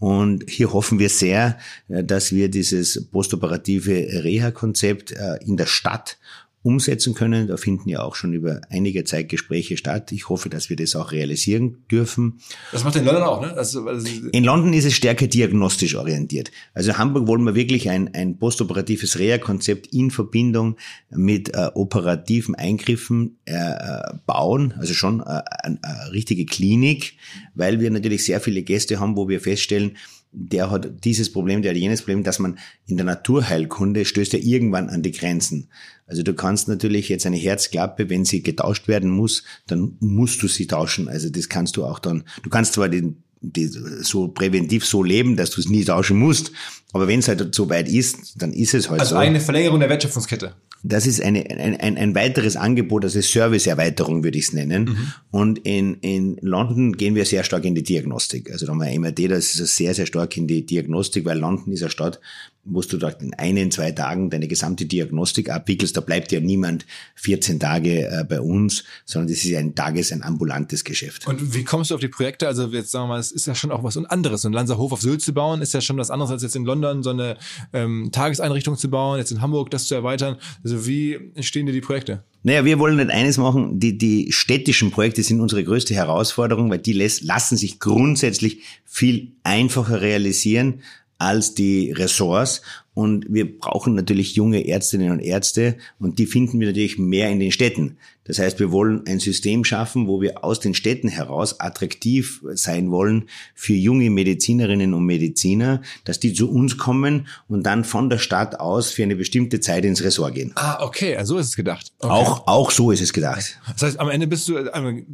Und 0.00 0.48
hier 0.48 0.72
hoffen 0.72 0.98
wir 0.98 1.10
sehr, 1.10 1.58
äh, 1.88 2.02
dass 2.02 2.32
wir 2.32 2.48
dieses 2.48 3.06
postoperative 3.10 4.24
Reha-Konzept 4.24 5.12
äh, 5.12 5.36
in 5.44 5.56
der 5.56 5.66
Stadt 5.66 6.18
umsetzen 6.62 7.14
können. 7.14 7.46
Da 7.46 7.56
finden 7.56 7.88
ja 7.88 8.02
auch 8.02 8.14
schon 8.14 8.34
über 8.34 8.60
einige 8.68 9.04
Zeit 9.04 9.30
Gespräche 9.30 9.78
statt. 9.78 10.12
Ich 10.12 10.28
hoffe, 10.28 10.50
dass 10.50 10.68
wir 10.68 10.76
das 10.76 10.94
auch 10.94 11.12
realisieren 11.12 11.84
dürfen. 11.90 12.40
Das 12.70 12.84
macht 12.84 12.96
in 12.96 13.04
London 13.04 13.22
auch, 13.22 13.40
ne? 13.40 13.52
Das, 13.54 13.74
also 13.76 14.06
in 14.32 14.44
London 14.44 14.74
ist 14.74 14.84
es 14.84 14.94
stärker 14.94 15.26
diagnostisch 15.26 15.94
orientiert. 15.94 16.50
Also 16.74 16.90
in 16.90 16.98
Hamburg 16.98 17.26
wollen 17.26 17.44
wir 17.44 17.54
wirklich 17.54 17.88
ein, 17.88 18.14
ein 18.14 18.38
postoperatives 18.38 19.18
Reha-Konzept 19.18 19.86
in 19.88 20.10
Verbindung 20.10 20.76
mit 21.10 21.54
äh, 21.54 21.70
operativen 21.74 22.54
Eingriffen 22.54 23.38
äh, 23.46 23.54
äh 23.54 24.00
bauen. 24.26 24.74
Also 24.78 24.92
schon 24.92 25.20
äh, 25.20 25.24
eine, 25.62 25.78
eine 25.82 26.12
richtige 26.12 26.44
Klinik, 26.44 27.14
weil 27.54 27.80
wir 27.80 27.90
natürlich 27.90 28.24
sehr 28.24 28.40
viele 28.40 28.62
Gäste 28.62 29.00
haben, 29.00 29.16
wo 29.16 29.28
wir 29.28 29.40
feststellen, 29.40 29.96
der 30.32 30.70
hat 30.70 31.04
dieses 31.04 31.32
Problem, 31.32 31.62
der 31.62 31.72
hat 31.72 31.78
jenes 31.78 32.02
Problem, 32.02 32.22
dass 32.22 32.38
man 32.38 32.58
in 32.86 32.96
der 32.96 33.06
Naturheilkunde 33.06 34.04
stößt 34.04 34.32
ja 34.32 34.38
irgendwann 34.38 34.88
an 34.88 35.02
die 35.02 35.12
Grenzen. 35.12 35.68
Also 36.06 36.22
du 36.22 36.34
kannst 36.34 36.68
natürlich 36.68 37.08
jetzt 37.08 37.26
eine 37.26 37.36
Herzklappe, 37.36 38.08
wenn 38.10 38.24
sie 38.24 38.42
getauscht 38.42 38.88
werden 38.88 39.10
muss, 39.10 39.44
dann 39.66 39.96
musst 40.00 40.42
du 40.42 40.48
sie 40.48 40.66
tauschen. 40.66 41.08
Also 41.08 41.30
das 41.30 41.48
kannst 41.48 41.76
du 41.76 41.84
auch 41.84 41.98
dann, 41.98 42.24
du 42.42 42.50
kannst 42.50 42.74
zwar 42.74 42.88
den, 42.88 43.22
die, 43.40 43.66
so 43.66 44.28
präventiv 44.28 44.84
so 44.84 45.02
leben, 45.02 45.36
dass 45.36 45.50
du 45.50 45.60
es 45.60 45.68
nie 45.68 45.84
tauschen 45.84 46.18
musst, 46.18 46.52
aber 46.92 47.06
wenn 47.06 47.20
es 47.20 47.28
halt 47.28 47.54
so 47.54 47.68
weit 47.68 47.88
ist, 47.88 48.34
dann 48.36 48.52
ist 48.52 48.74
es 48.74 48.90
halt 48.90 49.00
also 49.00 49.10
so. 49.10 49.16
Also 49.16 49.28
eine 49.28 49.40
Verlängerung 49.40 49.80
der 49.80 49.88
Wertschöpfungskette. 49.88 50.54
Das 50.82 51.06
ist 51.06 51.20
eine, 51.20 51.48
ein, 51.50 51.76
ein, 51.76 51.98
ein 51.98 52.14
weiteres 52.14 52.56
Angebot, 52.56 53.04
also 53.04 53.20
Serviceerweiterung 53.20 54.24
würde 54.24 54.38
ich 54.38 54.46
es 54.46 54.52
nennen. 54.54 54.84
Mhm. 54.84 55.12
Und 55.30 55.58
in, 55.58 55.94
in 55.96 56.38
London 56.40 56.96
gehen 56.96 57.14
wir 57.14 57.26
sehr 57.26 57.44
stark 57.44 57.66
in 57.66 57.74
die 57.74 57.82
Diagnostik. 57.82 58.50
Also 58.50 58.64
da 58.64 58.72
haben 58.72 58.78
wir 58.78 58.98
MRT, 58.98 59.30
das 59.30 59.54
ist 59.56 59.76
sehr, 59.76 59.94
sehr 59.94 60.06
stark 60.06 60.36
in 60.38 60.46
die 60.46 60.64
Diagnostik, 60.64 61.26
weil 61.26 61.38
London 61.38 61.72
ist 61.72 61.82
eine 61.82 61.90
Stadt, 61.90 62.18
wo 62.64 62.80
du 62.82 62.98
dort 62.98 63.22
in 63.22 63.34
einen, 63.34 63.70
zwei 63.70 63.90
Tagen 63.92 64.30
deine 64.30 64.46
gesamte 64.46 64.84
Diagnostik 64.84 65.50
abwickelst. 65.50 65.96
Da 65.96 66.00
bleibt 66.00 66.30
ja 66.30 66.40
niemand 66.40 66.86
14 67.16 67.58
Tage 67.58 68.06
äh, 68.06 68.24
bei 68.28 68.40
uns, 68.40 68.84
sondern 69.04 69.28
das 69.28 69.44
ist 69.44 69.54
ein 69.54 69.74
Tages-, 69.74 70.12
ein 70.12 70.22
ambulantes 70.22 70.84
Geschäft. 70.84 71.26
Und 71.26 71.54
wie 71.54 71.64
kommst 71.64 71.90
du 71.90 71.94
auf 71.94 72.00
die 72.00 72.08
Projekte? 72.08 72.46
Also 72.46 72.66
jetzt 72.68 72.90
sagen 72.90 73.04
wir 73.04 73.14
mal, 73.14 73.20
es 73.20 73.32
ist 73.32 73.46
ja 73.46 73.54
schon 73.54 73.70
auch 73.70 73.82
was 73.82 73.96
anderes. 73.96 74.44
Ein 74.44 74.52
Lanzerhof 74.52 74.92
auf 74.92 75.00
Sylt 75.00 75.22
zu 75.22 75.32
bauen, 75.32 75.62
ist 75.62 75.74
ja 75.74 75.80
schon 75.80 75.96
was 75.96 76.10
anderes 76.10 76.30
als 76.30 76.42
jetzt 76.42 76.56
in 76.56 76.64
London 76.64 76.79
so 77.02 77.10
eine 77.10 77.36
ähm, 77.72 78.10
Tageseinrichtung 78.12 78.76
zu 78.76 78.90
bauen, 78.90 79.18
jetzt 79.18 79.30
in 79.30 79.40
Hamburg 79.40 79.70
das 79.70 79.86
zu 79.86 79.94
erweitern. 79.94 80.36
Also 80.64 80.86
wie 80.86 81.14
entstehen 81.34 81.66
dir 81.66 81.72
die 81.72 81.80
Projekte? 81.80 82.24
Naja, 82.42 82.64
wir 82.64 82.78
wollen 82.78 82.96
nicht 82.96 83.10
eines 83.10 83.36
machen, 83.36 83.78
die, 83.78 83.98
die 83.98 84.32
städtischen 84.32 84.90
Projekte 84.90 85.22
sind 85.22 85.40
unsere 85.40 85.62
größte 85.62 85.94
Herausforderung, 85.94 86.70
weil 86.70 86.78
die 86.78 86.94
lässt, 86.94 87.22
lassen 87.22 87.56
sich 87.56 87.78
grundsätzlich 87.80 88.62
viel 88.84 89.32
einfacher 89.42 90.00
realisieren 90.00 90.80
als 91.20 91.54
die 91.54 91.92
Ressorts. 91.92 92.62
Und 92.92 93.26
wir 93.28 93.58
brauchen 93.58 93.94
natürlich 93.94 94.34
junge 94.34 94.66
Ärztinnen 94.66 95.12
und 95.12 95.20
Ärzte 95.20 95.76
und 96.00 96.18
die 96.18 96.26
finden 96.26 96.58
wir 96.58 96.66
natürlich 96.66 96.98
mehr 96.98 97.30
in 97.30 97.38
den 97.38 97.52
Städten. 97.52 97.96
Das 98.24 98.38
heißt, 98.38 98.58
wir 98.58 98.72
wollen 98.72 99.06
ein 99.06 99.20
System 99.20 99.64
schaffen, 99.64 100.06
wo 100.06 100.20
wir 100.20 100.44
aus 100.44 100.60
den 100.60 100.74
Städten 100.74 101.08
heraus 101.08 101.60
attraktiv 101.60 102.42
sein 102.52 102.90
wollen 102.90 103.28
für 103.54 103.74
junge 103.74 104.10
Medizinerinnen 104.10 104.92
und 104.92 105.04
Mediziner, 105.04 105.82
dass 106.04 106.20
die 106.20 106.34
zu 106.34 106.50
uns 106.50 106.78
kommen 106.78 107.28
und 107.48 107.64
dann 107.64 107.84
von 107.84 108.10
der 108.10 108.18
Stadt 108.18 108.60
aus 108.60 108.90
für 108.90 109.04
eine 109.04 109.16
bestimmte 109.16 109.60
Zeit 109.60 109.84
ins 109.84 110.02
Ressort 110.02 110.34
gehen. 110.34 110.52
Ah, 110.56 110.84
okay, 110.84 111.16
so 111.22 111.38
ist 111.38 111.46
es 111.46 111.56
gedacht. 111.56 111.92
Okay. 112.00 112.12
Auch, 112.12 112.46
auch 112.46 112.70
so 112.70 112.90
ist 112.90 113.00
es 113.00 113.12
gedacht. 113.12 113.58
Das 113.72 113.82
heißt, 113.82 114.00
am 114.00 114.10
Ende 114.10 114.26
bist 114.26 114.48
du 114.48 114.54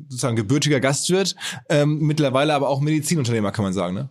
sozusagen 0.08 0.36
gebürtiger 0.36 0.80
Gastwirt, 0.80 1.36
ähm, 1.68 1.98
mittlerweile 2.00 2.54
aber 2.54 2.68
auch 2.68 2.80
Medizinunternehmer, 2.80 3.52
kann 3.52 3.64
man 3.64 3.72
sagen, 3.72 3.94
ne? 3.94 4.08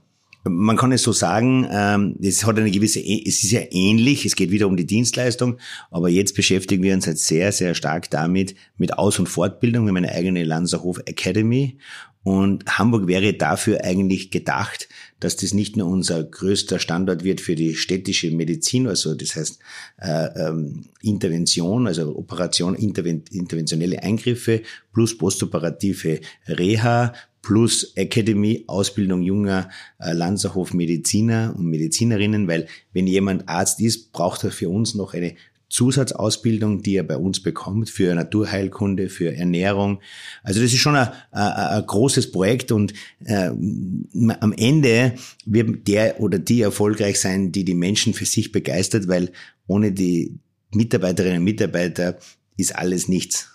Man 0.47 0.77
kann 0.77 0.91
es 0.91 1.03
so 1.03 1.11
sagen, 1.11 1.67
ähm, 1.71 2.17
es 2.21 2.45
hat 2.45 2.57
eine 2.57 2.69
gewisse, 2.69 2.99
es 2.99 3.43
ist 3.43 3.51
ja 3.51 3.61
ähnlich, 3.71 4.25
es 4.25 4.35
geht 4.35 4.51
wieder 4.51 4.67
um 4.67 4.77
die 4.77 4.85
Dienstleistung, 4.85 5.57
aber 5.89 6.09
jetzt 6.09 6.35
beschäftigen 6.35 6.83
wir 6.83 6.93
uns 6.93 7.07
halt 7.07 7.17
sehr, 7.17 7.51
sehr 7.51 7.73
stark 7.73 8.09
damit, 8.11 8.55
mit 8.77 8.97
Aus- 8.97 9.17
und 9.17 9.27
Fortbildung. 9.27 9.85
Wir 9.85 9.89
haben 9.89 9.97
eine 9.97 10.11
eigene 10.11 10.43
Lanzerhof 10.43 10.99
Academy 11.05 11.77
und 12.25 12.65
Hamburg 12.65 13.07
wäre 13.07 13.33
dafür 13.33 13.83
eigentlich 13.83 14.31
gedacht, 14.31 14.89
dass 15.19 15.35
das 15.35 15.53
nicht 15.53 15.77
nur 15.77 15.87
unser 15.87 16.23
größter 16.23 16.79
Standort 16.79 17.23
wird 17.23 17.39
für 17.39 17.55
die 17.55 17.75
städtische 17.75 18.31
Medizin, 18.31 18.87
also 18.87 19.13
das 19.13 19.35
heißt 19.35 19.59
äh, 19.97 20.47
ähm, 20.47 20.85
Intervention, 21.01 21.85
also 21.85 22.15
Operation, 22.15 22.75
interven 22.75 23.23
interventionelle 23.31 24.01
Eingriffe 24.01 24.63
plus 24.91 25.17
postoperative 25.17 26.19
Reha 26.47 27.13
plus 27.45 27.93
Academy, 27.95 28.63
Ausbildung 28.65 29.21
junger 29.21 29.69
äh, 29.99 30.13
Lanzerhof 30.13 30.73
Mediziner 30.73 31.53
und 31.55 31.67
Medizinerinnen, 31.67 32.47
weil 32.47 32.65
wenn 32.91 33.05
jemand 33.05 33.47
Arzt 33.47 33.79
ist, 33.79 34.11
braucht 34.11 34.43
er 34.43 34.51
für 34.51 34.67
uns 34.67 34.95
noch 34.95 35.13
eine 35.13 35.35
Zusatzausbildung, 35.69 36.81
die 36.81 36.95
er 36.95 37.03
bei 37.03 37.17
uns 37.17 37.43
bekommt 37.43 37.89
für 37.91 38.15
Naturheilkunde, 38.15 39.09
für 39.09 39.35
Ernährung. 39.35 39.99
Also 40.41 40.59
das 40.59 40.73
ist 40.73 40.79
schon 40.79 40.95
ein, 40.95 41.09
ein, 41.31 41.51
ein 41.51 41.85
großes 41.85 42.31
Projekt 42.31 42.71
und 42.71 42.93
äh, 43.25 43.49
am 43.49 44.53
Ende 44.57 45.13
wird 45.45 45.87
der 45.87 46.19
oder 46.19 46.39
die 46.39 46.61
erfolgreich 46.61 47.19
sein, 47.19 47.51
die 47.51 47.63
die 47.63 47.75
Menschen 47.75 48.15
für 48.15 48.25
sich 48.25 48.51
begeistert, 48.51 49.07
weil 49.07 49.31
ohne 49.67 49.91
die 49.91 50.39
Mitarbeiterinnen 50.73 51.39
und 51.39 51.43
Mitarbeiter 51.43 52.17
ist 52.57 52.75
alles 52.75 53.07
nichts. 53.07 53.54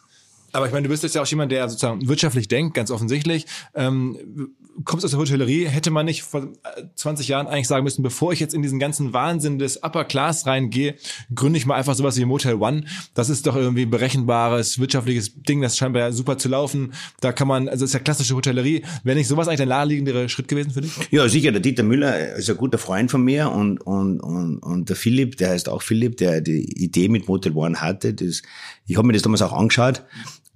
Aber 0.53 0.67
ich 0.67 0.73
meine, 0.73 0.85
du 0.85 0.89
bist 0.89 1.03
jetzt 1.03 1.15
ja 1.15 1.23
auch 1.23 1.27
jemand, 1.27 1.53
der 1.53 1.69
sozusagen 1.69 2.09
wirtschaftlich 2.09 2.49
denkt, 2.49 2.75
ganz 2.75 2.91
offensichtlich. 2.91 3.47
Ähm, 3.75 4.55
kommst 4.85 5.05
aus 5.05 5.11
der 5.11 5.21
Hotellerie, 5.21 5.67
hätte 5.67 5.91
man 5.91 6.07
nicht 6.07 6.23
vor 6.23 6.49
20 6.95 7.29
Jahren 7.29 7.47
eigentlich 7.47 7.69
sagen 7.69 7.85
müssen, 7.85 8.03
bevor 8.03 8.33
ich 8.33 8.41
jetzt 8.41 8.55
in 8.55 8.63
diesen 8.63 8.79
ganzen 8.79 9.13
Wahnsinn 9.13 9.59
des 9.59 9.83
Upper 9.83 10.05
Class 10.05 10.47
reingehe, 10.47 10.95
gründe 11.35 11.59
ich 11.59 11.67
mal 11.67 11.75
einfach 11.75 11.95
sowas 11.95 12.17
wie 12.17 12.25
Motel 12.25 12.55
One. 12.55 12.85
Das 13.15 13.29
ist 13.29 13.47
doch 13.47 13.57
irgendwie 13.57 13.87
berechenbares, 13.87 14.79
wirtschaftliches 14.79 15.43
Ding, 15.43 15.61
das 15.61 15.77
scheint 15.77 15.97
ja 15.97 16.13
super 16.13 16.39
zu 16.39 16.49
laufen. 16.49 16.93
Da 17.21 17.33
kann 17.33 17.49
man, 17.49 17.69
also 17.69 17.85
das 17.85 17.91
ist 17.91 17.95
ja 17.95 18.01
klassische 18.01 18.35
Hotellerie. 18.35 18.83
Wäre 19.05 19.17
nicht 19.17 19.29
sowas 19.29 19.49
eigentlich 19.49 19.59
der 19.59 19.67
naheliegendere 19.67 20.29
Schritt 20.29 20.49
gewesen 20.49 20.71
für 20.71 20.81
dich? 20.81 20.93
Ja, 21.11 21.29
sicher. 21.29 21.53
Der 21.53 21.61
Dieter 21.61 21.83
Müller 21.83 22.37
ist 22.37 22.49
ein 22.49 22.57
guter 22.57 22.79
Freund 22.79 23.11
von 23.11 23.23
mir 23.23 23.51
und, 23.51 23.81
und, 23.81 24.21
und, 24.21 24.59
und 24.59 24.89
der 24.89 24.97
Philipp, 24.97 25.37
der 25.37 25.51
heißt 25.51 25.69
auch 25.69 25.83
Philipp, 25.83 26.17
der 26.17 26.41
die 26.41 26.83
Idee 26.83 27.09
mit 27.09 27.29
Motel 27.29 27.53
One 27.53 27.81
hatte. 27.81 28.15
Das, 28.15 28.43
ich 28.87 28.97
habe 28.97 29.07
mir 29.07 29.13
das 29.13 29.23
damals 29.23 29.43
auch 29.43 29.53
angeschaut 29.53 30.03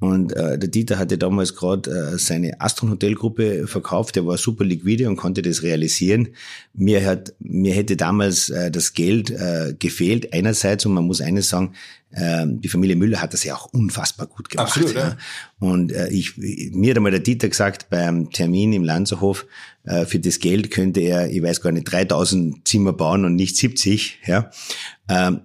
und 0.01 0.33
äh, 0.33 0.59
der 0.59 0.69
Dieter 0.69 0.99
hatte 0.99 1.17
damals 1.17 1.55
gerade 1.55 1.91
äh, 1.91 2.19
seine 2.19 2.61
Astron 2.61 2.91
Hotelgruppe 2.91 3.67
verkauft, 3.67 4.17
der 4.17 4.27
war 4.27 4.37
super 4.37 4.65
liquide 4.65 5.09
und 5.09 5.17
konnte 5.17 5.41
das 5.41 5.63
realisieren. 5.63 6.31
Mir 6.73 7.07
hat 7.07 7.33
mir 7.39 7.73
hätte 7.73 7.97
damals 7.97 8.51
äh, 8.51 8.71
das 8.71 8.93
Geld 8.93 9.31
äh, 9.31 9.75
gefehlt 9.79 10.33
einerseits 10.33 10.85
und 10.85 10.95
man 10.95 11.05
muss 11.05 11.21
eines 11.21 11.49
sagen, 11.49 11.75
äh, 12.11 12.45
die 12.47 12.69
Familie 12.69 12.97
Müller 12.97 13.23
hat 13.23 13.33
das 13.33 13.45
ja 13.45 13.55
auch 13.55 13.67
unfassbar 13.67 14.27
gut 14.27 14.51
gemacht. 14.51 14.77
Absolut, 14.77 14.95
ja. 14.95 15.09
ja. 15.09 15.17
Und 15.61 15.93
äh, 15.93 16.09
ich 16.09 16.37
mir 16.37 16.91
hat 16.91 16.97
einmal 16.97 17.13
der 17.13 17.21
Dieter 17.21 17.49
gesagt 17.49 17.89
beim 17.89 18.31
Termin 18.31 18.73
im 18.73 18.83
Lanzerhof, 18.83 19.47
äh, 19.85 20.07
für 20.07 20.19
das 20.19 20.41
Geld 20.41 20.73
könnte 20.73 21.01
er, 21.01 21.31
ich 21.31 21.43
weiß 21.43 21.61
gar 21.61 21.71
nicht, 21.71 21.91
3000 21.91 22.67
Zimmer 22.67 22.93
bauen 22.93 23.25
und 23.25 23.37
nicht 23.37 23.57
70, 23.57 24.19
ja. 24.27 24.51
Ähm, 25.09 25.41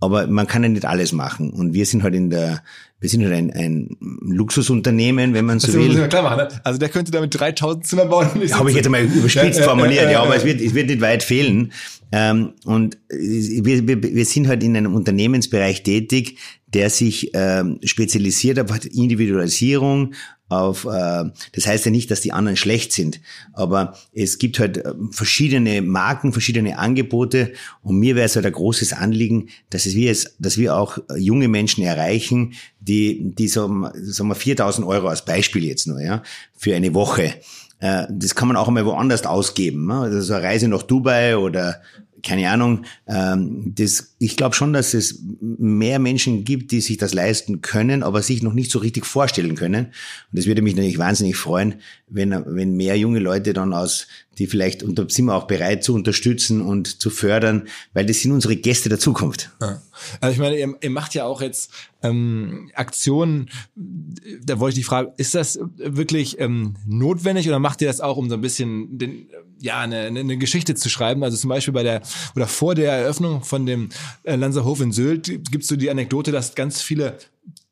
aber 0.00 0.26
man 0.26 0.46
kann 0.46 0.62
ja 0.62 0.68
nicht 0.68 0.84
alles 0.84 1.12
machen. 1.12 1.50
Und 1.50 1.72
wir 1.74 1.86
sind 1.86 2.02
halt 2.02 2.14
in 2.14 2.30
der, 2.30 2.62
wir 3.00 3.08
sind 3.08 3.24
halt 3.24 3.34
ein, 3.34 3.52
ein 3.52 3.96
Luxusunternehmen, 4.22 5.34
wenn 5.34 5.44
man 5.44 5.58
so 5.58 5.66
Das 5.68 5.76
will. 5.76 5.88
muss 5.96 6.08
klar 6.08 6.22
machen. 6.22 6.36
Ne? 6.38 6.48
Also 6.64 6.78
der 6.78 6.88
könnte 6.88 7.10
damit 7.10 7.38
3000 7.38 7.86
Zimmer 7.86 8.06
bauen. 8.06 8.28
Habe 8.52 8.70
ich 8.70 8.76
jetzt 8.76 8.88
mal 8.88 9.02
überspitzt 9.02 9.58
Ja, 9.58 9.64
ja, 9.64 9.68
formuliert, 9.68 9.96
ja, 9.96 10.02
ja, 10.04 10.10
ja, 10.10 10.22
aber 10.22 10.34
ja. 10.34 10.36
es 10.36 10.44
wird, 10.44 10.60
es 10.60 10.74
wird 10.74 10.88
nicht 10.88 11.00
weit 11.00 11.22
fehlen. 11.22 11.72
Ähm, 12.10 12.52
und 12.64 12.96
wir, 13.10 13.86
wir, 13.86 14.02
wir 14.02 14.24
sind 14.24 14.48
halt 14.48 14.62
in 14.62 14.76
einem 14.76 14.94
Unternehmensbereich 14.94 15.82
tätig, 15.82 16.38
der 16.66 16.90
sich 16.90 17.30
ähm, 17.34 17.78
spezialisiert 17.82 18.58
auf 18.60 18.84
Individualisierung, 18.84 20.14
auf, 20.48 20.84
äh, 20.84 21.24
das 21.52 21.66
heißt 21.66 21.84
ja 21.84 21.90
nicht, 21.90 22.10
dass 22.10 22.20
die 22.20 22.32
anderen 22.32 22.56
schlecht 22.56 22.92
sind, 22.92 23.20
aber 23.52 23.96
es 24.14 24.38
gibt 24.38 24.58
halt 24.58 24.78
äh, 24.78 24.92
verschiedene 25.10 25.82
Marken, 25.82 26.32
verschiedene 26.32 26.78
Angebote 26.78 27.52
und 27.82 27.98
mir 27.98 28.16
wäre 28.16 28.26
es 28.26 28.36
halt 28.36 28.46
ein 28.46 28.52
großes 28.52 28.94
Anliegen, 28.94 29.48
dass 29.70 29.86
es 29.86 29.94
wir 29.94 30.10
es, 30.10 30.36
dass 30.38 30.56
wir 30.56 30.76
auch 30.76 30.98
äh, 31.10 31.18
junge 31.18 31.48
Menschen 31.48 31.84
erreichen, 31.84 32.54
die, 32.80 33.34
die 33.34 33.48
so, 33.48 33.68
sagen 33.94 34.28
wir 34.28 34.34
4000 34.34 34.86
Euro 34.86 35.08
als 35.08 35.24
Beispiel 35.24 35.64
jetzt 35.64 35.86
nur, 35.86 36.00
ja, 36.00 36.22
für 36.56 36.74
eine 36.74 36.94
Woche. 36.94 37.34
Äh, 37.80 38.06
das 38.10 38.34
kann 38.34 38.48
man 38.48 38.56
auch 38.56 38.68
einmal 38.68 38.86
woanders 38.86 39.26
ausgeben, 39.26 39.86
ne? 39.86 40.00
also 40.00 40.20
so 40.20 40.34
eine 40.34 40.42
Reise 40.42 40.68
nach 40.68 40.82
Dubai 40.82 41.36
oder 41.36 41.82
keine 42.22 42.50
Ahnung, 42.50 42.84
ähm, 43.06 43.72
das, 43.74 44.14
ich 44.18 44.36
glaube 44.36 44.54
schon, 44.54 44.72
dass 44.72 44.94
es 44.94 45.22
mehr 45.40 45.98
Menschen 45.98 46.44
gibt, 46.44 46.72
die 46.72 46.80
sich 46.80 46.96
das 46.96 47.14
leisten 47.14 47.60
können, 47.60 48.02
aber 48.02 48.22
sich 48.22 48.42
noch 48.42 48.52
nicht 48.52 48.70
so 48.70 48.78
richtig 48.78 49.06
vorstellen 49.06 49.54
können. 49.54 49.86
Und 49.86 50.38
das 50.38 50.46
würde 50.46 50.62
mich 50.62 50.74
natürlich 50.74 50.98
wahnsinnig 50.98 51.36
freuen, 51.36 51.76
wenn, 52.08 52.30
wenn 52.46 52.76
mehr 52.76 52.98
junge 52.98 53.18
Leute 53.18 53.52
dann 53.52 53.72
aus, 53.72 54.06
die 54.38 54.46
vielleicht, 54.46 54.82
und 54.82 54.98
da 54.98 55.06
sind 55.08 55.26
wir 55.26 55.34
auch 55.34 55.46
bereit 55.46 55.82
zu 55.82 55.94
unterstützen 55.94 56.60
und 56.60 57.00
zu 57.00 57.10
fördern, 57.10 57.68
weil 57.92 58.06
das 58.06 58.20
sind 58.20 58.32
unsere 58.32 58.56
Gäste 58.56 58.88
der 58.88 58.98
Zukunft. 58.98 59.50
Ja. 59.60 59.82
Also 60.20 60.32
ich 60.32 60.38
meine, 60.38 60.58
ihr, 60.58 60.74
ihr 60.80 60.90
macht 60.90 61.14
ja 61.14 61.24
auch 61.24 61.42
jetzt 61.42 61.72
ähm, 62.02 62.70
Aktionen, 62.74 63.50
da 63.74 64.60
wollte 64.60 64.78
ich 64.78 64.84
die 64.84 64.88
Frage, 64.88 65.12
ist 65.16 65.34
das 65.34 65.58
wirklich 65.76 66.38
ähm, 66.38 66.76
notwendig 66.86 67.48
oder 67.48 67.58
macht 67.58 67.80
ihr 67.80 67.88
das 67.88 68.00
auch, 68.00 68.16
um 68.16 68.28
so 68.28 68.36
ein 68.36 68.40
bisschen 68.40 68.96
den, 68.98 69.28
ja, 69.60 69.80
eine, 69.80 70.00
eine 70.06 70.36
Geschichte 70.38 70.74
zu 70.74 70.88
schreiben? 70.88 71.22
Also 71.22 71.36
zum 71.36 71.48
Beispiel 71.48 71.74
bei 71.74 71.82
der 71.82 72.02
oder 72.34 72.46
vor 72.46 72.74
der 72.74 72.92
Eröffnung 72.92 73.42
von 73.42 73.66
dem 73.66 73.90
äh, 74.24 74.36
Lanzerhof 74.36 74.80
in 74.80 74.92
Sylt 74.92 75.26
gibt 75.50 75.62
es 75.62 75.68
so 75.68 75.76
die 75.76 75.90
Anekdote, 75.90 76.32
dass 76.32 76.54
ganz 76.54 76.80
viele 76.80 77.18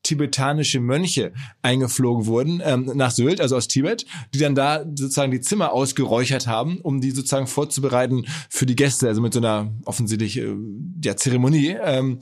tibetanische 0.07 0.78
Mönche 0.78 1.32
eingeflogen 1.62 2.26
wurden 2.26 2.62
ähm, 2.64 2.93
nach 2.95 3.11
Sylt, 3.11 3.41
also 3.41 3.57
aus 3.57 3.66
Tibet, 3.66 4.07
die 4.32 4.39
dann 4.39 4.55
da 4.55 4.84
sozusagen 4.84 5.32
die 5.32 5.41
Zimmer 5.41 5.72
ausgeräuchert 5.72 6.47
haben, 6.47 6.80
um 6.80 7.01
die 7.01 7.11
sozusagen 7.11 7.49
vorzubereiten 7.49 8.24
für 8.49 8.66
die 8.66 8.76
Gäste, 8.76 9.09
also 9.09 9.20
mit 9.20 9.32
so 9.32 9.41
einer 9.41 9.72
offensichtlich 9.84 10.39
äh, 10.39 10.55
ja, 11.05 11.16
Zeremonie. 11.16 11.76
Ähm, 11.82 12.20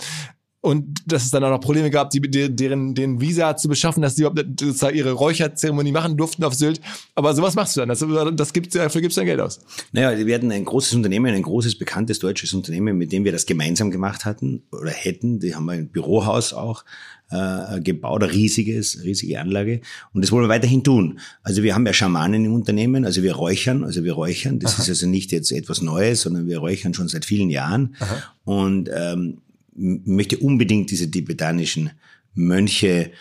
und 0.64 1.02
dass 1.04 1.26
es 1.26 1.30
dann 1.30 1.44
auch 1.44 1.50
noch 1.50 1.60
Probleme 1.60 1.90
gab, 1.90 2.08
die, 2.08 2.22
deren 2.22 2.94
den 2.94 3.20
Visa 3.20 3.54
zu 3.54 3.68
beschaffen, 3.68 4.00
dass 4.00 4.14
die 4.14 4.22
überhaupt 4.22 4.58
sozusagen 4.58 4.96
ihre 4.96 5.12
Räucherzeremonie 5.12 5.92
machen 5.92 6.16
durften 6.16 6.42
auf 6.42 6.54
Sylt. 6.54 6.80
Aber 7.14 7.34
sowas 7.34 7.54
machst 7.54 7.76
du 7.76 7.80
dann. 7.80 7.90
Das, 7.90 8.02
das 8.34 8.52
gibt's, 8.54 8.72
dafür 8.72 9.02
gibt's 9.02 9.14
dann 9.14 9.26
Geld 9.26 9.40
aus. 9.40 9.60
Naja, 9.92 10.26
wir 10.26 10.34
hatten 10.34 10.50
ein 10.50 10.64
großes 10.64 10.94
Unternehmen, 10.94 11.34
ein 11.34 11.42
großes, 11.42 11.76
bekanntes 11.76 12.18
deutsches 12.18 12.54
Unternehmen, 12.54 12.96
mit 12.96 13.12
dem 13.12 13.24
wir 13.24 13.32
das 13.32 13.44
gemeinsam 13.44 13.90
gemacht 13.90 14.24
hatten 14.24 14.62
oder 14.72 14.90
hätten. 14.90 15.38
Die 15.38 15.54
haben 15.54 15.68
ein 15.68 15.88
Bürohaus 15.88 16.54
auch 16.54 16.86
äh, 17.30 17.80
gebaut, 17.82 18.22
ein 18.22 18.30
riesiges, 18.30 19.04
riesige 19.04 19.40
Anlage. 19.40 19.82
Und 20.14 20.24
das 20.24 20.32
wollen 20.32 20.44
wir 20.44 20.48
weiterhin 20.48 20.82
tun. 20.82 21.18
Also 21.42 21.62
wir 21.62 21.74
haben 21.74 21.84
ja 21.84 21.92
Schamanen 21.92 22.42
im 22.42 22.54
Unternehmen, 22.54 23.04
also 23.04 23.22
wir 23.22 23.34
räuchern, 23.34 23.84
also 23.84 24.02
wir 24.02 24.14
räuchern. 24.14 24.60
Das 24.60 24.76
Aha. 24.76 24.82
ist 24.84 24.88
also 24.88 25.06
nicht 25.08 25.30
jetzt 25.30 25.52
etwas 25.52 25.82
Neues, 25.82 26.22
sondern 26.22 26.46
wir 26.46 26.56
räuchern 26.56 26.94
schon 26.94 27.08
seit 27.08 27.26
vielen 27.26 27.50
Jahren. 27.50 27.96
Aha. 28.00 28.22
Und 28.44 28.88
ähm, 28.94 29.42
möchte 29.74 30.38
unbedingt 30.38 30.90
diese 30.90 31.10
tibetanischen 31.10 31.90
Mönche 32.34 33.12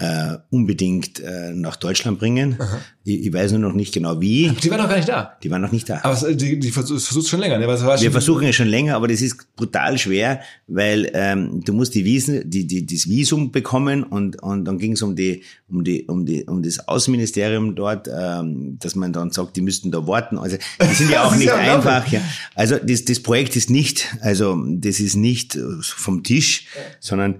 äh, 0.00 0.36
unbedingt 0.50 1.18
äh, 1.20 1.52
nach 1.52 1.76
Deutschland 1.76 2.18
bringen. 2.20 2.56
Ich, 3.04 3.26
ich 3.26 3.32
weiß 3.32 3.52
nur 3.52 3.60
noch 3.60 3.72
nicht 3.72 3.92
genau 3.92 4.20
wie. 4.20 4.48
Die 4.62 4.70
waren 4.70 4.78
doch 4.80 4.88
gar 4.88 4.96
nicht 4.96 5.08
da. 5.08 5.36
Die 5.42 5.50
waren 5.50 5.60
noch 5.62 5.72
nicht 5.72 5.88
da. 5.88 6.00
Aber 6.04 6.14
die, 6.34 6.60
die 6.60 6.70
versuch- 6.70 7.00
versuchst 7.00 7.28
schon 7.30 7.40
länger, 7.40 7.58
ne? 7.58 7.66
Was 7.66 7.84
war 7.84 8.00
Wir 8.00 8.12
versuchen 8.12 8.46
es 8.46 8.54
schon 8.54 8.68
länger, 8.68 8.94
aber 8.94 9.08
das 9.08 9.20
ist 9.22 9.54
brutal 9.56 9.98
schwer, 9.98 10.40
weil 10.68 11.10
ähm, 11.14 11.62
du 11.64 11.72
musst 11.72 11.94
die 11.96 12.04
Wiesen, 12.04 12.48
die, 12.48 12.66
die, 12.66 12.86
das 12.86 13.08
Visum 13.08 13.50
bekommen 13.50 14.04
und, 14.04 14.40
und 14.42 14.64
dann 14.66 14.78
ging 14.78 14.92
es 14.92 15.02
um 15.02 15.16
die, 15.16 15.42
um 15.68 15.82
die, 15.82 16.04
um 16.04 16.24
die, 16.26 16.44
um 16.44 16.62
das 16.62 16.86
Außenministerium 16.86 17.74
dort, 17.74 18.08
ähm, 18.08 18.78
dass 18.78 18.94
man 18.94 19.12
dann 19.12 19.30
sagt, 19.32 19.56
die 19.56 19.62
müssten 19.62 19.90
da 19.90 20.06
warten. 20.06 20.38
Also 20.38 20.58
die 20.80 20.94
sind 20.94 21.10
ja 21.10 21.24
auch 21.26 21.34
nicht 21.34 21.46
ja 21.46 21.56
einfach. 21.56 22.06
Ja. 22.12 22.20
Also 22.54 22.76
das, 22.76 23.04
das 23.04 23.20
Projekt 23.20 23.56
ist 23.56 23.68
nicht, 23.70 24.06
also 24.20 24.56
das 24.68 25.00
ist 25.00 25.16
nicht 25.16 25.56
äh, 25.56 25.60
vom 25.80 26.22
Tisch, 26.22 26.66
sondern 27.00 27.36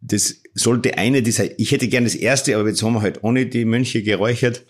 das 0.00 0.42
sollte 0.54 0.96
eine 0.98 1.22
dieser, 1.22 1.58
ich 1.58 1.72
hätte 1.72 1.88
gern 1.88 2.04
das 2.04 2.14
erste, 2.14 2.56
aber 2.56 2.68
jetzt 2.68 2.82
haben 2.82 2.94
wir 2.94 3.02
halt 3.02 3.22
ohne 3.22 3.46
die 3.46 3.64
Mönche 3.64 4.02
geräuchert. 4.02 4.64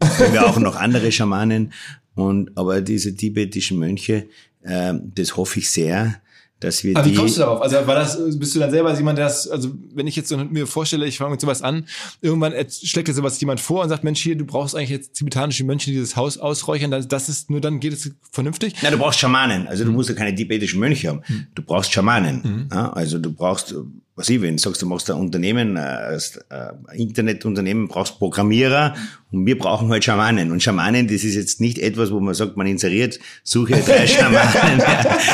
Wir 0.00 0.26
haben 0.26 0.34
ja 0.34 0.46
auch 0.46 0.58
noch 0.58 0.76
andere 0.76 1.10
Schamanen. 1.10 1.72
Und, 2.14 2.56
aber 2.56 2.80
diese 2.80 3.14
tibetischen 3.14 3.78
Mönche, 3.78 4.28
äh, 4.62 4.94
das 5.14 5.36
hoffe 5.36 5.60
ich 5.60 5.70
sehr, 5.70 6.20
dass 6.60 6.82
wir 6.82 6.96
Aber 6.96 7.06
wie 7.06 7.10
die. 7.12 7.16
kommst 7.16 7.36
du 7.36 7.40
darauf? 7.42 7.62
Also 7.62 7.86
war 7.86 7.94
das, 7.94 8.18
bist 8.36 8.54
du 8.54 8.58
dann 8.58 8.72
selber 8.72 8.92
jemand, 8.96 9.18
der 9.18 9.26
das, 9.26 9.46
also 9.48 9.70
wenn 9.94 10.08
ich 10.08 10.16
jetzt 10.16 10.28
so 10.28 10.36
mir 10.36 10.66
vorstelle, 10.66 11.06
ich 11.06 11.18
fange 11.18 11.30
mit 11.30 11.40
sowas 11.40 11.62
an, 11.62 11.86
irgendwann 12.20 12.52
schlägt 12.68 13.06
dir 13.06 13.14
sowas 13.14 13.40
jemand 13.40 13.60
vor 13.60 13.82
und 13.82 13.88
sagt, 13.88 14.02
Mensch, 14.02 14.20
hier, 14.20 14.34
du 14.34 14.44
brauchst 14.44 14.74
eigentlich 14.74 14.90
jetzt 14.90 15.14
tibetanische 15.14 15.62
Mönche, 15.62 15.86
die 15.86 15.92
dieses 15.92 16.16
Haus 16.16 16.36
ausräuchern, 16.38 16.90
das, 16.90 17.06
das 17.06 17.28
ist, 17.28 17.50
nur 17.50 17.60
dann 17.60 17.78
geht 17.78 17.92
es 17.92 18.10
vernünftig. 18.32 18.74
Na, 18.82 18.90
du 18.90 18.98
brauchst 18.98 19.20
Schamanen. 19.20 19.68
Also 19.68 19.84
du 19.84 19.92
musst 19.92 20.08
ja 20.08 20.16
keine 20.16 20.34
tibetischen 20.34 20.80
Mönche 20.80 21.08
haben. 21.08 21.22
Du 21.54 21.62
brauchst 21.62 21.92
Schamanen. 21.92 22.68
Ja, 22.72 22.92
also 22.92 23.18
du 23.20 23.32
brauchst, 23.32 23.76
was 24.18 24.28
ich, 24.28 24.42
wenn 24.42 24.56
du 24.56 24.62
sagst, 24.62 24.82
du 24.82 24.86
machst 24.86 25.08
ein 25.10 25.16
Unternehmen, 25.16 25.76
äh, 25.76 25.80
als, 25.80 26.36
äh, 26.50 26.72
Internetunternehmen, 26.96 27.86
brauchst 27.86 28.18
Programmierer 28.18 28.94
und 29.30 29.46
wir 29.46 29.56
brauchen 29.56 29.90
halt 29.90 30.02
Schamanen. 30.02 30.50
Und 30.50 30.60
Schamanen, 30.60 31.06
das 31.06 31.22
ist 31.22 31.36
jetzt 31.36 31.60
nicht 31.60 31.78
etwas, 31.78 32.10
wo 32.10 32.18
man 32.18 32.34
sagt, 32.34 32.56
man 32.56 32.66
inseriert, 32.66 33.20
suche 33.44 33.74
drei 33.74 34.06
Schamanen, 34.08 34.82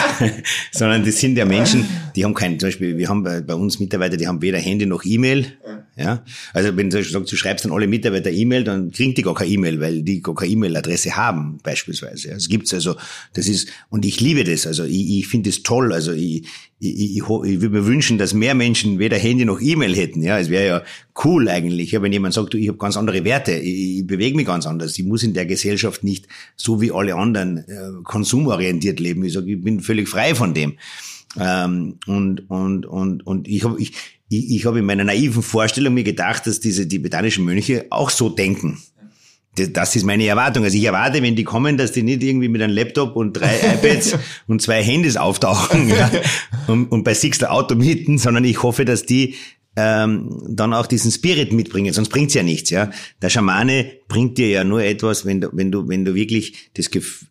sondern 0.70 1.04
das 1.04 1.18
sind 1.18 1.38
ja 1.38 1.46
Menschen, 1.46 1.88
die 2.14 2.24
haben 2.24 2.34
keinen, 2.34 2.60
zum 2.60 2.68
Beispiel, 2.68 2.98
wir 2.98 3.08
haben 3.08 3.22
bei, 3.22 3.40
bei 3.40 3.54
uns 3.54 3.80
Mitarbeiter, 3.80 4.18
die 4.18 4.28
haben 4.28 4.42
weder 4.42 4.58
Handy 4.58 4.84
noch 4.84 5.04
E-Mail. 5.04 5.46
Ja, 5.96 6.24
also 6.52 6.76
wenn 6.76 6.90
du 6.90 7.04
sagst, 7.04 7.30
du 7.30 7.36
schreibst 7.36 7.64
an 7.64 7.70
alle 7.70 7.86
Mitarbeiter 7.86 8.30
E-Mail, 8.30 8.64
dann 8.64 8.90
kriegen 8.90 9.14
die 9.14 9.22
gar 9.22 9.34
keine 9.34 9.50
E-Mail, 9.50 9.80
weil 9.80 10.02
die 10.02 10.20
gar 10.20 10.34
keine 10.34 10.50
E-Mail-Adresse 10.50 11.14
haben, 11.14 11.58
beispielsweise. 11.62 12.30
Das 12.30 12.48
gibt's 12.48 12.74
also, 12.74 12.96
das 13.32 13.46
ist, 13.46 13.68
und 13.90 14.04
ich 14.04 14.20
liebe 14.20 14.42
das, 14.42 14.66
also 14.66 14.82
ich, 14.82 15.20
ich 15.20 15.28
finde 15.28 15.50
das 15.50 15.62
toll, 15.62 15.92
also 15.92 16.10
ich, 16.10 16.48
ich, 16.80 17.16
ich, 17.16 17.16
ich 17.18 17.28
würde 17.28 17.70
mir 17.70 17.86
wünschen, 17.86 18.18
dass 18.18 18.34
mehr 18.34 18.56
Menschen 18.56 18.73
weder 18.98 19.16
Handy 19.16 19.44
noch 19.44 19.60
E-Mail 19.60 19.94
hätten, 19.94 20.22
ja, 20.22 20.38
es 20.38 20.50
wäre 20.50 20.66
ja 20.66 20.82
cool 21.24 21.48
eigentlich, 21.48 21.92
ja, 21.92 22.02
wenn 22.02 22.12
jemand 22.12 22.34
sagt, 22.34 22.54
du, 22.54 22.58
ich 22.58 22.68
habe 22.68 22.78
ganz 22.78 22.96
andere 22.96 23.24
Werte, 23.24 23.52
ich, 23.52 23.98
ich 23.98 24.06
bewege 24.06 24.36
mich 24.36 24.46
ganz 24.46 24.66
anders, 24.66 24.98
ich 24.98 25.04
muss 25.04 25.22
in 25.22 25.34
der 25.34 25.46
Gesellschaft 25.46 26.04
nicht 26.04 26.28
so 26.56 26.80
wie 26.80 26.92
alle 26.92 27.14
anderen 27.14 27.58
äh, 27.58 28.02
konsumorientiert 28.02 29.00
leben, 29.00 29.24
ich 29.24 29.32
sage, 29.32 29.52
ich 29.52 29.62
bin 29.62 29.80
völlig 29.80 30.08
frei 30.08 30.34
von 30.34 30.54
dem. 30.54 30.74
Ähm, 31.38 31.98
und, 32.06 32.48
und, 32.50 32.86
und, 32.86 33.26
und 33.26 33.48
ich 33.48 33.64
habe 33.64 33.80
ich, 33.80 33.92
ich, 34.28 34.50
ich 34.50 34.66
hab 34.66 34.76
in 34.76 34.84
meiner 34.84 35.04
naiven 35.04 35.42
Vorstellung 35.42 35.94
mir 35.94 36.04
gedacht, 36.04 36.46
dass 36.46 36.60
diese 36.60 36.86
tibetanischen 36.86 37.44
Mönche 37.44 37.86
auch 37.90 38.10
so 38.10 38.28
denken. 38.28 38.78
Das- 39.56 39.94
ist 39.96 40.04
meine 40.04 40.26
Erwartung. 40.26 40.64
Also 40.64 40.76
ich 40.76 40.84
erwarte, 40.84 41.22
wenn 41.22 41.36
die 41.36 41.44
kommen, 41.44 41.76
dass 41.76 41.92
die 41.92 42.02
nicht 42.02 42.22
irgendwie 42.22 42.48
mit 42.48 42.60
einem 42.62 42.74
Laptop 42.74 43.16
und 43.16 43.34
drei 43.34 43.54
iPads 43.74 44.16
und 44.46 44.62
zwei 44.62 44.82
Handys 44.82 45.16
auftauchen 45.16 45.88
ja, 45.88 46.10
und, 46.66 46.90
und 46.90 47.04
bei 47.04 47.14
Sixter 47.14 47.52
Auto 47.52 47.74
mieten, 47.74 48.18
sondern 48.18 48.44
ich 48.44 48.62
hoffe, 48.62 48.84
dass 48.84 49.06
die 49.06 49.36
ähm, 49.76 50.40
dann 50.48 50.72
auch 50.72 50.86
diesen 50.86 51.10
Spirit 51.10 51.52
mitbringen, 51.52 51.92
sonst 51.92 52.08
bringt's 52.10 52.34
ja 52.34 52.42
nichts, 52.44 52.70
ja. 52.70 52.90
Der 53.22 53.28
Schamane 53.28 53.90
bringt 54.06 54.38
dir 54.38 54.48
ja 54.48 54.62
nur 54.62 54.84
etwas, 54.84 55.26
wenn 55.26 55.40
du, 55.40 55.48
wenn 55.52 55.72
du, 55.72 55.88
wenn 55.88 56.04
du 56.04 56.14
wirklich 56.14 56.70
das, 56.74 56.88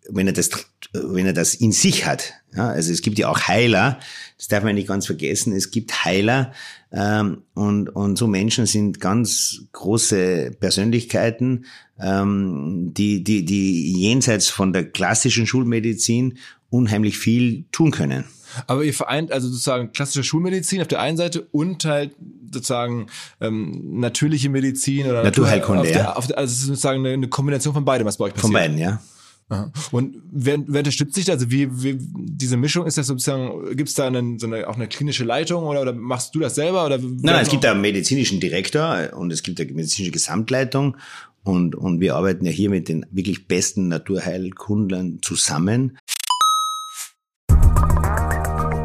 wenn 0.10 0.28
er 0.28 0.34
das, 0.34 0.50
wenn 0.92 1.26
er 1.26 1.34
das 1.34 1.56
in 1.56 1.72
sich 1.72 2.06
hat. 2.06 2.34
Ja, 2.56 2.68
also 2.68 2.92
es 2.92 3.02
gibt 3.02 3.18
ja 3.18 3.30
auch 3.30 3.48
Heiler, 3.48 4.00
das 4.38 4.50
darf 4.50 4.64
man 4.64 4.76
nicht 4.76 4.90
ganz 4.90 5.06
vergessen. 5.06 5.56
Es 5.56 5.72
gibt 5.72 6.04
Heiler 6.04 6.52
ähm, 6.94 7.42
und 7.56 7.90
und 7.90 8.18
so 8.18 8.28
Menschen 8.28 8.68
sind 8.68 9.00
ganz 9.00 9.64
große 9.72 10.52
Persönlichkeiten, 10.60 11.66
ähm, 12.00 12.92
die 12.94 13.24
die 13.24 13.46
die 13.46 13.94
jenseits 14.00 14.50
von 14.50 14.74
der 14.74 14.90
klassischen 14.90 15.48
Schulmedizin 15.48 16.38
unheimlich 16.70 17.18
viel 17.18 17.66
tun 17.72 17.92
können. 17.92 18.26
Aber 18.68 18.84
ihr 18.84 18.94
vereint 18.94 19.32
also 19.32 19.48
sozusagen 19.48 19.92
klassische 19.92 20.24
Schulmedizin 20.24 20.82
auf 20.82 20.88
der 20.88 21.00
einen 21.00 21.18
Seite 21.18 21.48
und 21.52 21.84
halt 21.86 22.12
sozusagen 22.52 23.08
ähm, 23.42 24.00
natürliche 24.00 24.50
Medizin 24.50 25.08
oder 25.08 25.24
Naturheilkunde, 25.24 25.82
auf 25.82 25.88
der, 25.88 25.98
ja. 25.98 26.14
auf 26.14 26.28
der, 26.28 26.38
also 26.38 26.52
es 26.52 26.60
ist 26.60 26.68
sozusagen 26.68 27.00
eine, 27.00 27.14
eine 27.14 27.28
Kombination 27.28 27.74
von 27.74 27.86
beidem, 27.86 28.06
was 28.06 28.18
bei 28.18 28.26
euch 28.26 28.34
passiert. 28.34 28.52
Von 28.52 28.54
beiden, 28.54 28.78
ja. 28.78 29.02
Aha. 29.50 29.72
Und 29.92 30.18
wer, 30.32 30.60
wer 30.68 30.80
unterstützt 30.80 31.16
sich 31.16 31.26
da? 31.26 31.34
Also 31.34 31.52
wie, 31.52 31.84
wie 31.84 31.98
diese 32.00 32.58
Mischung 32.58 32.86
ist 32.86 32.98
das 32.98 33.08
sozusagen? 33.08 33.76
Gibt 33.76 33.90
es 33.90 33.96
da 33.96 34.08
einen, 34.08 34.40
so 34.40 34.48
eine, 34.48 34.68
auch 34.68 34.76
eine 34.76 34.88
klinische 34.88 35.24
Leitung 35.24 35.66
oder, 35.66 35.82
oder 35.82 35.94
machst 35.94 36.34
du 36.36 36.40
das 36.40 36.56
selber 36.56 36.86
oder? 36.86 36.98
Nein, 36.98 37.20
nein, 37.24 37.44
es 37.44 37.50
gibt 37.50 37.66
einen 37.66 37.82
medizinischen 37.82 38.40
Direktor 38.40 39.12
und 39.16 39.32
es 39.32 39.44
gibt 39.44 39.60
eine 39.60 39.72
medizinische 39.72 40.12
Gesamtleitung 40.12 40.98
und, 41.44 41.76
und 41.76 42.00
wir 42.00 42.16
arbeiten 42.16 42.46
ja 42.46 42.52
hier 42.52 42.70
mit 42.70 42.88
den 42.88 43.06
wirklich 43.12 43.48
besten 43.48 43.90
Naturheilkundlern 43.90 45.20
zusammen. 45.22 45.98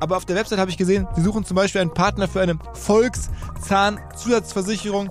aber 0.00 0.16
auf 0.16 0.24
der 0.24 0.34
Website 0.36 0.58
habe 0.58 0.70
ich 0.70 0.76
gesehen, 0.76 1.06
sie 1.14 1.22
suchen 1.22 1.44
zum 1.44 1.54
Beispiel 1.54 1.80
einen 1.80 1.94
Partner 1.94 2.26
für 2.28 2.40
eine 2.40 2.58
Volkszahnzusatzversicherung 2.74 5.10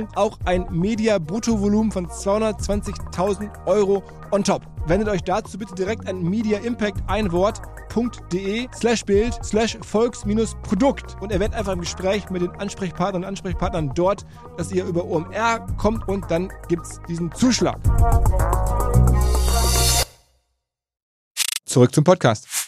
auch 0.15 0.37
ein 0.45 0.67
Media-Bruttovolumen 0.71 1.91
von 1.91 2.07
220.000 2.07 3.65
Euro 3.65 4.03
on 4.31 4.43
top. 4.43 4.63
Wendet 4.87 5.09
euch 5.09 5.23
dazu 5.23 5.57
bitte 5.57 5.75
direkt 5.75 6.07
an 6.07 6.21
Media 6.21 6.59
Impact 6.59 6.97
ein 7.07 7.31
Wort 7.31 7.61
www.ftf.de 7.93 8.67
slash 8.73 9.05
Bild 9.05 9.33
slash 9.43 9.77
Volks-Produkt 9.81 11.17
und 11.21 11.31
erwähnt 11.31 11.53
einfach 11.53 11.73
im 11.73 11.81
Gespräch 11.81 12.29
mit 12.29 12.41
den 12.41 12.51
Ansprechpartnern 12.51 13.23
und 13.23 13.27
Ansprechpartnern 13.27 13.91
dort, 13.95 14.25
dass 14.57 14.71
ihr 14.71 14.85
über 14.85 15.05
OMR 15.05 15.65
kommt 15.77 16.07
und 16.07 16.29
dann 16.29 16.51
gibt 16.67 16.85
es 16.85 16.99
diesen 17.07 17.31
Zuschlag. 17.33 17.79
Zurück 21.65 21.93
zum 21.93 22.03
Podcast. 22.03 22.60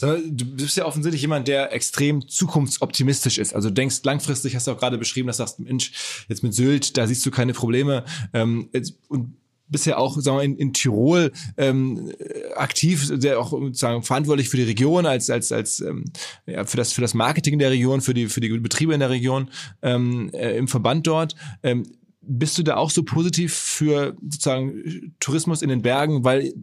Du 0.00 0.44
bist 0.44 0.76
ja 0.76 0.86
offensichtlich 0.86 1.22
jemand, 1.22 1.46
der 1.46 1.72
extrem 1.72 2.26
zukunftsoptimistisch 2.28 3.38
ist. 3.38 3.54
Also 3.54 3.70
denkst 3.70 4.00
langfristig, 4.04 4.56
hast 4.56 4.66
du 4.66 4.72
auch 4.72 4.78
gerade 4.78 4.98
beschrieben, 4.98 5.28
dass 5.28 5.36
du 5.36 5.42
sagst, 5.44 5.60
Mensch, 5.60 6.26
jetzt 6.28 6.42
mit 6.42 6.52
Sylt, 6.52 6.96
da 6.96 7.06
siehst 7.06 7.24
du 7.24 7.30
keine 7.30 7.52
Probleme. 7.52 8.04
Ähm, 8.32 8.70
und 9.08 9.36
bisher 9.68 9.98
auch 9.98 10.18
sagen 10.20 10.38
wir, 10.38 10.44
in, 10.44 10.56
in 10.56 10.72
Tirol 10.72 11.32
ähm, 11.56 12.12
aktiv, 12.56 13.10
der 13.12 13.38
auch 13.38 13.50
sozusagen 13.50 14.02
verantwortlich 14.02 14.48
für 14.48 14.56
die 14.56 14.64
Region 14.64 15.06
als 15.06 15.30
als 15.30 15.52
als 15.52 15.80
ähm, 15.80 16.04
ja, 16.46 16.64
für 16.64 16.76
das 16.76 16.92
für 16.92 17.00
das 17.00 17.14
Marketing 17.14 17.58
der 17.58 17.70
Region, 17.70 18.00
für 18.00 18.14
die 18.14 18.28
für 18.28 18.40
die 18.40 18.48
Betriebe 18.58 18.94
in 18.94 19.00
der 19.00 19.10
Region 19.10 19.50
ähm, 19.82 20.30
äh, 20.32 20.56
im 20.56 20.68
Verband 20.68 21.06
dort. 21.06 21.34
Ähm, 21.62 21.84
bist 22.26 22.58
du 22.58 22.62
da 22.62 22.76
auch 22.76 22.90
so 22.90 23.02
positiv 23.02 23.54
für 23.54 24.16
sozusagen 24.22 25.14
Tourismus 25.20 25.62
in 25.62 25.68
den 25.68 25.82
Bergen, 25.82 26.24
weil 26.24 26.54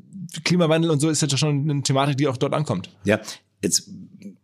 Klimawandel 0.43 0.91
und 0.91 0.99
so 0.99 1.09
ist 1.09 1.21
ja 1.21 1.37
schon 1.37 1.69
eine 1.69 1.83
Thematik, 1.83 2.17
die 2.17 2.27
auch 2.27 2.37
dort 2.37 2.53
ankommt. 2.53 2.89
Ja, 3.03 3.19
jetzt 3.61 3.89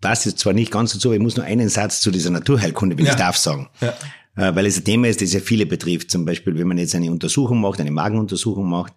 passt 0.01 0.26
es 0.28 0.36
zwar 0.36 0.53
nicht 0.53 0.72
ganz 0.72 0.93
dazu, 0.93 1.09
aber 1.09 1.15
ich 1.15 1.22
muss 1.22 1.38
nur 1.38 1.45
einen 1.45 1.70
Satz 1.70 2.01
zu 2.01 2.11
dieser 2.11 2.30
Naturheilkunde, 2.30 2.97
wenn 2.97 3.05
ja. 3.05 3.11
ich 3.11 3.18
darf, 3.18 3.38
sagen. 3.38 3.70
Ja. 3.82 3.93
Äh, 4.38 4.55
weil 4.55 4.65
es 4.68 4.78
ein 4.78 4.84
Thema 4.84 5.07
ist, 5.07 5.22
das 5.22 5.34
ja 5.34 5.39
viele 5.39 5.65
betrifft. 5.65 6.11
Zum 6.11 6.24
Beispiel, 6.24 6.57
wenn 6.57 6.68
man 6.68 6.78
jetzt 6.78 6.93
eine 6.95 7.11
Untersuchung 7.11 7.59
macht, 7.59 7.80
eine 7.80 7.91
Magenuntersuchung 7.91 8.70
macht, 8.70 8.93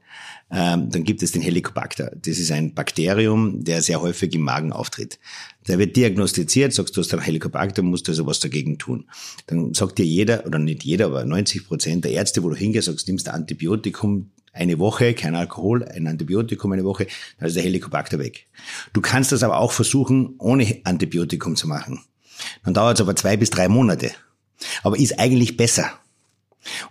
ähm, 0.51 0.91
dann 0.91 1.05
gibt 1.05 1.23
es 1.23 1.33
den 1.33 1.43
Helicobacter. 1.43 2.13
Das 2.15 2.39
ist 2.39 2.53
ein 2.53 2.75
Bakterium, 2.75 3.65
der 3.65 3.83
sehr 3.83 4.03
häufig 4.03 4.35
im 4.35 4.43
Magen 4.43 4.73
auftritt. 4.73 5.19
Der 5.71 5.79
wird 5.79 5.97
diagnostiziert, 5.97 6.73
sagst 6.73 6.97
du 6.97 7.01
hast 7.01 7.13
einen 7.13 7.23
Helicobacter, 7.23 7.83
musst 7.83 8.09
du 8.09 8.13
also 8.13 8.27
was 8.27 8.41
dagegen 8.41 8.77
tun. 8.79 9.09
Dann 9.47 9.73
sagt 9.73 9.99
dir 9.99 10.05
jeder, 10.05 10.45
oder 10.45 10.59
nicht 10.59 10.85
jeder, 10.85 11.07
aber 11.07 11.25
90 11.25 11.67
Prozent 11.67 12.05
der 12.05 12.13
Ärzte, 12.13 12.43
wo 12.43 12.51
du 12.51 12.57
hingehst, 12.57 12.87
sagst, 12.87 13.07
nimmst 13.09 13.29
ein 13.29 13.35
Antibiotikum 13.35 14.31
eine 14.53 14.79
Woche, 14.81 15.15
kein 15.15 15.37
Alkohol, 15.37 15.85
ein 15.85 16.09
Antibiotikum 16.09 16.73
eine 16.73 16.85
Woche, 16.85 17.07
dann 17.39 17.49
ist 17.49 17.57
der 17.57 17.63
Helicobacter 17.63 18.19
weg. 18.19 18.47
Du 18.93 19.01
kannst 19.01 19.31
das 19.31 19.45
aber 19.45 19.59
auch 19.59 19.71
versuchen, 19.71 20.35
ohne 20.39 20.81
Antibiotikum 20.83 21.55
zu 21.55 21.69
machen. 21.69 22.01
Dann 22.65 22.75
dauert 22.75 22.99
es 22.99 23.01
aber 23.01 23.15
zwei 23.15 23.37
bis 23.37 23.51
drei 23.51 23.69
Monate 23.69 24.11
aber 24.83 24.99
ist 24.99 25.19
eigentlich 25.19 25.57
besser. 25.57 25.91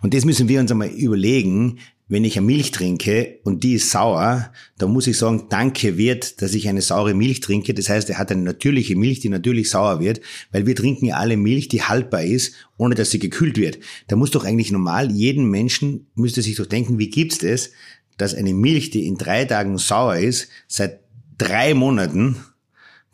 Und 0.01 0.13
das 0.13 0.25
müssen 0.25 0.47
wir 0.47 0.59
uns 0.59 0.71
einmal 0.71 0.89
überlegen, 0.89 1.79
wenn 2.09 2.25
ich 2.25 2.37
eine 2.37 2.47
Milch 2.47 2.71
trinke 2.71 3.39
und 3.43 3.63
die 3.63 3.73
ist 3.73 3.91
sauer, 3.91 4.51
dann 4.79 4.91
muss 4.91 5.05
ich 5.05 5.17
sagen, 5.17 5.45
danke 5.49 5.95
wird, 5.95 6.41
dass 6.41 6.55
ich 6.55 6.67
eine 6.67 6.81
saure 6.81 7.13
Milch 7.13 7.39
trinke. 7.39 7.75
Das 7.75 7.87
heißt, 7.87 8.09
er 8.09 8.17
hat 8.17 8.31
eine 8.31 8.41
natürliche 8.41 8.95
Milch, 8.95 9.19
die 9.19 9.29
natürlich 9.29 9.69
sauer 9.69 9.99
wird, 9.99 10.19
weil 10.51 10.65
wir 10.65 10.75
trinken 10.75 11.05
ja 11.05 11.17
alle 11.17 11.37
Milch, 11.37 11.67
die 11.67 11.83
haltbar 11.83 12.23
ist, 12.23 12.55
ohne 12.77 12.95
dass 12.95 13.11
sie 13.11 13.19
gekühlt 13.19 13.57
wird. 13.57 13.77
Da 14.07 14.15
muss 14.15 14.31
doch 14.31 14.43
eigentlich 14.43 14.71
normal, 14.71 15.11
jeden 15.11 15.51
Menschen 15.51 16.07
müsste 16.15 16.41
sich 16.41 16.55
doch 16.55 16.65
denken, 16.65 16.97
wie 16.97 17.11
gibt's 17.11 17.37
das, 17.37 17.69
dass 18.17 18.33
eine 18.33 18.55
Milch, 18.55 18.89
die 18.89 19.05
in 19.05 19.17
drei 19.17 19.45
Tagen 19.45 19.77
sauer 19.77 20.17
ist, 20.17 20.49
seit 20.67 21.01
drei 21.37 21.75
Monaten 21.75 22.37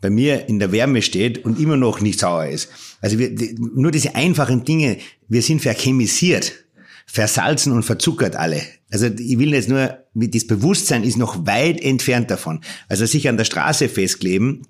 bei 0.00 0.08
mir 0.08 0.48
in 0.48 0.58
der 0.58 0.72
Wärme 0.72 1.02
steht 1.02 1.44
und 1.44 1.60
immer 1.60 1.76
noch 1.76 2.00
nicht 2.00 2.18
sauer 2.18 2.46
ist. 2.46 2.70
Also 3.02 3.18
wir, 3.18 3.30
nur 3.58 3.90
diese 3.90 4.14
einfachen 4.14 4.64
Dinge, 4.64 4.96
wir 5.28 5.42
sind 5.42 5.60
verchemisiert, 5.60 6.65
versalzen 7.06 7.72
und 7.72 7.84
verzuckert 7.84 8.36
alle. 8.36 8.60
Also 8.90 9.06
ich 9.06 9.38
will 9.38 9.54
jetzt 9.54 9.68
nur, 9.68 9.98
das 10.14 10.46
Bewusstsein 10.46 11.04
ist 11.04 11.16
noch 11.16 11.46
weit 11.46 11.80
entfernt 11.80 12.30
davon. 12.30 12.60
Also 12.88 13.06
sich 13.06 13.28
an 13.28 13.36
der 13.36 13.44
Straße 13.44 13.88
festkleben 13.88 14.66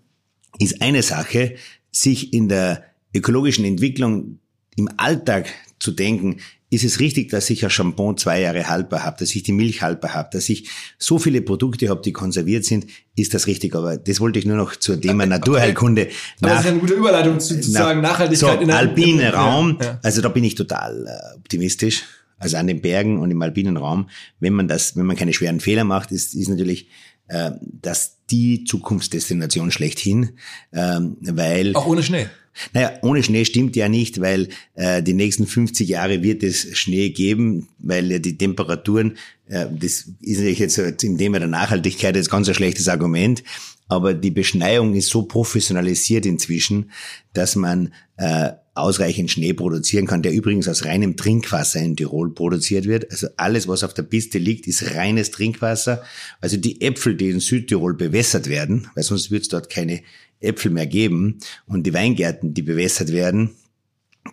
ist 0.59 0.80
eine 0.80 1.03
Sache, 1.03 1.57
sich 1.91 2.32
in 2.32 2.49
der 2.49 2.84
ökologischen 3.14 3.64
Entwicklung 3.64 4.39
im 4.76 4.89
Alltag 4.97 5.49
zu 5.78 5.91
denken, 5.91 6.37
ist 6.68 6.84
es 6.84 6.99
richtig, 6.99 7.30
dass 7.30 7.49
ich 7.49 7.64
ein 7.64 7.70
Shampoo 7.70 8.12
zwei 8.14 8.41
Jahre 8.41 8.68
haltbar 8.68 9.05
habe, 9.05 9.16
dass 9.20 9.34
ich 9.34 9.45
die 9.45 9.53
Milch 9.53 9.82
haltbar 9.82 10.14
habe, 10.14 10.30
dass 10.32 10.49
ich 10.49 10.68
so 10.99 11.18
viele 11.18 11.41
Produkte 11.41 11.89
habe, 11.89 12.03
die 12.03 12.12
konserviert 12.12 12.64
sind, 12.64 12.87
ist 13.14 13.34
das 13.34 13.47
richtig. 13.47 13.74
Aber 13.76 13.97
das 13.97 14.20
wollte 14.20 14.39
ich 14.39 14.47
nur 14.47 14.57
noch 14.57 14.74
zur 14.74 15.01
Thema 15.01 15.24
okay. 15.24 15.30
Naturheilkunde. 15.30 16.09
Aber 16.41 16.51
das 16.51 16.61
ist 16.61 16.66
eine 16.66 16.80
gute 16.80 16.95
Überleitung 16.95 17.39
zu, 17.39 17.61
zu 17.61 17.70
sagen, 17.70 18.01
Nachhaltigkeit 18.01 18.57
so, 18.57 18.61
in 18.61 18.68
der 18.68 18.78
alpine 18.78 19.32
Raum. 19.32 19.78
Ja. 19.80 20.01
Also 20.03 20.20
da 20.20 20.28
bin 20.28 20.43
ich 20.43 20.57
total 20.57 21.07
äh, 21.07 21.37
optimistisch. 21.37 22.03
Also 22.39 22.57
an 22.57 22.66
den 22.66 22.82
Bergen 22.82 23.18
und 23.18 23.30
im 23.30 23.41
alpinen 23.41 23.76
Raum, 23.76 24.09
wenn 24.41 24.53
man 24.53 24.68
das, 24.68 24.97
wenn 24.97 25.07
man 25.07 25.16
keine 25.16 25.32
schweren 25.32 25.61
Fehler 25.61 25.84
macht, 25.84 26.12
ist, 26.12 26.34
ist 26.34 26.49
natürlich 26.49 26.89
äh, 27.28 27.53
das 27.62 28.18
die 28.30 28.64
Zukunftsdestination 28.64 29.70
schlechthin, 29.70 30.30
ähm, 30.72 31.16
weil 31.20 31.74
auch 31.74 31.87
ohne 31.87 32.03
Schnee. 32.03 32.26
Naja, 32.72 32.93
ohne 33.03 33.22
Schnee 33.22 33.45
stimmt 33.45 33.76
ja 33.76 33.89
nicht, 33.89 34.20
weil 34.20 34.49
äh, 34.74 35.03
die 35.03 35.12
nächsten 35.12 35.47
50 35.47 35.89
Jahre 35.89 36.22
wird 36.22 36.43
es 36.43 36.76
Schnee 36.76 37.11
geben, 37.11 37.68
weil 37.78 38.11
ja 38.11 38.18
die 38.18 38.39
Temperaturen, 38.39 39.16
äh, 39.47 39.66
das 39.70 40.09
ist 40.20 40.39
natürlich 40.39 40.59
jetzt 40.59 40.78
im 40.78 41.18
Thema 41.18 41.39
der 41.39 41.49
Nachhaltigkeit 41.49 42.16
jetzt 42.16 42.30
ganz 42.30 42.49
ein 42.49 42.55
schlechtes 42.55 42.89
Argument, 42.89 43.43
aber 43.89 44.14
die 44.14 44.30
Beschneiung 44.30 44.95
ist 44.95 45.11
so 45.11 45.22
professionalisiert 45.22 46.26
inzwischen, 46.26 46.91
dass 47.34 47.57
man 47.57 47.93
äh, 48.16 48.53
ausreichend 48.77 49.31
Schnee 49.31 49.53
produzieren 49.53 50.07
kann, 50.07 50.22
der 50.22 50.33
übrigens 50.33 50.68
aus 50.68 50.85
reinem 50.85 51.16
Trinkwasser 51.16 51.81
in 51.81 51.97
Tirol 51.97 52.35
produziert 52.35 52.87
wird. 52.87 53.11
Also 53.11 53.29
alles, 53.37 53.68
was 53.68 53.85
auf 53.85 53.95
der 53.95 54.03
Piste 54.03 54.39
liegt, 54.39 54.66
ist 54.66 54.95
reines 54.95 55.31
Trinkwasser. 55.31 56.03
Also 56.41 56.57
die 56.57 56.81
Äpfel, 56.81 57.16
die 57.16 57.31
in 57.31 57.41
Südtirol 57.41 57.95
bewässert 57.95 58.49
werden, 58.49 58.89
weil 58.95 59.05
sonst 59.05 59.31
wird 59.31 59.43
es 59.43 59.49
dort 59.49 59.70
keine 59.70 60.03
Äpfel 60.41 60.70
mehr 60.70 60.87
geben 60.87 61.39
und 61.66 61.85
die 61.85 61.95
Weingärten, 61.95 62.55
die 62.55 62.62
bewässert 62.62 63.12
werden, 63.12 63.51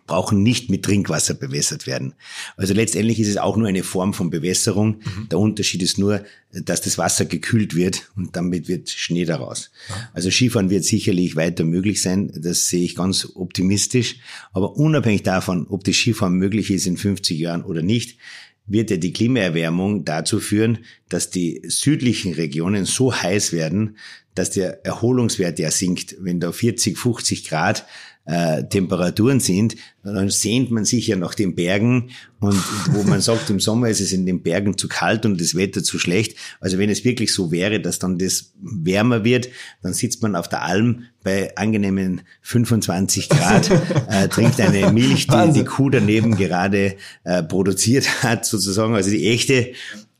brauchen 0.08 0.44
nicht 0.44 0.70
mit 0.70 0.84
Trinkwasser 0.84 1.34
bewässert 1.34 1.88
werden. 1.88 2.14
Also 2.58 2.74
letztendlich 2.74 3.20
ist 3.20 3.28
es 3.28 3.38
auch 3.38 3.58
nur 3.58 3.68
eine 3.68 3.84
Form 3.84 4.14
von 4.14 4.30
Bewässerung. 4.30 4.98
Mhm. 4.98 5.30
Der 5.30 5.40
Unterschied 5.40 5.82
ist 5.82 5.98
nur, 5.98 6.24
dass 6.52 6.82
das 6.82 6.98
Wasser 6.98 7.26
gekühlt 7.26 7.76
wird 7.76 8.12
und 8.16 8.36
damit 8.36 8.68
wird 8.68 8.90
Schnee 8.90 9.26
daraus. 9.26 9.72
Ja. 9.90 10.10
Also 10.14 10.30
Skifahren 10.30 10.70
wird 10.70 10.84
sicherlich 10.84 11.36
weiter 11.36 11.64
möglich 11.64 12.02
sein. 12.02 12.32
Das 12.36 12.68
sehe 12.68 12.84
ich 12.84 12.96
ganz 12.96 13.30
optimistisch. 13.36 14.18
Aber 14.52 14.76
unabhängig 14.76 15.24
davon, 15.24 15.68
ob 15.68 15.84
das 15.84 15.96
Skifahren 15.96 16.36
möglich 16.36 16.72
ist 16.72 16.88
in 16.88 16.98
50 16.98 17.40
Jahren 17.40 17.64
oder 17.64 17.82
nicht, 17.82 18.18
wird 18.66 18.92
ja 18.92 18.98
die 18.98 19.14
Klimaerwärmung 19.14 20.06
dazu 20.06 20.40
führen, 20.40 20.80
dass 21.10 21.30
die 21.30 21.62
südlichen 21.66 22.34
Regionen 22.34 22.86
so 22.86 23.14
heiß 23.14 23.52
werden, 23.52 23.98
dass 24.36 24.52
der 24.52 24.86
Erholungswert 24.86 25.60
ja 25.60 25.70
sinkt. 25.70 26.16
Wenn 26.20 26.40
da 26.40 26.52
40, 26.52 26.98
50 26.98 27.48
Grad 27.48 27.86
äh, 28.26 28.64
Temperaturen 28.64 29.40
sind, 29.40 29.76
dann 30.04 30.30
sehnt 30.30 30.72
man 30.72 30.86
sich 30.86 31.08
ja 31.08 31.16
nach 31.16 31.36
den 31.36 31.56
Bergen 31.56 32.12
und 32.40 32.58
wo 32.92 33.04
man 33.04 33.22
sagt, 33.22 33.50
im 33.50 33.60
Sommer 33.60 33.90
ist 33.90 34.00
es 34.00 34.14
in 34.14 34.26
den 34.26 34.44
Bergen 34.44 34.78
zu 34.78 34.88
kalt 34.88 35.26
und 35.26 35.40
das 35.42 35.56
Wetter 35.56 35.84
zu 35.84 36.00
schlecht. 36.00 36.38
Also 36.60 36.78
wenn 36.78 36.90
es 36.90 37.04
wirklich 37.04 37.34
so 37.34 37.52
wäre, 37.52 37.82
dass 37.82 38.00
dann 38.00 38.18
das 38.18 38.54
wärmer 38.62 39.24
wird, 39.24 39.50
dann 39.82 39.94
sitzt 39.94 40.22
man 40.22 40.36
auf 40.36 40.48
der 40.48 40.62
Alm 40.64 41.04
bei 41.24 41.56
angenehmen 41.58 42.22
25 42.42 43.30
Grad, 43.30 43.70
äh, 44.10 44.28
trinkt 44.28 44.60
eine 44.60 44.92
Milch, 44.92 45.28
die 45.28 45.52
die 45.54 45.66
Kuh 45.66 45.90
daneben 45.90 46.36
gerade 46.36 46.96
äh, 47.24 47.44
produziert 47.44 48.24
hat, 48.24 48.46
sozusagen, 48.46 48.96
also 48.96 49.10
die 49.10 49.28
echte 49.28 49.74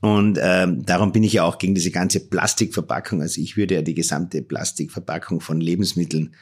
und 0.04 0.38
ähm, 0.42 0.86
darum 0.86 1.14
bin 1.14 1.24
ich 1.24 1.32
ja 1.32 1.46
auch 1.46 1.58
gegen 1.58 1.76
diese 1.76 1.90
ganze 1.90 2.20
Plastikverpackung. 2.20 3.22
Also 3.22 3.40
ich 3.40 3.56
würde 3.56 3.76
ja 3.76 3.82
die 3.82 3.94
gesamte 3.94 4.42
Plastikverpackung 4.42 5.40
von 5.40 5.62
Lebensmitteln 5.62 6.36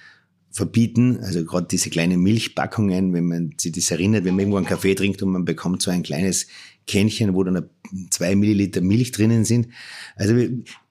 verbieten. 0.51 1.19
Also 1.21 1.45
gerade 1.45 1.67
diese 1.69 1.89
kleinen 1.89 2.21
Milchpackungen, 2.21 3.13
wenn 3.13 3.25
man 3.25 3.53
sich 3.57 3.71
das 3.71 3.91
erinnert, 3.91 4.25
wenn 4.25 4.35
man 4.35 4.41
irgendwo 4.41 4.57
einen 4.57 4.65
Kaffee 4.65 4.95
trinkt 4.95 5.23
und 5.23 5.31
man 5.31 5.45
bekommt 5.45 5.81
so 5.81 5.91
ein 5.91 6.03
kleines 6.03 6.47
Kännchen, 6.87 7.33
wo 7.33 7.43
dann 7.43 7.69
zwei 8.09 8.35
Milliliter 8.35 8.81
Milch 8.81 9.11
drinnen 9.11 9.45
sind. 9.45 9.67
Also 10.15 10.35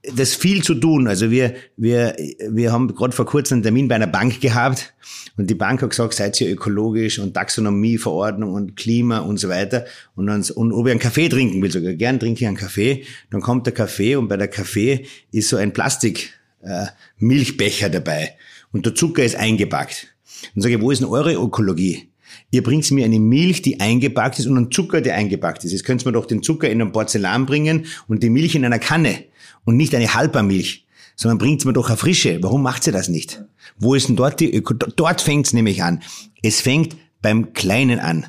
das 0.02 0.30
ist 0.30 0.34
viel 0.36 0.62
zu 0.62 0.74
tun. 0.74 1.08
Also 1.08 1.30
wir, 1.30 1.54
wir, 1.76 2.16
wir 2.48 2.72
haben 2.72 2.88
gerade 2.94 3.12
vor 3.12 3.26
kurzem 3.26 3.56
einen 3.56 3.62
Termin 3.62 3.88
bei 3.88 3.96
einer 3.96 4.06
Bank 4.06 4.40
gehabt 4.40 4.94
und 5.36 5.50
die 5.50 5.54
Bank 5.54 5.82
hat 5.82 5.90
gesagt, 5.90 6.14
seid 6.14 6.40
ihr 6.40 6.50
ökologisch 6.50 7.18
und 7.18 7.34
Taxonomieverordnung 7.34 8.54
und 8.54 8.76
Klima 8.76 9.18
und 9.18 9.38
so 9.38 9.48
weiter. 9.48 9.84
Und, 10.14 10.26
dann, 10.26 10.42
und 10.54 10.72
ob 10.72 10.86
ich 10.86 10.92
einen 10.92 11.00
Kaffee 11.00 11.28
trinken 11.28 11.61
will, 11.61 11.70
sogar 11.70 11.94
gern 11.94 12.18
trinke 12.18 12.40
ich 12.40 12.46
einen 12.46 12.56
Kaffee. 12.56 13.04
Dann 13.30 13.40
kommt 13.42 13.66
der 13.66 13.74
Kaffee 13.74 14.16
und 14.16 14.28
bei 14.28 14.36
der 14.36 14.48
Kaffee 14.48 15.06
ist 15.32 15.48
so 15.48 15.56
ein 15.56 15.72
Plastik 15.72 16.32
äh, 16.62 16.86
Milchbecher 17.18 17.90
dabei 17.90 18.36
und 18.72 18.86
der 18.86 18.94
Zucker 18.94 19.24
ist 19.24 19.36
eingepackt. 19.36 20.14
Dann 20.54 20.62
sage 20.62 20.76
ich, 20.76 20.80
wo 20.80 20.90
ist 20.90 21.00
denn 21.00 21.08
eure 21.08 21.34
Ökologie? 21.34 22.10
Ihr 22.50 22.62
bringt 22.62 22.90
mir 22.90 23.04
eine 23.04 23.18
Milch, 23.18 23.62
die 23.62 23.80
eingepackt 23.80 24.38
ist 24.38 24.46
und 24.46 24.56
einen 24.56 24.70
Zucker, 24.70 25.00
der 25.00 25.14
eingepackt 25.14 25.64
ist. 25.64 25.72
Jetzt 25.72 25.84
könnt 25.84 26.02
ihr 26.02 26.08
mir 26.08 26.12
doch 26.12 26.26
den 26.26 26.42
Zucker 26.42 26.68
in 26.68 26.80
einem 26.80 26.92
Porzellan 26.92 27.46
bringen 27.46 27.86
und 28.08 28.22
die 28.22 28.30
Milch 28.30 28.54
in 28.54 28.64
einer 28.64 28.78
Kanne 28.78 29.24
und 29.64 29.76
nicht 29.76 29.94
eine 29.94 30.14
Halbermilch, 30.14 30.86
sondern 31.16 31.38
bringt 31.38 31.64
mir 31.64 31.72
doch 31.72 31.88
eine 31.88 31.96
frische. 31.96 32.42
Warum 32.42 32.62
macht 32.62 32.86
ihr 32.86 32.92
das 32.92 33.08
nicht? 33.08 33.42
Wo 33.78 33.94
ist 33.94 34.08
denn 34.08 34.16
dort 34.16 34.40
die 34.40 34.52
Öko? 34.54 34.74
Dort 34.74 35.20
fängt 35.20 35.46
es 35.46 35.52
nämlich 35.52 35.82
an. 35.82 36.02
Es 36.42 36.60
fängt 36.60 36.96
beim 37.22 37.52
Kleinen 37.52 37.98
an. 37.98 38.26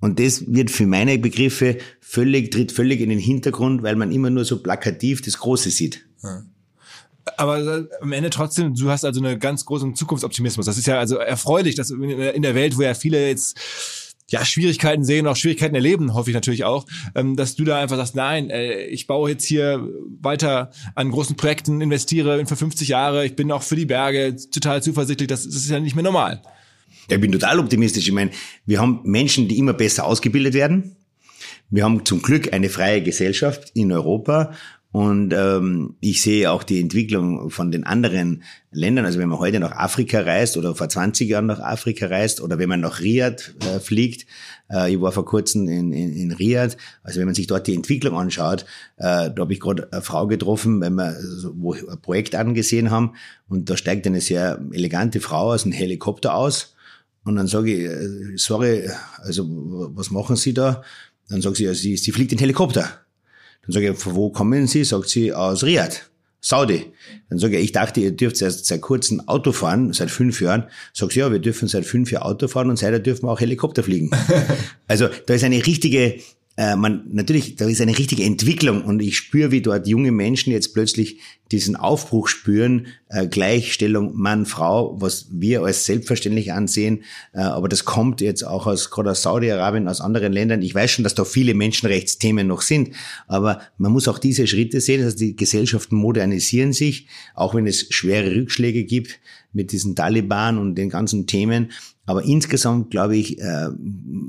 Und 0.00 0.20
das 0.20 0.44
wird 0.46 0.70
für 0.70 0.86
meine 0.86 1.18
Begriffe 1.18 1.78
völlig, 2.00 2.50
tritt 2.50 2.70
völlig 2.70 3.00
in 3.00 3.08
den 3.08 3.18
Hintergrund, 3.18 3.82
weil 3.82 3.96
man 3.96 4.12
immer 4.12 4.30
nur 4.30 4.44
so 4.44 4.62
plakativ 4.62 5.22
das 5.22 5.38
Große 5.38 5.70
sieht. 5.70 6.06
Ja 6.22 6.44
aber 7.36 7.58
äh, 7.58 7.84
am 8.00 8.12
Ende 8.12 8.30
trotzdem, 8.30 8.74
du 8.74 8.90
hast 8.90 9.04
also 9.04 9.20
eine 9.20 9.38
ganz 9.38 9.64
großen 9.64 9.94
Zukunftsoptimismus. 9.94 10.66
Das 10.66 10.78
ist 10.78 10.86
ja 10.86 10.98
also 10.98 11.16
erfreulich, 11.16 11.74
dass 11.74 11.90
in 11.90 12.42
der 12.42 12.54
Welt, 12.54 12.76
wo 12.76 12.82
ja 12.82 12.94
viele 12.94 13.26
jetzt 13.26 13.58
ja, 14.28 14.44
Schwierigkeiten 14.44 15.04
sehen, 15.04 15.26
auch 15.26 15.36
Schwierigkeiten 15.36 15.74
erleben, 15.74 16.14
hoffe 16.14 16.30
ich 16.30 16.34
natürlich 16.34 16.64
auch, 16.64 16.86
ähm, 17.14 17.36
dass 17.36 17.54
du 17.54 17.64
da 17.64 17.80
einfach 17.80 17.96
sagst, 17.96 18.16
nein, 18.16 18.50
äh, 18.50 18.86
ich 18.86 19.06
baue 19.06 19.30
jetzt 19.30 19.44
hier 19.44 19.88
weiter 20.20 20.70
an 20.94 21.10
großen 21.10 21.36
Projekten, 21.36 21.80
investiere 21.80 22.44
für 22.46 22.56
50 22.56 22.88
Jahre, 22.88 23.24
ich 23.24 23.36
bin 23.36 23.52
auch 23.52 23.62
für 23.62 23.76
die 23.76 23.86
Berge 23.86 24.36
total 24.50 24.82
zuversichtlich, 24.82 25.28
das, 25.28 25.46
ist 25.46 25.70
ja 25.70 25.78
nicht 25.78 25.94
mehr 25.94 26.04
normal. 26.04 26.42
Ich 27.08 27.20
bin 27.20 27.30
total 27.30 27.60
optimistisch. 27.60 28.08
Ich 28.08 28.12
meine, 28.12 28.32
wir 28.64 28.80
haben 28.80 29.00
Menschen, 29.04 29.46
die 29.46 29.58
immer 29.58 29.74
besser 29.74 30.04
ausgebildet 30.04 30.54
werden. 30.54 30.96
Wir 31.70 31.84
haben 31.84 32.04
zum 32.04 32.20
Glück 32.20 32.52
eine 32.52 32.68
freie 32.68 33.02
Gesellschaft 33.02 33.70
in 33.74 33.92
Europa 33.92 34.52
und 34.96 35.34
ähm, 35.34 35.96
ich 36.00 36.22
sehe 36.22 36.50
auch 36.50 36.62
die 36.62 36.80
Entwicklung 36.80 37.50
von 37.50 37.70
den 37.70 37.84
anderen 37.84 38.44
Ländern. 38.70 39.04
Also 39.04 39.18
wenn 39.18 39.28
man 39.28 39.38
heute 39.38 39.60
nach 39.60 39.72
Afrika 39.72 40.20
reist 40.20 40.56
oder 40.56 40.74
vor 40.74 40.88
20 40.88 41.28
Jahren 41.28 41.44
nach 41.44 41.60
Afrika 41.60 42.06
reist 42.06 42.40
oder 42.40 42.58
wenn 42.58 42.70
man 42.70 42.80
nach 42.80 43.02
Riyadh 43.02 43.52
äh, 43.60 43.78
fliegt, 43.78 44.26
äh, 44.70 44.94
ich 44.94 44.98
war 44.98 45.12
vor 45.12 45.26
kurzem 45.26 45.68
in, 45.68 45.92
in, 45.92 46.14
in 46.14 46.32
Riyadh, 46.32 46.78
also 47.02 47.18
wenn 47.20 47.26
man 47.26 47.34
sich 47.34 47.46
dort 47.46 47.66
die 47.66 47.74
Entwicklung 47.74 48.16
anschaut, 48.16 48.62
äh, 48.96 49.28
da 49.30 49.34
habe 49.36 49.52
ich 49.52 49.60
gerade 49.60 49.92
eine 49.92 50.00
Frau 50.00 50.26
getroffen, 50.28 50.80
wenn 50.80 50.94
wir 50.94 51.14
so, 51.20 51.52
wo 51.56 51.74
ein 51.74 52.00
Projekt 52.00 52.34
angesehen 52.34 52.90
haben 52.90 53.12
und 53.48 53.68
da 53.68 53.76
steigt 53.76 54.06
eine 54.06 54.22
sehr 54.22 54.62
elegante 54.72 55.20
Frau 55.20 55.52
aus 55.52 55.64
einem 55.64 55.72
Helikopter 55.72 56.34
aus 56.34 56.74
und 57.22 57.36
dann 57.36 57.48
sage 57.48 57.74
ich, 57.74 57.84
äh, 57.84 58.36
sorry, 58.38 58.88
also 59.18 59.44
was 59.94 60.10
machen 60.10 60.36
Sie 60.36 60.54
da? 60.54 60.82
Dann 61.28 61.42
sagt 61.42 61.56
sie, 61.56 61.74
sie, 61.74 61.98
sie 61.98 62.12
fliegt 62.12 62.32
in 62.32 62.38
Helikopter. 62.38 63.05
Dann 63.66 63.72
sage 63.72 63.90
ich, 63.90 63.98
von 63.98 64.14
wo 64.14 64.30
kommen 64.30 64.66
Sie? 64.66 64.84
Sagt 64.84 65.08
sie, 65.08 65.32
aus 65.32 65.64
Riyadh. 65.64 66.02
Saudi. 66.40 66.92
Dann 67.28 67.40
sage 67.40 67.58
ich, 67.58 67.64
ich 67.64 67.72
dachte, 67.72 68.00
ihr 68.00 68.12
dürft 68.12 68.40
erst 68.40 68.66
seit 68.66 68.80
kurzem 68.80 69.20
Auto 69.26 69.50
fahren, 69.50 69.92
seit 69.92 70.12
fünf 70.12 70.40
Jahren. 70.40 70.68
Sagt 70.92 71.12
sie, 71.12 71.18
ja, 71.18 71.32
wir 71.32 71.40
dürfen 71.40 71.66
seit 71.66 71.84
fünf 71.84 72.12
Jahren 72.12 72.22
Auto 72.22 72.46
fahren 72.46 72.70
und 72.70 72.78
seitdem 72.78 73.02
dürfen 73.02 73.24
wir 73.24 73.32
auch 73.32 73.40
Helikopter 73.40 73.82
fliegen. 73.82 74.10
also 74.86 75.08
da 75.26 75.34
ist 75.34 75.42
eine 75.42 75.66
richtige 75.66 76.20
äh, 76.56 76.74
man 76.74 77.04
natürlich, 77.12 77.56
da 77.56 77.66
ist 77.66 77.82
eine 77.82 77.96
richtige 77.98 78.24
Entwicklung 78.24 78.82
und 78.84 79.00
ich 79.00 79.16
spüre, 79.16 79.50
wie 79.50 79.60
dort 79.60 79.86
junge 79.86 80.10
Menschen 80.10 80.52
jetzt 80.52 80.72
plötzlich 80.72 81.20
diesen 81.52 81.76
Aufbruch 81.76 82.28
spüren, 82.28 82.86
äh, 83.10 83.26
Gleichstellung 83.26 84.16
Mann, 84.16 84.46
Frau, 84.46 85.00
was 85.00 85.28
wir 85.30 85.62
als 85.62 85.84
selbstverständlich 85.84 86.52
ansehen, 86.52 87.04
äh, 87.34 87.40
aber 87.40 87.68
das 87.68 87.84
kommt 87.84 88.22
jetzt 88.22 88.42
auch 88.42 88.66
aus, 88.66 88.90
gerade 88.90 89.10
aus 89.10 89.22
Saudi-Arabien, 89.22 89.86
aus 89.86 90.00
anderen 90.00 90.32
Ländern. 90.32 90.62
Ich 90.62 90.74
weiß 90.74 90.90
schon, 90.90 91.04
dass 91.04 91.14
da 91.14 91.26
viele 91.26 91.52
Menschenrechtsthemen 91.54 92.46
noch 92.46 92.62
sind, 92.62 92.94
aber 93.28 93.60
man 93.76 93.92
muss 93.92 94.08
auch 94.08 94.18
diese 94.18 94.46
Schritte 94.46 94.80
sehen, 94.80 95.02
dass 95.02 95.14
die 95.14 95.36
Gesellschaften 95.36 95.96
modernisieren 95.96 96.72
sich, 96.72 97.06
auch 97.34 97.54
wenn 97.54 97.66
es 97.66 97.86
schwere 97.90 98.34
Rückschläge 98.34 98.84
gibt 98.84 99.20
mit 99.52 99.72
diesen 99.72 99.94
Taliban 99.94 100.58
und 100.58 100.74
den 100.74 100.88
ganzen 100.88 101.26
Themen. 101.26 101.70
Aber 102.06 102.22
insgesamt, 102.24 102.90
glaube 102.90 103.16
ich, 103.16 103.40
äh, 103.40 103.68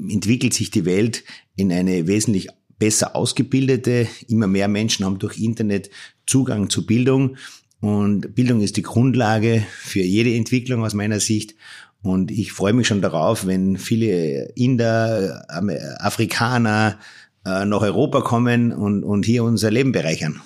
entwickelt 0.10 0.54
sich 0.54 0.72
die 0.72 0.86
Welt 0.86 1.24
in 1.58 1.74
eine 1.74 2.08
wesentlich 2.08 2.48
besser 2.80 3.16
ausgebildete. 3.16 4.08
Immer 4.30 4.48
mehr 4.48 4.70
Menschen 4.70 5.06
haben 5.06 5.20
durch 5.20 5.38
Internet 5.40 5.90
Zugang 6.26 6.70
zu 6.70 6.86
Bildung. 6.86 7.36
Und 7.82 8.34
Bildung 8.34 8.62
ist 8.62 8.78
die 8.78 8.84
Grundlage 8.84 9.66
für 9.80 10.02
jede 10.02 10.34
Entwicklung 10.34 10.86
aus 10.86 10.94
meiner 10.94 11.20
Sicht. 11.20 11.56
Und 12.02 12.32
ich 12.32 12.54
freue 12.54 12.74
mich 12.74 12.88
schon 12.88 13.02
darauf, 13.02 13.46
wenn 13.46 13.78
viele 13.78 14.50
Inder, 14.56 15.46
Afrikaner 16.00 17.00
äh, 17.46 17.66
nach 17.66 17.82
Europa 17.82 18.22
kommen 18.22 18.72
und, 18.72 19.04
und 19.04 19.26
hier 19.26 19.44
unser 19.44 19.72
Leben 19.72 19.92
bereichern. 19.92 20.42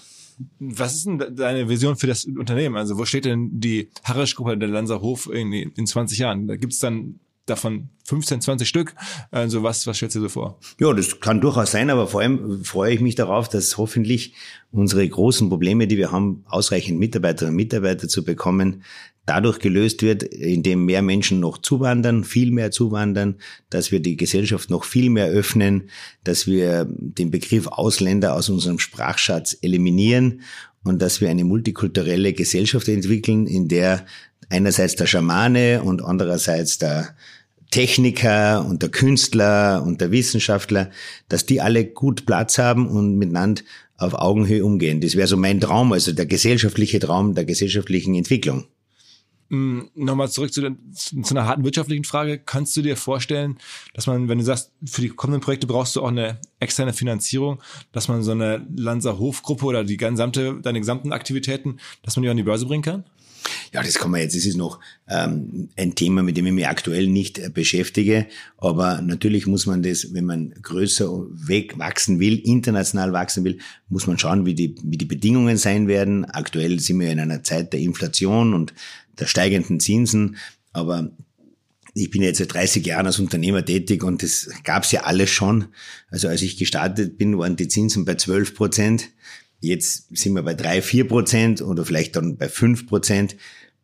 Was 0.60 0.96
ist 0.96 1.06
denn 1.06 1.20
deine 1.36 1.70
Vision 1.70 1.98
für 1.98 2.08
das 2.08 2.26
Unternehmen? 2.26 2.76
Also 2.76 2.98
wo 2.98 3.06
steht 3.06 3.26
denn 3.26 3.60
die 3.60 3.90
Harrisch-Gruppe 4.04 4.58
der 4.58 4.70
Lanser 4.70 5.02
Hof 5.02 5.30
in, 5.32 5.52
in 5.52 5.86
20 5.86 6.18
Jahren? 6.18 6.48
Da 6.48 6.56
gibt's 6.56 6.80
dann 6.80 7.20
davon 7.46 7.90
15, 8.06 8.42
20 8.42 8.68
Stück. 8.68 8.96
Also 9.32 9.64
was, 9.64 9.88
was 9.88 9.98
stellst 9.98 10.16
du 10.16 10.22
dir 10.22 10.30
vor? 10.30 10.60
Ja, 10.80 10.94
das 10.94 11.20
kann 11.20 11.42
durchaus 11.42 11.72
sein, 11.72 11.90
aber 11.90 12.08
vor 12.08 12.22
allem 12.22 12.64
freue 12.64 12.94
ich 12.94 13.02
mich 13.02 13.16
darauf, 13.16 13.50
dass 13.50 13.78
hoffentlich 13.78 14.34
unsere 14.72 15.08
großen 15.08 15.50
Probleme, 15.50 15.88
die 15.88 15.98
wir 15.98 16.12
haben, 16.12 16.44
ausreichend 16.48 17.00
Mitarbeiterinnen 17.00 17.54
und 17.54 17.58
Mitarbeiter 17.58 18.08
zu 18.08 18.24
bekommen, 18.24 18.84
dadurch 19.26 19.60
gelöst 19.60 20.02
wird, 20.02 20.24
indem 20.24 20.86
mehr 20.86 21.02
Menschen 21.02 21.40
noch 21.40 21.60
zuwandern, 21.60 22.24
viel 22.24 22.52
mehr 22.52 22.72
zuwandern, 22.72 23.36
dass 23.70 23.92
wir 23.92 24.00
die 24.00 24.18
Gesellschaft 24.18 24.70
noch 24.70 24.84
viel 24.84 25.10
mehr 25.10 25.28
öffnen, 25.28 25.90
dass 26.24 26.48
wir 26.48 26.88
den 26.90 27.32
Begriff 27.32 27.68
Ausländer 27.68 28.34
aus 28.34 28.50
unserem 28.50 28.80
Sprachschatz 28.80 29.58
eliminieren 29.62 30.42
und 30.84 31.02
dass 31.02 31.22
wir 31.22 31.30
eine 31.30 31.44
multikulturelle 31.44 32.34
Gesellschaft 32.34 32.88
entwickeln, 32.88 33.46
in 33.46 33.68
der 33.68 34.06
einerseits 34.52 34.96
der 34.96 35.08
Schamane 35.08 35.82
und 35.82 36.04
andererseits 36.04 36.78
der 36.78 37.16
Techniker 37.72 38.66
und 38.66 38.82
der 38.82 38.90
Künstler 38.90 39.82
und 39.86 40.02
der 40.02 40.12
Wissenschaftler, 40.12 40.92
dass 41.30 41.46
die 41.46 41.62
alle 41.62 41.86
gut 41.86 42.26
Platz 42.26 42.58
haben 42.58 42.88
und 42.88 43.18
miteinander 43.18 43.62
auf 43.98 44.14
Augenhöhe 44.14 44.66
umgehen. 44.66 45.00
Das 45.00 45.16
wäre 45.16 45.28
so 45.28 45.38
mein 45.38 45.62
Traum, 45.62 45.94
also 45.94 46.12
der 46.12 46.26
gesellschaftliche 46.26 47.00
Traum 47.00 47.34
der 47.34 47.46
gesellschaftlichen 47.46 48.16
Entwicklung. 48.16 48.66
Mm, 49.50 49.82
nochmal 49.96 50.30
zurück 50.30 50.54
zu, 50.54 50.62
zu, 50.94 51.36
einer 51.36 51.46
harten 51.46 51.64
wirtschaftlichen 51.64 52.04
Frage. 52.04 52.40
Kannst 52.40 52.76
du 52.76 52.82
dir 52.82 52.98
vorstellen, 52.98 53.58
dass 53.94 54.08
man, 54.08 54.28
wenn 54.28 54.38
du 54.38 54.44
sagst, 54.44 54.72
für 54.86 55.02
die 55.02 55.10
kommenden 55.10 55.42
Projekte 55.42 55.68
brauchst 55.68 55.96
du 55.96 56.02
auch 56.02 56.08
eine 56.08 56.40
externe 56.60 56.94
Finanzierung, 56.94 57.62
dass 57.92 58.08
man 58.08 58.24
so 58.24 58.32
eine 58.32 58.66
Lanzer 58.76 59.20
Hofgruppe 59.20 59.66
oder 59.66 59.84
die 59.84 59.98
gesamte, 59.98 60.60
deine 60.62 60.80
gesamten 60.80 61.12
Aktivitäten, 61.12 61.78
dass 62.02 62.16
man 62.16 62.24
die 62.24 62.30
an 62.30 62.38
die 62.38 62.44
Börse 62.44 62.66
bringen 62.66 62.84
kann? 62.84 63.04
Ja, 63.74 63.82
das 63.82 63.96
kann 63.96 64.12
man 64.12 64.22
jetzt, 64.22 64.36
das 64.36 64.46
ist 64.46 64.58
noch 64.58 64.80
ähm, 65.08 65.70
ein 65.78 65.96
Thema, 65.96 66.24
mit 66.24 66.38
dem 66.38 66.46
ich 66.46 66.54
mich 66.54 66.68
aktuell 66.68 67.08
nicht 67.08 67.40
äh, 67.40 67.50
beschäftige. 67.50 68.28
Aber 68.58 69.02
natürlich 69.02 69.48
muss 69.48 69.66
man 69.66 69.82
das, 69.82 70.14
wenn 70.14 70.26
man 70.26 70.54
größer 70.62 71.10
wegwachsen 71.32 72.20
will, 72.20 72.40
international 72.40 73.14
wachsen 73.14 73.44
will, 73.44 73.60
muss 73.90 74.08
man 74.08 74.20
schauen, 74.20 74.46
wie 74.46 74.56
die, 74.56 74.76
wie 74.84 74.98
die 74.98 75.06
Bedingungen 75.06 75.58
sein 75.58 75.88
werden. 75.88 76.26
Aktuell 76.26 76.80
sind 76.80 77.00
wir 77.00 77.12
in 77.12 77.20
einer 77.20 77.44
Zeit 77.44 77.74
der 77.74 77.80
Inflation 77.80 78.54
und 78.54 78.74
der 79.20 79.28
steigenden 79.28 79.80
Zinsen. 79.80 80.38
Aber 80.74 81.12
ich 81.94 82.10
bin 82.10 82.22
jetzt 82.22 82.38
seit 82.38 82.54
30 82.54 82.86
Jahren 82.86 83.06
als 83.06 83.20
Unternehmer 83.20 83.66
tätig 83.66 84.04
und 84.04 84.24
das 84.24 84.50
gab's 84.64 84.92
ja 84.92 85.04
alles 85.04 85.30
schon. 85.30 85.66
Also 86.10 86.28
als 86.28 86.42
ich 86.42 86.58
gestartet 86.58 87.18
bin, 87.18 87.38
waren 87.38 87.56
die 87.56 87.68
Zinsen 87.68 88.06
bei 88.06 88.16
12 88.16 88.56
Prozent. 88.56 89.10
Jetzt 89.62 90.16
sind 90.16 90.34
wir 90.34 90.44
bei 90.44 90.54
drei, 90.54 90.82
vier 90.82 91.08
Prozent 91.08 91.62
oder 91.62 91.86
vielleicht 91.86 92.16
dann 92.16 92.38
bei 92.38 92.50
fünf 92.50 92.88
Prozent. 92.88 93.36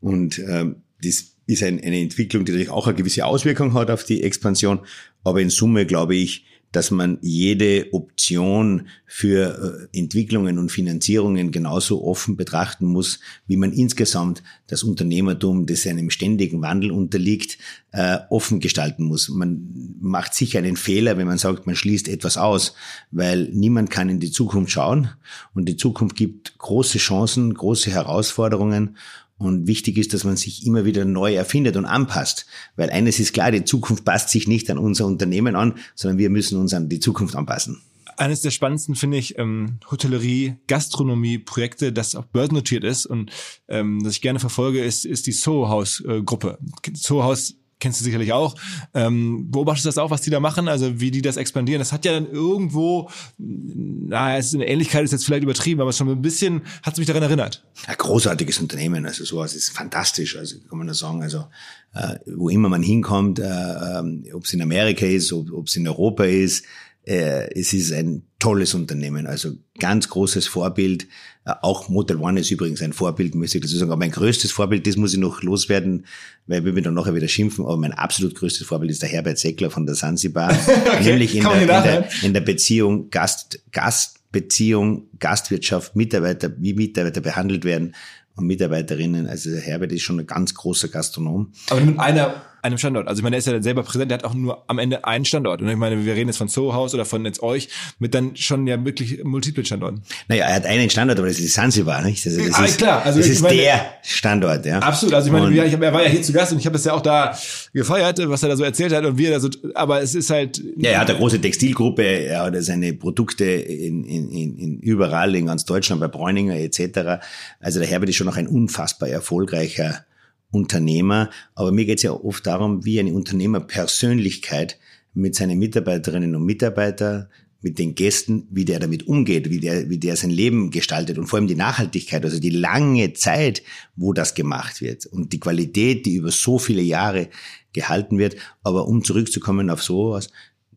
Und 0.01 0.39
ähm, 0.39 0.78
das 1.01 1.36
ist 1.45 1.63
ein, 1.63 1.82
eine 1.82 1.99
Entwicklung, 1.99 2.45
die 2.45 2.51
natürlich 2.51 2.71
auch 2.71 2.88
eine 2.88 2.95
gewisse 2.95 3.25
Auswirkung 3.25 3.73
hat 3.73 3.89
auf 3.89 4.03
die 4.03 4.23
Expansion. 4.23 4.80
Aber 5.23 5.39
in 5.39 5.49
Summe 5.49 5.86
glaube 5.86 6.15
ich, 6.15 6.45
dass 6.78 6.91
man 6.91 7.17
jede 7.21 7.91
Option 7.91 8.88
für 9.07 9.89
äh, 9.91 9.97
Entwicklungen 9.97 10.59
und 10.59 10.71
Finanzierungen 10.71 11.49
genauso 11.49 12.03
offen 12.05 12.38
betrachten 12.38 12.86
muss, 12.86 13.19
wie 13.47 13.57
man 13.57 13.73
insgesamt 13.73 14.43
das 14.67 14.84
Unternehmertum, 14.84 15.65
das 15.65 15.88
einem 15.88 16.11
ständigen 16.11 16.61
Wandel 16.61 16.91
unterliegt, 16.91 17.57
äh, 17.93 18.19
offen 18.30 18.59
gestalten 18.59 19.05
muss. 19.05 19.28
Man 19.28 19.95
macht 19.99 20.36
sicher 20.36 20.59
einen 20.59 20.78
Fehler, 20.78 21.17
wenn 21.17 21.25
man 21.25 21.39
sagt, 21.39 21.65
man 21.65 21.75
schließt 21.75 22.07
etwas 22.09 22.38
aus, 22.38 22.75
weil 23.09 23.49
niemand 23.53 23.89
kann 23.89 24.09
in 24.09 24.19
die 24.19 24.30
Zukunft 24.30 24.71
schauen 24.71 25.09
und 25.55 25.65
die 25.67 25.78
Zukunft 25.78 26.15
gibt 26.15 26.59
große 26.59 26.99
Chancen, 26.99 27.55
große 27.55 27.89
Herausforderungen 27.89 28.97
und 29.38 29.68
wichtig 29.68 29.98
ist, 29.98 30.14
dass 30.14 30.24
man 30.24 30.38
sich 30.38 30.66
immer 30.66 30.86
wieder 30.86 31.06
neu 31.06 31.36
erfindet 31.36 31.76
und 31.78 31.86
anpasst. 31.86 32.46
Weil 32.76 32.90
eines 32.90 33.20
ist 33.20 33.34
klar, 33.34 33.52
die 33.52 33.64
Zukunft 33.66 34.06
passt 34.06 34.30
sich 34.30 34.48
nicht 34.48 34.70
an 34.72 34.78
unser 34.78 35.06
Unternehmen 35.06 35.56
an, 35.56 35.76
sondern 35.96 36.18
wir 36.18 36.30
müssen 36.30 36.60
uns 36.60 36.74
an 36.74 36.90
die 36.90 37.00
Zukunft 37.00 37.36
anpassen. 37.36 37.82
Eines 38.18 38.42
der 38.42 38.50
spannendsten 38.50 38.96
finde 38.96 39.18
ich 39.18 39.38
ähm, 39.38 39.78
Hotellerie, 39.92 40.56
Gastronomie, 40.66 41.38
Projekte, 41.38 41.94
das 41.94 42.16
auch 42.16 42.26
börsennotiert 42.26 42.84
ist 42.84 43.06
und 43.06 43.32
ähm, 43.68 44.02
das 44.04 44.14
ich 44.14 44.22
gerne 44.22 44.40
verfolge, 44.40 44.84
ist, 44.84 45.06
ist 45.06 45.28
die 45.28 45.32
Soho 45.32 45.70
House 45.70 46.04
äh, 46.08 46.24
Gruppe. 46.24 46.58
Soho 46.94 47.24
House 47.24 47.57
kennst 47.80 47.99
du 47.99 48.05
sicherlich 48.05 48.34
auch. 48.34 48.55
Ähm, 48.93 49.49
beobachtest 49.51 49.86
du 49.86 49.89
das 49.89 49.97
auch, 49.97 50.09
was 50.09 50.21
die 50.21 50.30
da 50.30 50.39
machen, 50.39 50.67
also 50.67 50.99
wie 50.99 51.11
die 51.11 51.21
das 51.21 51.38
expandieren? 51.38 51.80
Das 51.80 51.91
hat 51.91 52.05
ja 52.05 52.13
dann 52.13 52.30
irgendwo, 52.30 53.09
naja, 53.38 54.43
eine 54.53 54.67
Ähnlichkeit, 54.67 55.03
ist 55.03 55.11
jetzt 55.11 55.25
vielleicht 55.25 55.43
übertrieben, 55.43 55.82
aber 55.82 55.93
schon 55.93 56.09
ein 56.09 56.21
bisschen 56.21 56.61
hat 56.84 56.93
es 56.93 56.99
mich 56.99 57.07
daran 57.07 57.23
erinnert. 57.23 57.63
Ein 57.86 57.97
großartiges 57.97 58.59
Unternehmen, 58.59 59.05
also 59.05 59.23
sowas 59.25 59.55
ist 59.55 59.69
fantastisch, 59.69 60.38
also 60.38 60.57
kann 60.69 60.78
man 60.78 60.88
nur 60.88 60.95
sagen, 60.95 61.21
also 61.21 61.45
äh, 61.93 62.15
wo 62.25 62.49
immer 62.49 62.69
man 62.69 62.84
hinkommt, 62.84 63.39
äh, 63.39 63.43
äh, 63.43 64.34
ob 64.34 64.45
es 64.45 64.53
in 64.53 64.61
Amerika 64.61 65.05
ist, 65.05 65.32
ob 65.34 65.67
es 65.67 65.75
in 65.75 65.88
Europa 65.88 66.25
ist, 66.25 66.65
äh, 67.08 67.49
es 67.58 67.72
ist 67.72 67.93
ein 67.93 68.24
tolles 68.38 68.74
Unternehmen, 68.74 69.28
also 69.28 69.53
ganz 69.80 70.10
großes 70.10 70.47
Vorbild. 70.47 71.08
Äh, 71.45 71.53
auch 71.62 71.88
Motel 71.88 72.18
One 72.18 72.41
ist 72.41 72.51
übrigens 72.51 72.82
ein 72.82 72.91
Vorbild, 72.91 73.34
muss 73.34 73.55
ich 73.55 73.62
dazu 73.62 73.78
sagen. 73.78 73.91
Aber 73.91 73.99
mein 73.99 74.12
größtes 74.12 74.51
Vorbild, 74.51 74.86
das 74.86 74.97
muss 74.97 75.14
ich 75.14 75.20
noch 75.20 75.41
loswerden, 75.41 76.05
weil 76.47 76.66
wir 76.66 76.82
dann 76.82 76.95
nachher 76.95 77.16
wieder 77.16 77.30
schimpfen. 77.30 77.64
Aber 77.64 77.78
mein 77.78 77.93
absolut 77.93 78.36
größtes 78.36 78.68
Vorbild 78.68 78.91
ist 78.91 79.01
der 79.01 79.10
Herbert 79.10 79.38
Seckler 79.38 79.72
von 79.72 79.86
der 79.86 79.95
Sansibar. 79.95 80.51
okay. 80.86 81.03
Nämlich 81.03 81.36
in 81.36 81.43
der, 81.43 81.62
in, 81.62 81.68
der, 81.68 82.10
in 82.24 82.34
der 82.34 82.41
Beziehung 82.41 83.10
Gast, 83.10 83.62
Gastbeziehung, 83.72 85.08
Gastwirtschaft, 85.18 85.95
Mitarbeiter, 85.95 86.51
wie 86.58 86.74
Mitarbeiter 86.74 87.22
behandelt 87.22 87.64
werden 87.64 87.95
und 88.36 88.47
Mitarbeiterinnen. 88.47 89.28
Also 89.28 89.49
der 89.49 89.62
Herbert 89.62 89.93
ist 89.93 90.01
schon 90.01 90.20
ein 90.20 90.28
ganz 90.28 90.53
großer 90.53 90.89
Gastronom. 90.89 91.53
Aber 91.70 91.80
mit 91.80 91.97
einer 91.99 92.41
einem 92.62 92.78
Standort. 92.78 93.08
Also 93.08 93.20
ich 93.20 93.24
meine, 93.24 93.36
er 93.36 93.39
ist 93.39 93.47
ja 93.47 93.62
selber 93.62 93.84
präsent, 93.84 94.12
der 94.12 94.20
hat 94.20 94.26
auch 94.26 94.34
nur 94.34 94.64
am 94.68 94.80
Ende 94.80 95.05
einen 95.05 95.26
Standort. 95.26 95.62
Und 95.62 95.70
ich 95.70 95.76
meine, 95.76 96.05
wir 96.05 96.16
reden 96.16 96.30
jetzt 96.30 96.38
von 96.38 96.47
Soho 96.47 96.74
House 96.74 96.93
oder 96.93 97.05
von 97.05 97.26
jetzt 97.26 97.41
euch 97.41 97.70
mit 97.99 98.14
dann 98.14 98.36
schon 98.36 98.68
ja 98.68 98.84
wirklich 98.84 99.24
multiple 99.24 99.66
Standorten. 99.66 100.01
Naja, 100.28 100.45
er 100.45 100.55
hat 100.55 100.66
einen 100.66 100.89
Standort, 100.89 101.20
aber 101.20 101.28
das 101.28 101.39
ist 101.39 101.53
Sansibar, 101.53 102.01
nicht? 102.03 102.26
Also 102.26 102.41
das 102.41 102.55
ah, 102.55 102.66
ist, 102.66 102.78
klar. 102.78 103.05
Also 103.05 103.20
das 103.20 103.30
ist 103.30 103.41
meine, 103.41 103.58
der 103.58 103.86
Standort, 104.03 104.66
ja. 104.66 104.80
Absolut. 104.80 105.14
Also 105.14 105.28
ich 105.28 105.34
meine, 105.34 105.66
ich 105.66 105.74
hab, 105.74 105.82
er 105.82 105.93
war 105.93 106.03
ja 106.03 106.10
hier 106.10 106.22
zu 106.22 106.34
Gast 106.34 106.51
und 106.51 106.60
ich 106.60 106.66
habe 106.66 106.74
das 106.74 106.86
ja 106.86 106.93
auch 106.93 107.01
da 107.01 107.38
gefeiert, 107.74 108.20
was 108.30 108.43
er 108.43 108.49
da 108.49 108.58
so 108.58 108.64
erzählt 108.64 108.93
hat 108.93 109.05
und 109.05 109.18
wie 109.18 109.26
er 109.26 109.32
da 109.32 109.39
so, 109.39 109.49
aber 109.76 110.01
es 110.01 110.16
ist 110.16 110.30
halt. 110.30 110.62
Ja, 110.78 110.91
er 110.91 110.99
hat 111.01 111.10
eine 111.10 111.20
große 111.20 111.39
Textilgruppe, 111.39 112.03
er 112.03 112.43
hat 112.43 112.55
seine 112.64 112.93
Produkte 112.93 113.45
in, 113.45 114.03
in, 114.03 114.30
in, 114.30 114.58
in 114.58 114.80
überall 114.80 115.36
in 115.36 115.45
ganz 115.45 115.66
Deutschland, 115.66 116.01
bei 116.01 116.08
Bräuninger 116.08 116.55
etc. 116.55 117.24
Also 117.60 117.80
der 117.80 117.88
Herbert 117.88 118.10
ist 118.10 118.16
schon 118.16 118.28
noch 118.28 118.38
ein 118.38 118.47
unfassbar 118.47 119.10
erfolgreicher 119.10 120.05
Unternehmer, 120.52 121.30
aber 121.56 121.72
mir 121.72 121.86
geht 121.86 121.98
es 121.98 122.04
ja 122.04 122.12
oft 122.12 122.45
darum, 122.48 122.86
wie 122.86 123.00
eine 123.00 123.14
Unternehmerpersönlichkeit 123.14 124.80
mit 125.14 125.36
seinen 125.36 125.60
Mitarbeiterinnen 125.60 126.36
und 126.36 126.45
Mitarbeitern, 126.45 127.28
mit 127.62 127.80
den 127.80 127.95
Gästen, 127.95 128.48
wie 128.52 128.66
der 128.66 128.80
damit 128.80 129.08
umgeht, 129.08 129.50
wie 129.50 129.60
der, 129.60 129.89
wie 129.89 129.98
der 129.98 130.16
sein 130.16 130.30
Leben 130.30 130.70
gestaltet 130.70 131.18
und 131.18 131.26
vor 131.26 131.38
allem 131.39 131.48
die 131.48 131.56
Nachhaltigkeit, 131.56 132.24
also 132.24 132.39
die 132.39 132.52
lange 132.52 133.14
Zeit, 133.14 133.64
wo 133.95 134.14
das 134.14 134.36
gemacht 134.36 134.82
wird 134.82 135.06
und 135.08 135.34
die 135.34 135.39
Qualität, 135.39 136.06
die 136.06 136.16
über 136.16 136.32
so 136.32 136.60
viele 136.60 136.82
Jahre 136.84 137.30
gehalten 137.74 138.20
wird. 138.20 138.36
Aber 138.64 138.88
um 138.88 139.04
zurückzukommen 139.04 139.70
auf 139.70 139.82
sowas, 139.82 140.30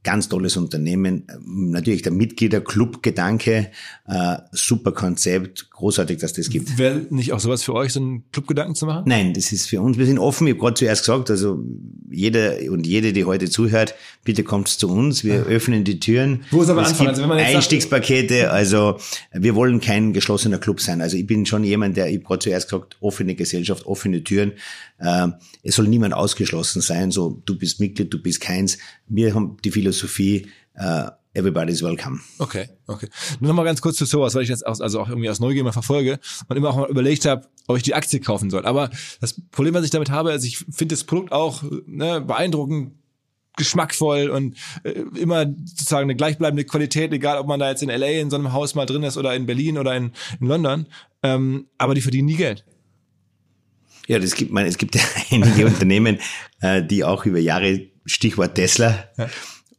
ganz 0.03 0.29
tolles 0.29 0.57
Unternehmen. 0.57 1.27
Natürlich 1.45 2.03
der 2.03 2.13
Mitgliederclub-Gedanke, 2.13 3.71
äh, 4.07 4.37
super 4.53 4.93
Konzept, 4.93 5.71
großartig, 5.71 6.19
dass 6.19 6.33
das 6.33 6.49
gibt. 6.49 6.79
Wäre 6.79 7.07
nicht 7.11 7.33
auch 7.33 7.41
sowas 7.41 7.63
für 7.63 7.75
euch, 7.75 7.93
so 7.93 8.01
einen 8.01 8.25
Clubgedanken 8.33 8.75
zu 8.75 8.87
machen? 8.87 9.05
Nein, 9.07 9.35
das 9.35 9.53
ist 9.53 9.67
für 9.69 9.81
uns, 9.81 9.99
wir 9.99 10.07
sind 10.07 10.19
offen. 10.19 10.47
Ich 10.47 10.55
habe 10.55 10.61
gerade 10.61 10.75
zuerst 10.75 11.03
gesagt, 11.03 11.31
also 11.31 11.63
jeder 12.11 12.57
und 12.71 12.87
jede, 12.87 13.13
die 13.13 13.25
heute 13.25 13.51
zuhört, 13.51 13.95
bitte 14.25 14.43
kommt 14.43 14.69
zu 14.69 14.89
uns. 14.89 15.23
Wir 15.23 15.35
ja. 15.35 15.43
öffnen 15.43 15.85
die 15.85 16.01
Türen. 16.01 16.45
Wo 16.51 16.63
ist 16.63 16.71
aber 16.71 16.83
es 16.83 16.91
Anfang? 16.91 17.09
Also 17.09 17.23
wenn 17.23 17.29
man 17.29 17.39
jetzt 17.39 17.55
Einstiegspakete, 17.55 18.41
sagt, 18.43 18.53
also 18.53 18.97
wir 19.33 19.55
wollen 19.55 19.81
kein 19.81 20.13
geschlossener 20.13 20.59
Club 20.59 20.81
sein. 20.81 21.03
Also 21.03 21.17
ich 21.17 21.27
bin 21.27 21.45
schon 21.45 21.63
jemand, 21.63 21.97
der, 21.97 22.09
ich 22.09 22.17
habe 22.17 22.25
gerade 22.25 22.39
zuerst 22.41 22.71
gesagt, 22.71 22.97
offene 23.01 23.35
Gesellschaft, 23.35 23.87
offene 23.87 24.25
Türen. 24.25 24.53
Äh, 25.01 25.29
es 25.63 25.77
soll 25.77 25.89
niemand 25.89 26.15
ausgeschlossen 26.15 26.81
sein, 26.83 27.11
so 27.11 27.43
du 27.45 27.59
bist 27.59 27.81
Mitglied, 27.81 28.13
du 28.13 28.23
bist 28.23 28.41
keins. 28.41 28.79
Wir 29.07 29.35
haben 29.35 29.57
die 29.65 29.71
Philosophie, 29.71 30.47
uh, 30.79 31.11
everybody's 31.35 31.83
welcome. 31.83 32.21
Okay, 32.39 32.69
okay. 32.87 33.09
Nur 33.41 33.49
noch 33.49 33.57
mal 33.57 33.65
ganz 33.65 33.81
kurz 33.81 33.97
zu 33.97 34.05
sowas, 34.05 34.35
weil 34.35 34.43
ich 34.43 34.49
jetzt 34.49 34.67
auch, 34.67 34.79
also 34.81 35.01
auch 35.01 35.09
irgendwie 35.09 35.31
aus 35.31 35.41
Neugier 35.41 35.65
mal 35.65 35.73
verfolge 35.73 36.19
und 36.49 36.57
immer 36.57 36.71
auch 36.71 36.77
mal 36.77 36.91
überlegt 36.91 37.25
habe, 37.25 37.49
ob 37.67 37.77
ich 37.77 37.83
die 37.83 37.95
Aktie 37.95 38.21
kaufen 38.21 38.51
soll. 38.51 38.67
Aber 38.67 38.91
das 39.21 39.41
Problem, 39.51 39.75
was 39.75 39.85
ich 39.85 39.91
damit 39.91 40.11
habe, 40.11 40.31
also 40.31 40.47
ich 40.47 40.59
finde 40.59 40.95
das 40.95 41.05
Produkt 41.05 41.33
auch 41.33 41.63
ne, 41.87 42.21
beeindruckend, 42.21 42.93
geschmackvoll 43.57 44.31
und 44.31 44.57
äh, 44.85 45.03
immer 45.19 45.45
sozusagen 45.65 46.05
eine 46.05 46.17
gleichbleibende 46.17 46.65
Qualität, 46.65 47.13
egal 47.13 47.39
ob 47.39 47.47
man 47.47 47.61
da 47.61 47.69
jetzt 47.69 47.83
in 47.83 47.91
LA 47.91 48.21
in 48.21 48.31
so 48.31 48.37
einem 48.37 48.53
Haus 48.53 48.75
mal 48.75 48.87
drin 48.87 49.03
ist 49.03 49.17
oder 49.17 49.35
in 49.35 49.47
Berlin 49.47 49.77
oder 49.77 49.95
in, 49.95 50.13
in 50.41 50.47
London. 50.47 50.87
Ähm, 51.23 51.67
aber 51.77 51.95
die 51.95 52.01
verdienen 52.01 52.27
nie 52.27 52.37
Geld. 52.37 52.65
Ja, 54.07 54.19
das 54.19 54.35
gibt 54.35 54.53
man, 54.53 54.67
es 54.67 54.79
gibt 54.79 54.95
ja 54.95 55.03
einige 55.31 55.67
Unternehmen, 55.67 56.19
äh, 56.61 56.83
die 56.83 57.05
auch 57.05 57.27
über 57.27 57.39
Jahre, 57.39 57.83
Stichwort 58.07 58.55
Tesla, 58.55 59.05
ja. 59.17 59.29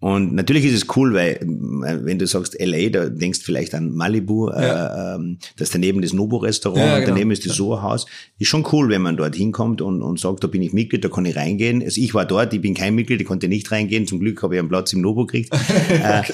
Und 0.01 0.33
natürlich 0.33 0.65
ist 0.65 0.73
es 0.73 0.95
cool, 0.95 1.13
weil 1.13 1.35
äh, 1.35 2.03
wenn 2.03 2.17
du 2.17 2.25
sagst 2.25 2.57
LA, 2.59 2.89
da 2.89 3.07
denkst 3.07 3.39
du 3.39 3.45
vielleicht 3.45 3.75
an 3.75 3.91
Malibu, 3.91 4.49
äh, 4.49 4.65
ja. 4.65 5.15
äh, 5.15 5.37
das 5.57 5.69
daneben 5.69 6.01
das 6.01 6.11
Nobo-Restaurant, 6.11 6.83
ja, 6.83 6.95
genau. 6.97 7.09
daneben 7.09 7.29
ist 7.29 7.45
das 7.45 7.55
Soho-Haus. 7.55 8.07
Ist 8.39 8.47
schon 8.47 8.65
cool, 8.71 8.89
wenn 8.89 9.03
man 9.03 9.15
dort 9.15 9.35
hinkommt 9.35 9.79
und, 9.79 10.01
und 10.01 10.19
sagt, 10.19 10.43
da 10.43 10.47
bin 10.47 10.63
ich 10.63 10.73
Mitglied, 10.73 11.05
da 11.05 11.09
kann 11.09 11.25
ich 11.25 11.35
reingehen. 11.35 11.83
Also 11.83 12.01
ich 12.01 12.15
war 12.15 12.25
dort, 12.25 12.51
ich 12.51 12.61
bin 12.61 12.73
kein 12.73 12.95
Mitglied, 12.95 13.21
ich 13.21 13.27
konnte 13.27 13.47
nicht 13.47 13.71
reingehen. 13.71 14.07
Zum 14.07 14.19
Glück 14.19 14.41
habe 14.41 14.55
ich 14.55 14.59
einen 14.59 14.69
Platz 14.69 14.91
im 14.91 15.01
Nobo 15.01 15.25
gekriegt. 15.27 15.53
Äh, 15.91 16.19
okay. 16.19 16.33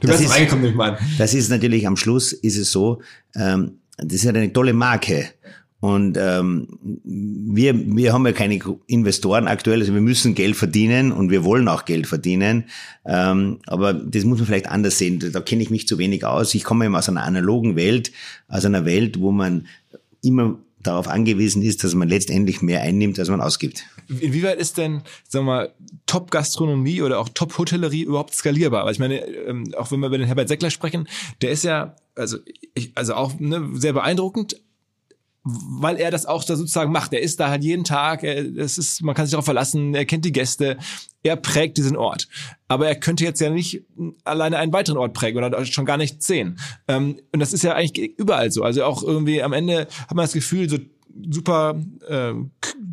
Du 0.00 0.08
bist 0.08 0.30
reingekommen, 0.30 0.64
nicht 0.64 0.76
mal. 0.76 0.98
Das 1.18 1.34
ist 1.34 1.50
natürlich 1.50 1.86
am 1.86 1.96
Schluss 1.96 2.32
ist 2.32 2.56
es 2.56 2.72
so, 2.72 3.00
ähm, 3.36 3.78
das 3.98 4.24
ist 4.24 4.26
eine 4.26 4.52
tolle 4.52 4.72
Marke. 4.72 5.26
Und 5.84 6.16
ähm, 6.18 6.66
wir, 7.04 7.74
wir 7.74 8.14
haben 8.14 8.24
ja 8.24 8.32
keine 8.32 8.58
Investoren 8.86 9.46
aktuell, 9.46 9.80
also 9.80 9.92
wir 9.92 10.00
müssen 10.00 10.34
Geld 10.34 10.56
verdienen 10.56 11.12
und 11.12 11.30
wir 11.30 11.44
wollen 11.44 11.68
auch 11.68 11.84
Geld 11.84 12.06
verdienen. 12.06 12.64
Ähm, 13.04 13.58
aber 13.66 13.92
das 13.92 14.24
muss 14.24 14.38
man 14.38 14.46
vielleicht 14.46 14.66
anders 14.66 14.96
sehen. 14.96 15.22
Da 15.30 15.40
kenne 15.42 15.62
ich 15.62 15.68
mich 15.68 15.86
zu 15.86 15.98
wenig 15.98 16.24
aus. 16.24 16.54
Ich 16.54 16.64
komme 16.64 16.86
eben 16.86 16.96
aus 16.96 17.10
einer 17.10 17.22
analogen 17.22 17.76
Welt, 17.76 18.12
aus 18.48 18.64
einer 18.64 18.86
Welt, 18.86 19.20
wo 19.20 19.30
man 19.30 19.66
immer 20.22 20.58
darauf 20.82 21.06
angewiesen 21.06 21.60
ist, 21.60 21.84
dass 21.84 21.94
man 21.94 22.08
letztendlich 22.08 22.62
mehr 22.62 22.80
einnimmt, 22.80 23.18
als 23.18 23.28
man 23.28 23.42
ausgibt. 23.42 23.84
Inwieweit 24.08 24.58
ist 24.58 24.78
denn, 24.78 25.02
sagen 25.28 25.44
wir 25.44 25.52
mal, 25.52 25.74
Top-Gastronomie 26.06 27.02
oder 27.02 27.18
auch 27.18 27.28
Top-Hotellerie 27.28 28.04
überhaupt 28.04 28.34
skalierbar? 28.34 28.86
Weil 28.86 28.92
ich 28.92 28.98
meine, 28.98 29.22
ähm, 29.26 29.74
auch 29.76 29.92
wenn 29.92 30.00
wir 30.00 30.06
über 30.06 30.16
den 30.16 30.28
Herbert 30.28 30.48
Seckler 30.48 30.70
sprechen, 30.70 31.06
der 31.42 31.50
ist 31.50 31.62
ja, 31.62 31.94
also, 32.14 32.38
ich, 32.72 32.92
also 32.94 33.16
auch 33.16 33.38
ne, 33.38 33.68
sehr 33.74 33.92
beeindruckend, 33.92 34.56
weil 35.44 35.96
er 35.96 36.10
das 36.10 36.24
auch 36.24 36.42
da 36.42 36.56
sozusagen 36.56 36.90
macht. 36.90 37.12
Er 37.12 37.20
ist 37.20 37.38
da 37.38 37.50
halt 37.50 37.62
jeden 37.62 37.84
Tag, 37.84 38.24
es 38.24 38.78
ist, 38.78 39.02
man 39.02 39.14
kann 39.14 39.26
sich 39.26 39.32
darauf 39.32 39.44
verlassen, 39.44 39.94
er 39.94 40.06
kennt 40.06 40.24
die 40.24 40.32
Gäste, 40.32 40.78
er 41.22 41.36
prägt 41.36 41.76
diesen 41.76 41.96
Ort. 41.96 42.28
Aber 42.66 42.88
er 42.88 42.94
könnte 42.94 43.24
jetzt 43.24 43.40
ja 43.40 43.50
nicht 43.50 43.82
alleine 44.24 44.56
einen 44.56 44.72
weiteren 44.72 44.96
Ort 44.96 45.12
prägen 45.12 45.44
oder 45.44 45.64
schon 45.66 45.84
gar 45.84 45.98
nicht 45.98 46.22
zehn. 46.22 46.58
Ähm, 46.88 47.20
und 47.32 47.40
das 47.40 47.52
ist 47.52 47.62
ja 47.62 47.74
eigentlich 47.74 48.18
überall 48.18 48.50
so. 48.50 48.62
Also 48.62 48.84
auch 48.84 49.02
irgendwie 49.02 49.42
am 49.42 49.52
Ende 49.52 49.86
hat 50.08 50.14
man 50.14 50.24
das 50.24 50.32
Gefühl, 50.32 50.68
so 50.68 50.78
super 51.30 51.78
äh, 52.08 52.32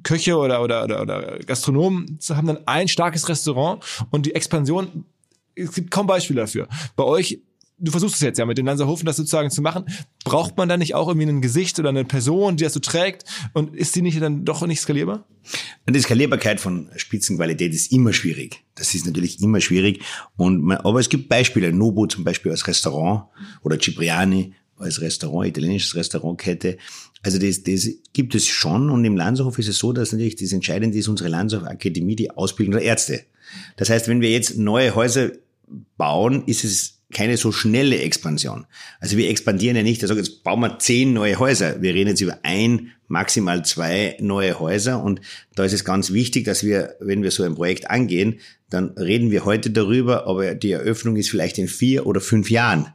Köche 0.03 0.37
oder, 0.37 0.61
oder, 0.61 0.83
oder, 0.83 1.01
oder 1.01 1.39
Gastronomen 1.39 2.19
haben 2.29 2.47
dann 2.47 2.67
ein 2.67 2.87
starkes 2.87 3.29
Restaurant 3.29 3.83
und 4.11 4.25
die 4.25 4.35
Expansion, 4.35 5.05
es 5.55 5.73
gibt 5.73 5.89
kaum 5.89 6.05
Beispiele 6.05 6.41
dafür. 6.41 6.67
Bei 6.95 7.03
euch 7.03 7.39
du 7.81 7.91
versuchst 7.91 8.15
es 8.15 8.21
jetzt 8.21 8.37
ja 8.37 8.45
mit 8.45 8.57
dem 8.57 8.65
Lanzerhofen 8.65 9.05
das 9.05 9.17
sozusagen 9.17 9.49
zu 9.49 9.61
machen. 9.61 9.85
Braucht 10.23 10.57
man 10.57 10.69
da 10.69 10.77
nicht 10.77 10.95
auch 10.95 11.07
irgendwie 11.07 11.27
ein 11.27 11.41
Gesicht 11.41 11.79
oder 11.79 11.89
eine 11.89 12.05
Person, 12.05 12.57
die 12.57 12.63
das 12.63 12.73
so 12.73 12.79
trägt? 12.79 13.25
Und 13.53 13.75
ist 13.75 13.95
die 13.95 14.01
nicht 14.01 14.21
dann 14.21 14.45
doch 14.45 14.65
nicht 14.65 14.79
skalierbar? 14.79 15.25
Die 15.89 15.99
Skalierbarkeit 15.99 16.59
von 16.59 16.89
Spitzenqualität 16.95 17.73
ist 17.73 17.91
immer 17.91 18.13
schwierig. 18.13 18.63
Das 18.75 18.93
ist 18.93 19.05
natürlich 19.05 19.41
immer 19.41 19.59
schwierig. 19.59 20.01
Und 20.37 20.61
man, 20.61 20.77
aber 20.77 20.99
es 20.99 21.09
gibt 21.09 21.27
Beispiele. 21.27 21.73
Nobu 21.73 22.05
zum 22.05 22.23
Beispiel 22.23 22.51
als 22.51 22.67
Restaurant 22.67 23.25
oder 23.63 23.79
Cipriani 23.79 24.53
als 24.81 25.01
Restaurant, 25.01 25.47
italienisches 25.47 25.95
Restaurantkette. 25.95 26.77
Also 27.23 27.37
das, 27.37 27.63
das 27.63 27.87
gibt 28.13 28.33
es 28.35 28.47
schon 28.47 28.89
und 28.89 29.05
im 29.05 29.15
Landshof 29.15 29.59
ist 29.59 29.67
es 29.67 29.77
so, 29.77 29.93
dass 29.93 30.11
natürlich 30.11 30.37
das 30.37 30.53
Entscheidende 30.53 30.97
ist, 30.97 31.07
unsere 31.07 31.29
Landshof 31.29 31.63
Akademie, 31.63 32.15
die 32.15 32.31
Ausbildung 32.31 32.73
der 32.73 32.83
Ärzte. 32.83 33.21
Das 33.77 33.89
heißt, 33.89 34.07
wenn 34.07 34.21
wir 34.21 34.31
jetzt 34.31 34.57
neue 34.57 34.95
Häuser 34.95 35.31
bauen, 35.97 36.43
ist 36.45 36.63
es 36.63 37.00
keine 37.11 37.37
so 37.37 37.51
schnelle 37.51 37.99
Expansion. 37.99 38.65
Also 38.99 39.17
wir 39.17 39.29
expandieren 39.29 39.75
ja 39.75 39.83
nicht, 39.83 40.01
also 40.01 40.15
jetzt 40.15 40.43
bauen 40.43 40.59
wir 40.61 40.79
zehn 40.79 41.13
neue 41.13 41.37
Häuser. 41.39 41.81
Wir 41.81 41.93
reden 41.93 42.09
jetzt 42.09 42.21
über 42.21 42.39
ein, 42.43 42.91
maximal 43.07 43.63
zwei 43.65 44.15
neue 44.19 44.59
Häuser 44.59 45.03
und 45.03 45.21
da 45.55 45.65
ist 45.65 45.73
es 45.73 45.85
ganz 45.85 46.11
wichtig, 46.11 46.45
dass 46.45 46.63
wir, 46.63 46.95
wenn 46.99 47.23
wir 47.23 47.31
so 47.31 47.43
ein 47.43 47.55
Projekt 47.55 47.89
angehen, 47.89 48.39
dann 48.69 48.89
reden 48.91 49.31
wir 49.31 49.45
heute 49.45 49.69
darüber, 49.69 50.27
aber 50.27 50.55
die 50.55 50.71
Eröffnung 50.71 51.17
ist 51.17 51.29
vielleicht 51.29 51.57
in 51.57 51.67
vier 51.67 52.07
oder 52.07 52.21
fünf 52.21 52.49
Jahren. 52.49 52.87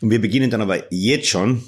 Und 0.00 0.10
wir 0.10 0.20
beginnen 0.20 0.50
dann 0.50 0.60
aber 0.62 0.92
jetzt 0.92 1.28
schon 1.28 1.62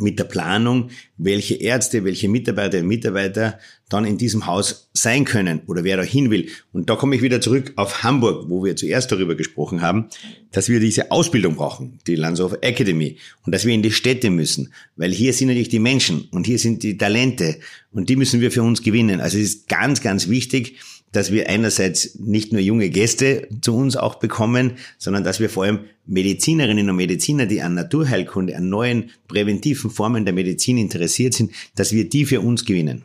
mit 0.00 0.18
der 0.18 0.24
Planung, 0.24 0.90
welche 1.16 1.54
Ärzte, 1.54 2.04
welche 2.04 2.28
Mitarbeiterinnen 2.28 2.86
und 2.86 2.88
Mitarbeiter 2.88 3.58
dann 3.88 4.04
in 4.04 4.18
diesem 4.18 4.46
Haus 4.46 4.90
sein 4.94 5.24
können 5.24 5.62
oder 5.66 5.84
wer 5.84 5.96
da 5.96 6.02
hin 6.02 6.30
will. 6.30 6.48
Und 6.72 6.88
da 6.88 6.96
komme 6.96 7.16
ich 7.16 7.22
wieder 7.22 7.40
zurück 7.40 7.72
auf 7.76 8.02
Hamburg, 8.02 8.48
wo 8.48 8.64
wir 8.64 8.76
zuerst 8.76 9.10
darüber 9.10 9.34
gesprochen 9.34 9.82
haben, 9.82 10.06
dass 10.52 10.68
wir 10.68 10.80
diese 10.80 11.10
Ausbildung 11.10 11.56
brauchen, 11.56 11.98
die 12.06 12.14
Landshof 12.14 12.56
Academy, 12.60 13.18
und 13.44 13.54
dass 13.54 13.64
wir 13.64 13.74
in 13.74 13.82
die 13.82 13.90
Städte 13.90 14.30
müssen, 14.30 14.72
weil 14.96 15.12
hier 15.12 15.32
sind 15.32 15.48
natürlich 15.48 15.68
die 15.68 15.78
Menschen 15.78 16.28
und 16.30 16.46
hier 16.46 16.58
sind 16.58 16.82
die 16.82 16.96
Talente 16.96 17.58
und 17.90 18.08
die 18.08 18.16
müssen 18.16 18.40
wir 18.40 18.50
für 18.50 18.62
uns 18.62 18.82
gewinnen. 18.82 19.20
Also 19.20 19.38
es 19.38 19.44
ist 19.44 19.68
ganz, 19.68 20.00
ganz 20.00 20.28
wichtig, 20.28 20.76
dass 21.12 21.32
wir 21.32 21.48
einerseits 21.48 22.18
nicht 22.18 22.52
nur 22.52 22.60
junge 22.60 22.90
Gäste 22.90 23.48
zu 23.60 23.74
uns 23.76 23.96
auch 23.96 24.16
bekommen, 24.16 24.76
sondern 24.98 25.24
dass 25.24 25.40
wir 25.40 25.50
vor 25.50 25.64
allem 25.64 25.80
Medizinerinnen 26.06 26.88
und 26.90 26.96
Mediziner, 26.96 27.46
die 27.46 27.62
an 27.62 27.74
Naturheilkunde, 27.74 28.56
an 28.56 28.68
neuen 28.68 29.10
präventiven 29.28 29.90
Formen 29.90 30.24
der 30.24 30.34
Medizin 30.34 30.78
interessiert 30.78 31.34
sind, 31.34 31.52
dass 31.74 31.92
wir 31.92 32.08
die 32.08 32.26
für 32.26 32.40
uns 32.40 32.64
gewinnen. 32.64 33.04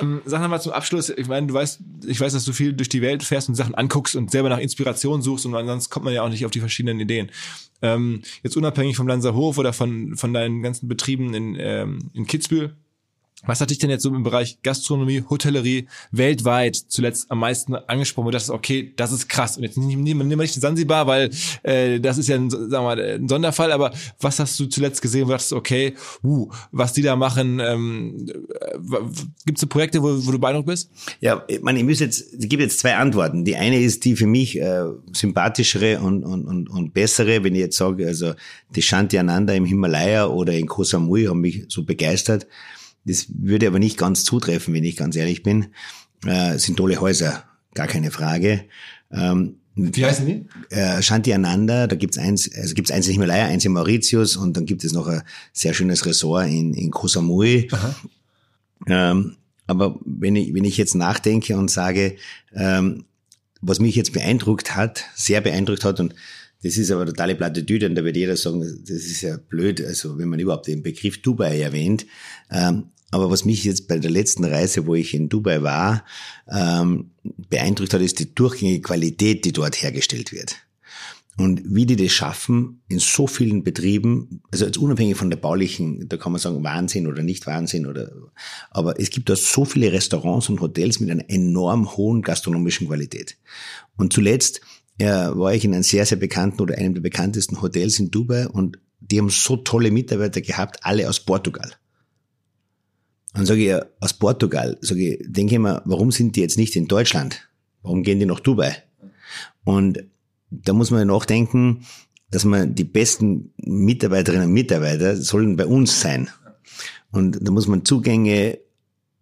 Ähm, 0.00 0.22
sag 0.24 0.40
nochmal 0.40 0.60
zum 0.60 0.72
Abschluss, 0.72 1.10
ich 1.10 1.28
meine, 1.28 1.46
du 1.46 1.54
weißt, 1.54 1.80
ich 2.06 2.20
weiß, 2.20 2.32
dass 2.32 2.44
du 2.44 2.52
viel 2.52 2.72
durch 2.72 2.88
die 2.88 3.02
Welt 3.02 3.22
fährst 3.22 3.48
und 3.48 3.54
Sachen 3.54 3.74
anguckst 3.74 4.16
und 4.16 4.30
selber 4.30 4.48
nach 4.48 4.58
Inspiration 4.58 5.22
suchst 5.22 5.46
und 5.46 5.54
ansonsten 5.54 5.90
kommt 5.90 6.04
man 6.04 6.14
ja 6.14 6.22
auch 6.22 6.28
nicht 6.28 6.44
auf 6.44 6.50
die 6.50 6.60
verschiedenen 6.60 6.98
Ideen. 6.98 7.30
Ähm, 7.82 8.22
jetzt 8.42 8.56
unabhängig 8.56 8.96
vom 8.96 9.08
Lanzerhof 9.08 9.58
oder 9.58 9.72
von, 9.72 10.16
von 10.16 10.32
deinen 10.32 10.62
ganzen 10.62 10.88
Betrieben 10.88 11.34
in, 11.34 11.56
ähm, 11.58 12.10
in 12.14 12.26
Kitzbühel, 12.26 12.74
was 13.44 13.60
hat 13.60 13.70
dich 13.70 13.78
denn 13.78 13.90
jetzt 13.90 14.02
so 14.02 14.08
im 14.10 14.22
Bereich 14.22 14.58
Gastronomie, 14.62 15.24
Hotellerie 15.28 15.86
weltweit 16.10 16.76
zuletzt 16.76 17.30
am 17.30 17.40
meisten 17.40 17.74
angesprochen, 17.74 18.26
wo 18.26 18.30
du 18.30 18.36
dachtest, 18.36 18.50
okay, 18.50 18.92
das 18.96 19.12
ist 19.12 19.28
krass. 19.28 19.56
Und 19.56 19.64
jetzt 19.64 19.76
nehmen 19.76 20.30
wir 20.30 20.36
nicht 20.36 20.54
Sansibar, 20.54 21.06
weil 21.06 21.30
äh, 21.62 21.98
das 22.00 22.18
ist 22.18 22.28
ja 22.28 22.36
ein, 22.36 22.50
sagen 22.50 22.70
wir 22.70 22.82
mal, 22.82 23.00
ein 23.00 23.28
Sonderfall, 23.28 23.72
aber 23.72 23.92
was 24.20 24.38
hast 24.38 24.58
du 24.60 24.66
zuletzt 24.66 25.02
gesehen, 25.02 25.22
wo 25.22 25.26
du 25.26 25.32
dachtest, 25.32 25.52
okay, 25.52 25.94
uh, 26.22 26.48
was 26.70 26.92
die 26.92 27.02
da 27.02 27.16
machen, 27.16 27.60
ähm, 27.60 28.26
gibt 29.44 29.58
es 29.58 29.60
so 29.60 29.66
Projekte, 29.66 30.02
wo, 30.02 30.26
wo 30.26 30.30
du 30.30 30.38
beeindruckt 30.38 30.66
bist? 30.66 30.90
Ja, 31.20 31.44
ich 31.48 31.62
meine, 31.62 31.80
ich 31.80 31.84
muss 31.84 32.00
jetzt, 32.00 32.34
es 32.34 32.48
gibt 32.48 32.62
jetzt 32.62 32.78
zwei 32.78 32.96
Antworten. 32.96 33.44
Die 33.44 33.56
eine 33.56 33.80
ist 33.80 34.04
die 34.04 34.16
für 34.16 34.26
mich 34.26 34.60
äh, 34.60 34.84
sympathischere 35.12 36.00
und, 36.00 36.24
und, 36.24 36.44
und, 36.46 36.68
und 36.68 36.94
bessere, 36.94 37.42
wenn 37.42 37.54
ich 37.54 37.60
jetzt 37.60 37.76
sage, 37.76 38.06
also 38.06 38.34
die 38.74 38.82
Shanti 38.82 39.18
Ananda 39.18 39.52
im 39.52 39.64
Himalaya 39.64 40.26
oder 40.26 40.52
in 40.52 40.66
Koh 40.66 40.84
Samui 40.84 41.24
haben 41.24 41.40
mich 41.40 41.64
so 41.68 41.84
begeistert. 41.84 42.46
Das 43.04 43.26
würde 43.28 43.66
aber 43.66 43.78
nicht 43.78 43.98
ganz 43.98 44.24
zutreffen, 44.24 44.74
wenn 44.74 44.84
ich 44.84 44.96
ganz 44.96 45.16
ehrlich 45.16 45.42
bin. 45.42 45.68
Äh, 46.24 46.58
sind 46.58 46.76
tolle 46.76 47.00
Häuser, 47.00 47.44
gar 47.74 47.88
keine 47.88 48.10
Frage. 48.10 48.64
Ähm, 49.10 49.56
Wie 49.74 50.04
heißen 50.04 50.26
die? 50.26 50.46
Äh, 50.70 51.02
Shanti 51.02 51.32
Ananda, 51.32 51.86
da 51.86 51.96
gibt's 51.96 52.18
eins, 52.18 52.50
also 52.54 52.74
gibt's 52.74 52.90
eins 52.90 53.06
in 53.06 53.14
Himalaya, 53.14 53.46
eins 53.46 53.64
in 53.64 53.72
Mauritius 53.72 54.36
und 54.36 54.56
dann 54.56 54.66
gibt 54.66 54.84
es 54.84 54.92
noch 54.92 55.06
ein 55.06 55.22
sehr 55.52 55.74
schönes 55.74 56.06
Ressort 56.06 56.46
in, 56.46 56.74
in 56.74 56.90
Koh 56.90 57.08
Samui. 57.08 57.68
Ähm, 58.86 59.36
aber 59.66 59.98
wenn 60.04 60.36
ich, 60.36 60.54
wenn 60.54 60.64
ich 60.64 60.76
jetzt 60.76 60.94
nachdenke 60.94 61.56
und 61.56 61.70
sage, 61.70 62.16
ähm, 62.54 63.04
was 63.60 63.78
mich 63.78 63.94
jetzt 63.94 64.12
beeindruckt 64.12 64.74
hat, 64.74 65.04
sehr 65.14 65.40
beeindruckt 65.40 65.84
hat 65.84 66.00
und 66.00 66.14
das 66.62 66.76
ist 66.76 66.90
aber 66.90 67.06
totale 67.06 67.34
Plattitüde 67.34 67.86
und 67.86 67.94
da 67.94 68.04
wird 68.04 68.16
jeder 68.16 68.36
sagen, 68.36 68.60
das 68.60 68.90
ist 68.90 69.22
ja 69.22 69.36
blöd, 69.36 69.84
also 69.84 70.18
wenn 70.18 70.28
man 70.28 70.38
überhaupt 70.38 70.66
den 70.68 70.82
Begriff 70.82 71.20
Dubai 71.20 71.60
erwähnt. 71.60 72.06
Ähm, 72.50 72.90
aber 73.10 73.30
was 73.30 73.44
mich 73.44 73.64
jetzt 73.64 73.88
bei 73.88 73.98
der 73.98 74.10
letzten 74.10 74.44
Reise, 74.44 74.86
wo 74.86 74.94
ich 74.94 75.12
in 75.12 75.28
Dubai 75.28 75.62
war, 75.62 76.04
ähm, 76.48 77.10
beeindruckt 77.50 77.92
hat, 77.92 78.00
ist 78.00 78.20
die 78.20 78.34
durchgängige 78.34 78.80
Qualität, 78.80 79.44
die 79.44 79.52
dort 79.52 79.82
hergestellt 79.82 80.32
wird. 80.32 80.56
Und 81.38 81.62
wie 81.64 81.86
die 81.86 81.96
das 81.96 82.12
schaffen, 82.12 82.82
in 82.88 82.98
so 82.98 83.26
vielen 83.26 83.64
Betrieben, 83.64 84.42
also 84.50 84.66
jetzt 84.66 84.76
unabhängig 84.76 85.16
von 85.16 85.30
der 85.30 85.38
baulichen, 85.38 86.08
da 86.08 86.18
kann 86.18 86.32
man 86.32 86.40
sagen 86.40 86.62
Wahnsinn 86.62 87.06
oder 87.06 87.22
nicht 87.22 87.46
Wahnsinn 87.46 87.86
oder, 87.86 88.12
aber 88.70 89.00
es 89.00 89.10
gibt 89.10 89.30
da 89.30 89.36
so 89.36 89.64
viele 89.64 89.92
Restaurants 89.92 90.50
und 90.50 90.60
Hotels 90.60 91.00
mit 91.00 91.10
einer 91.10 91.28
enorm 91.28 91.96
hohen 91.96 92.20
gastronomischen 92.20 92.86
Qualität. 92.86 93.38
Und 93.96 94.12
zuletzt 94.12 94.60
ja, 95.00 95.36
war 95.36 95.54
ich 95.54 95.64
in 95.64 95.74
einem 95.74 95.82
sehr, 95.82 96.06
sehr 96.06 96.18
bekannten 96.18 96.60
oder 96.60 96.76
einem 96.76 96.94
der 96.94 97.00
bekanntesten 97.00 97.62
Hotels 97.62 97.98
in 97.98 98.10
Dubai 98.10 98.46
und 98.48 98.78
die 99.00 99.18
haben 99.18 99.30
so 99.30 99.56
tolle 99.56 99.90
Mitarbeiter 99.90 100.40
gehabt, 100.40 100.78
alle 100.82 101.08
aus 101.08 101.20
Portugal. 101.20 101.72
Und 103.34 103.46
sage 103.46 103.60
ich, 103.60 103.68
ja, 103.68 103.84
aus 104.00 104.12
Portugal, 104.12 104.76
sage 104.80 105.14
ich, 105.14 105.26
denke 105.26 105.54
ich 105.54 105.60
mir, 105.60 105.82
warum 105.84 106.12
sind 106.12 106.36
die 106.36 106.40
jetzt 106.40 106.58
nicht 106.58 106.76
in 106.76 106.86
Deutschland? 106.86 107.48
Warum 107.82 108.02
gehen 108.02 108.20
die 108.20 108.26
nach 108.26 108.40
Dubai? 108.40 108.76
Und 109.64 110.04
da 110.50 110.72
muss 110.72 110.90
man 110.90 111.00
ja 111.00 111.04
nachdenken, 111.06 111.84
dass 112.30 112.44
man 112.44 112.74
die 112.74 112.84
besten 112.84 113.52
Mitarbeiterinnen 113.56 114.48
und 114.48 114.52
Mitarbeiter 114.52 115.16
sollen 115.16 115.56
bei 115.56 115.66
uns 115.66 116.00
sein. 116.00 116.28
Und 117.10 117.38
da 117.40 117.50
muss 117.50 117.66
man 117.66 117.84
Zugänge 117.84 118.58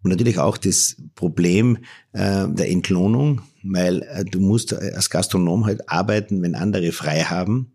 und 0.03 0.09
natürlich 0.09 0.39
auch 0.39 0.57
das 0.57 0.97
Problem 1.15 1.77
äh, 2.13 2.47
der 2.47 2.69
Entlohnung, 2.69 3.41
weil 3.63 4.01
äh, 4.03 4.25
du 4.25 4.39
musst 4.39 4.73
als 4.73 5.09
Gastronom 5.09 5.65
halt 5.65 5.89
arbeiten, 5.89 6.41
wenn 6.41 6.55
andere 6.55 6.91
frei 6.91 7.23
haben. 7.23 7.71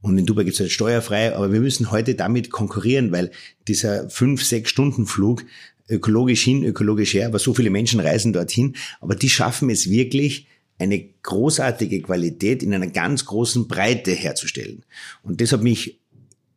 Und 0.00 0.18
in 0.18 0.26
Dubai 0.26 0.42
gibt 0.44 0.54
es 0.54 0.60
halt 0.60 0.72
steuerfrei, 0.72 1.34
aber 1.34 1.52
wir 1.52 1.60
müssen 1.60 1.90
heute 1.90 2.14
damit 2.14 2.50
konkurrieren, 2.50 3.12
weil 3.12 3.30
dieser 3.68 4.10
fünf, 4.10 4.44
sechs 4.44 4.70
Stunden 4.70 5.06
Flug 5.06 5.44
ökologisch 5.88 6.42
hin, 6.42 6.64
ökologisch 6.64 7.14
her, 7.14 7.26
aber 7.26 7.38
so 7.38 7.54
viele 7.54 7.70
Menschen 7.70 8.00
reisen 8.00 8.32
dorthin, 8.32 8.74
aber 9.00 9.14
die 9.14 9.28
schaffen 9.28 9.70
es 9.70 9.90
wirklich, 9.90 10.46
eine 10.78 11.00
großartige 11.22 12.02
Qualität 12.02 12.62
in 12.62 12.74
einer 12.74 12.88
ganz 12.88 13.24
großen 13.24 13.68
Breite 13.68 14.10
herzustellen. 14.10 14.84
Und 15.22 15.40
das 15.40 15.52
hat 15.52 15.62
mich 15.62 16.00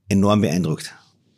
enorm 0.10 0.42
beeindruckt. 0.42 0.96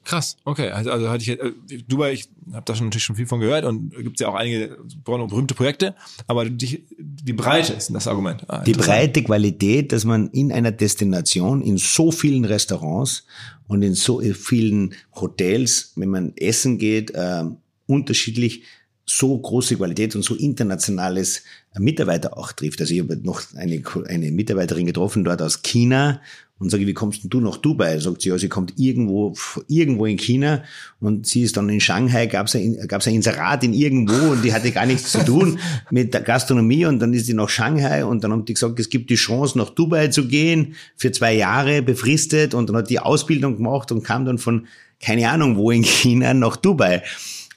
Krass, 0.07 0.37
okay. 0.45 0.69
Also, 0.69 0.89
also 0.89 1.09
hatte 1.09 1.21
ich 1.21 1.29
äh, 1.37 1.51
Dubai, 1.85 2.13
ich 2.13 2.29
habe 2.53 2.63
da 2.63 2.73
schon 2.73 2.87
natürlich 2.87 3.03
schon 3.03 3.17
viel 3.17 3.25
von 3.25 3.41
gehört 3.41 3.65
und 3.65 3.93
gibt 3.93 4.17
ja 4.21 4.29
auch 4.29 4.35
einige 4.35 4.77
berühmte 5.03 5.53
Projekte, 5.53 5.95
aber 6.27 6.49
die, 6.49 6.85
die 6.97 7.33
Breite 7.33 7.73
ist 7.73 7.93
das 7.93 8.07
Argument. 8.07 8.45
Ah, 8.47 8.63
die 8.63 8.71
breite 8.71 9.21
Qualität, 9.21 9.91
dass 9.91 10.05
man 10.05 10.29
in 10.29 10.53
einer 10.53 10.71
Destination, 10.71 11.61
in 11.61 11.77
so 11.77 12.13
vielen 12.13 12.45
Restaurants 12.45 13.25
und 13.67 13.81
in 13.81 13.95
so 13.95 14.21
vielen 14.21 14.95
Hotels, 15.13 15.91
wenn 15.97 16.07
man 16.07 16.31
essen 16.37 16.77
geht, 16.77 17.11
äh, 17.11 17.43
unterschiedlich 17.85 18.63
so 19.03 19.37
große 19.37 19.75
Qualität 19.75 20.15
und 20.15 20.21
so 20.21 20.35
internationales 20.35 21.43
Mitarbeiter 21.77 22.37
auch 22.37 22.53
trifft. 22.53 22.79
Also 22.79 22.93
ich 22.93 23.01
habe 23.01 23.17
noch 23.17 23.41
eine, 23.55 23.83
eine 24.07 24.31
Mitarbeiterin 24.31 24.85
getroffen 24.85 25.25
dort 25.25 25.41
aus 25.41 25.63
China 25.63 26.21
und 26.59 26.69
sage, 26.71 26.87
wie 26.87 26.93
kommst 26.93 27.23
denn 27.23 27.29
du 27.29 27.39
nach 27.39 27.57
Dubai? 27.57 27.99
Sagt 27.99 28.21
sie, 28.21 28.29
ja, 28.29 28.37
sie 28.37 28.49
kommt 28.49 28.73
irgendwo, 28.77 29.35
irgendwo 29.67 30.05
in 30.05 30.17
China 30.17 30.63
und 30.99 31.27
sie 31.27 31.43
ist 31.43 31.57
dann 31.57 31.69
in 31.69 31.79
Shanghai, 31.79 32.25
gab 32.25 32.47
es 32.47 32.55
ein, 32.55 32.77
gab's 32.87 33.07
ein 33.07 33.15
Inserat 33.15 33.63
in 33.63 33.73
irgendwo 33.73 34.31
und 34.31 34.43
die 34.43 34.53
hatte 34.53 34.71
gar 34.71 34.85
nichts 34.85 35.11
zu 35.11 35.23
tun 35.23 35.59
mit 35.91 36.13
der 36.13 36.21
Gastronomie 36.21 36.85
und 36.85 36.99
dann 36.99 37.13
ist 37.13 37.27
sie 37.27 37.33
nach 37.33 37.49
Shanghai 37.49 38.05
und 38.05 38.23
dann 38.23 38.31
haben 38.31 38.45
die 38.45 38.53
gesagt, 38.53 38.79
es 38.79 38.89
gibt 38.89 39.09
die 39.09 39.15
Chance 39.15 39.57
nach 39.57 39.69
Dubai 39.69 40.07
zu 40.07 40.27
gehen 40.27 40.75
für 40.95 41.11
zwei 41.11 41.33
Jahre 41.33 41.81
befristet 41.81 42.53
und 42.53 42.69
dann 42.69 42.77
hat 42.77 42.89
die 42.89 42.99
Ausbildung 42.99 43.57
gemacht 43.57 43.91
und 43.91 44.03
kam 44.03 44.25
dann 44.25 44.37
von 44.37 44.67
keine 44.99 45.29
Ahnung 45.29 45.57
wo 45.57 45.69
in 45.69 45.83
China 45.83 46.33
nach 46.33 46.57
Dubai. 46.57 47.03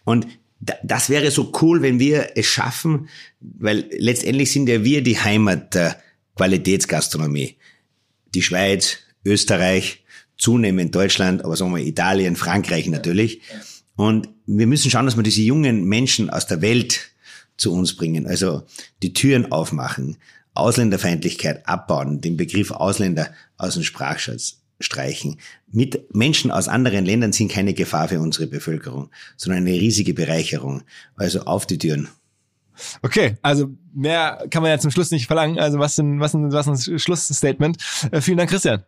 Und 0.04 0.26
das 0.82 1.08
wäre 1.08 1.30
so 1.30 1.52
cool, 1.62 1.80
wenn 1.80 1.98
wir 1.98 2.32
es 2.34 2.46
schaffen, 2.46 3.08
weil 3.40 3.86
letztendlich 3.96 4.52
sind 4.52 4.68
ja 4.68 4.84
wir 4.84 5.02
die 5.02 5.18
Heimat 5.18 5.74
der 5.74 5.96
Qualitätsgastronomie 6.36 7.56
die 8.34 8.42
Schweiz, 8.42 8.98
Österreich, 9.24 10.04
zunehmend 10.36 10.94
Deutschland, 10.94 11.44
aber 11.44 11.56
sagen 11.56 11.74
wir 11.74 11.84
Italien, 11.84 12.36
Frankreich 12.36 12.88
natürlich. 12.88 13.42
Und 13.96 14.28
wir 14.46 14.66
müssen 14.66 14.90
schauen, 14.90 15.04
dass 15.04 15.16
wir 15.16 15.22
diese 15.22 15.42
jungen 15.42 15.84
Menschen 15.84 16.30
aus 16.30 16.46
der 16.46 16.62
Welt 16.62 17.10
zu 17.56 17.72
uns 17.72 17.94
bringen. 17.96 18.26
Also 18.26 18.62
die 19.02 19.12
Türen 19.12 19.52
aufmachen, 19.52 20.16
Ausländerfeindlichkeit 20.54 21.68
abbauen, 21.68 22.20
den 22.20 22.36
Begriff 22.36 22.70
Ausländer 22.70 23.32
aus 23.58 23.74
dem 23.74 23.82
Sprachschatz 23.82 24.62
streichen. 24.80 25.38
Mit 25.70 26.14
Menschen 26.14 26.50
aus 26.50 26.68
anderen 26.68 27.04
Ländern 27.04 27.32
sind 27.32 27.52
keine 27.52 27.74
Gefahr 27.74 28.08
für 28.08 28.20
unsere 28.20 28.46
Bevölkerung, 28.46 29.10
sondern 29.36 29.66
eine 29.66 29.78
riesige 29.78 30.14
Bereicherung. 30.14 30.82
Also 31.16 31.42
auf 31.42 31.66
die 31.66 31.78
Türen. 31.78 32.08
Okay, 33.02 33.36
also 33.42 33.68
mehr 33.92 34.46
kann 34.50 34.62
man 34.62 34.70
ja 34.70 34.78
zum 34.78 34.90
Schluss 34.90 35.10
nicht 35.10 35.26
verlangen. 35.26 35.58
Also 35.58 35.78
was 35.78 35.96
denn, 35.96 36.20
was 36.20 36.34
ein, 36.34 36.52
was 36.52 36.68
ein 36.68 36.98
Schlussstatement. 36.98 37.78
Äh, 38.10 38.20
vielen 38.20 38.38
Dank, 38.38 38.50
Christian. 38.50 38.82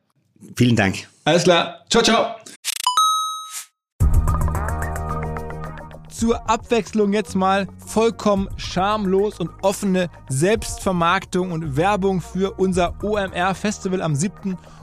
Vielen 0.57 0.77
Dank. 0.77 1.09
Alles 1.25 1.45
klar. 1.45 1.85
Ciao, 1.89 2.03
ciao. 2.03 2.35
zur 6.23 6.49
Abwechslung 6.49 7.13
jetzt 7.13 7.35
mal 7.35 7.67
vollkommen 7.85 8.49
schamlos 8.57 9.41
und 9.41 9.51
offene 9.63 10.09
Selbstvermarktung 10.29 11.51
und 11.51 11.77
Werbung 11.77 12.21
für 12.21 12.61
unser 12.61 12.95
OMR 13.03 13.57
Festival 13.57 14.01
am 14.01 14.15
7 14.15 14.57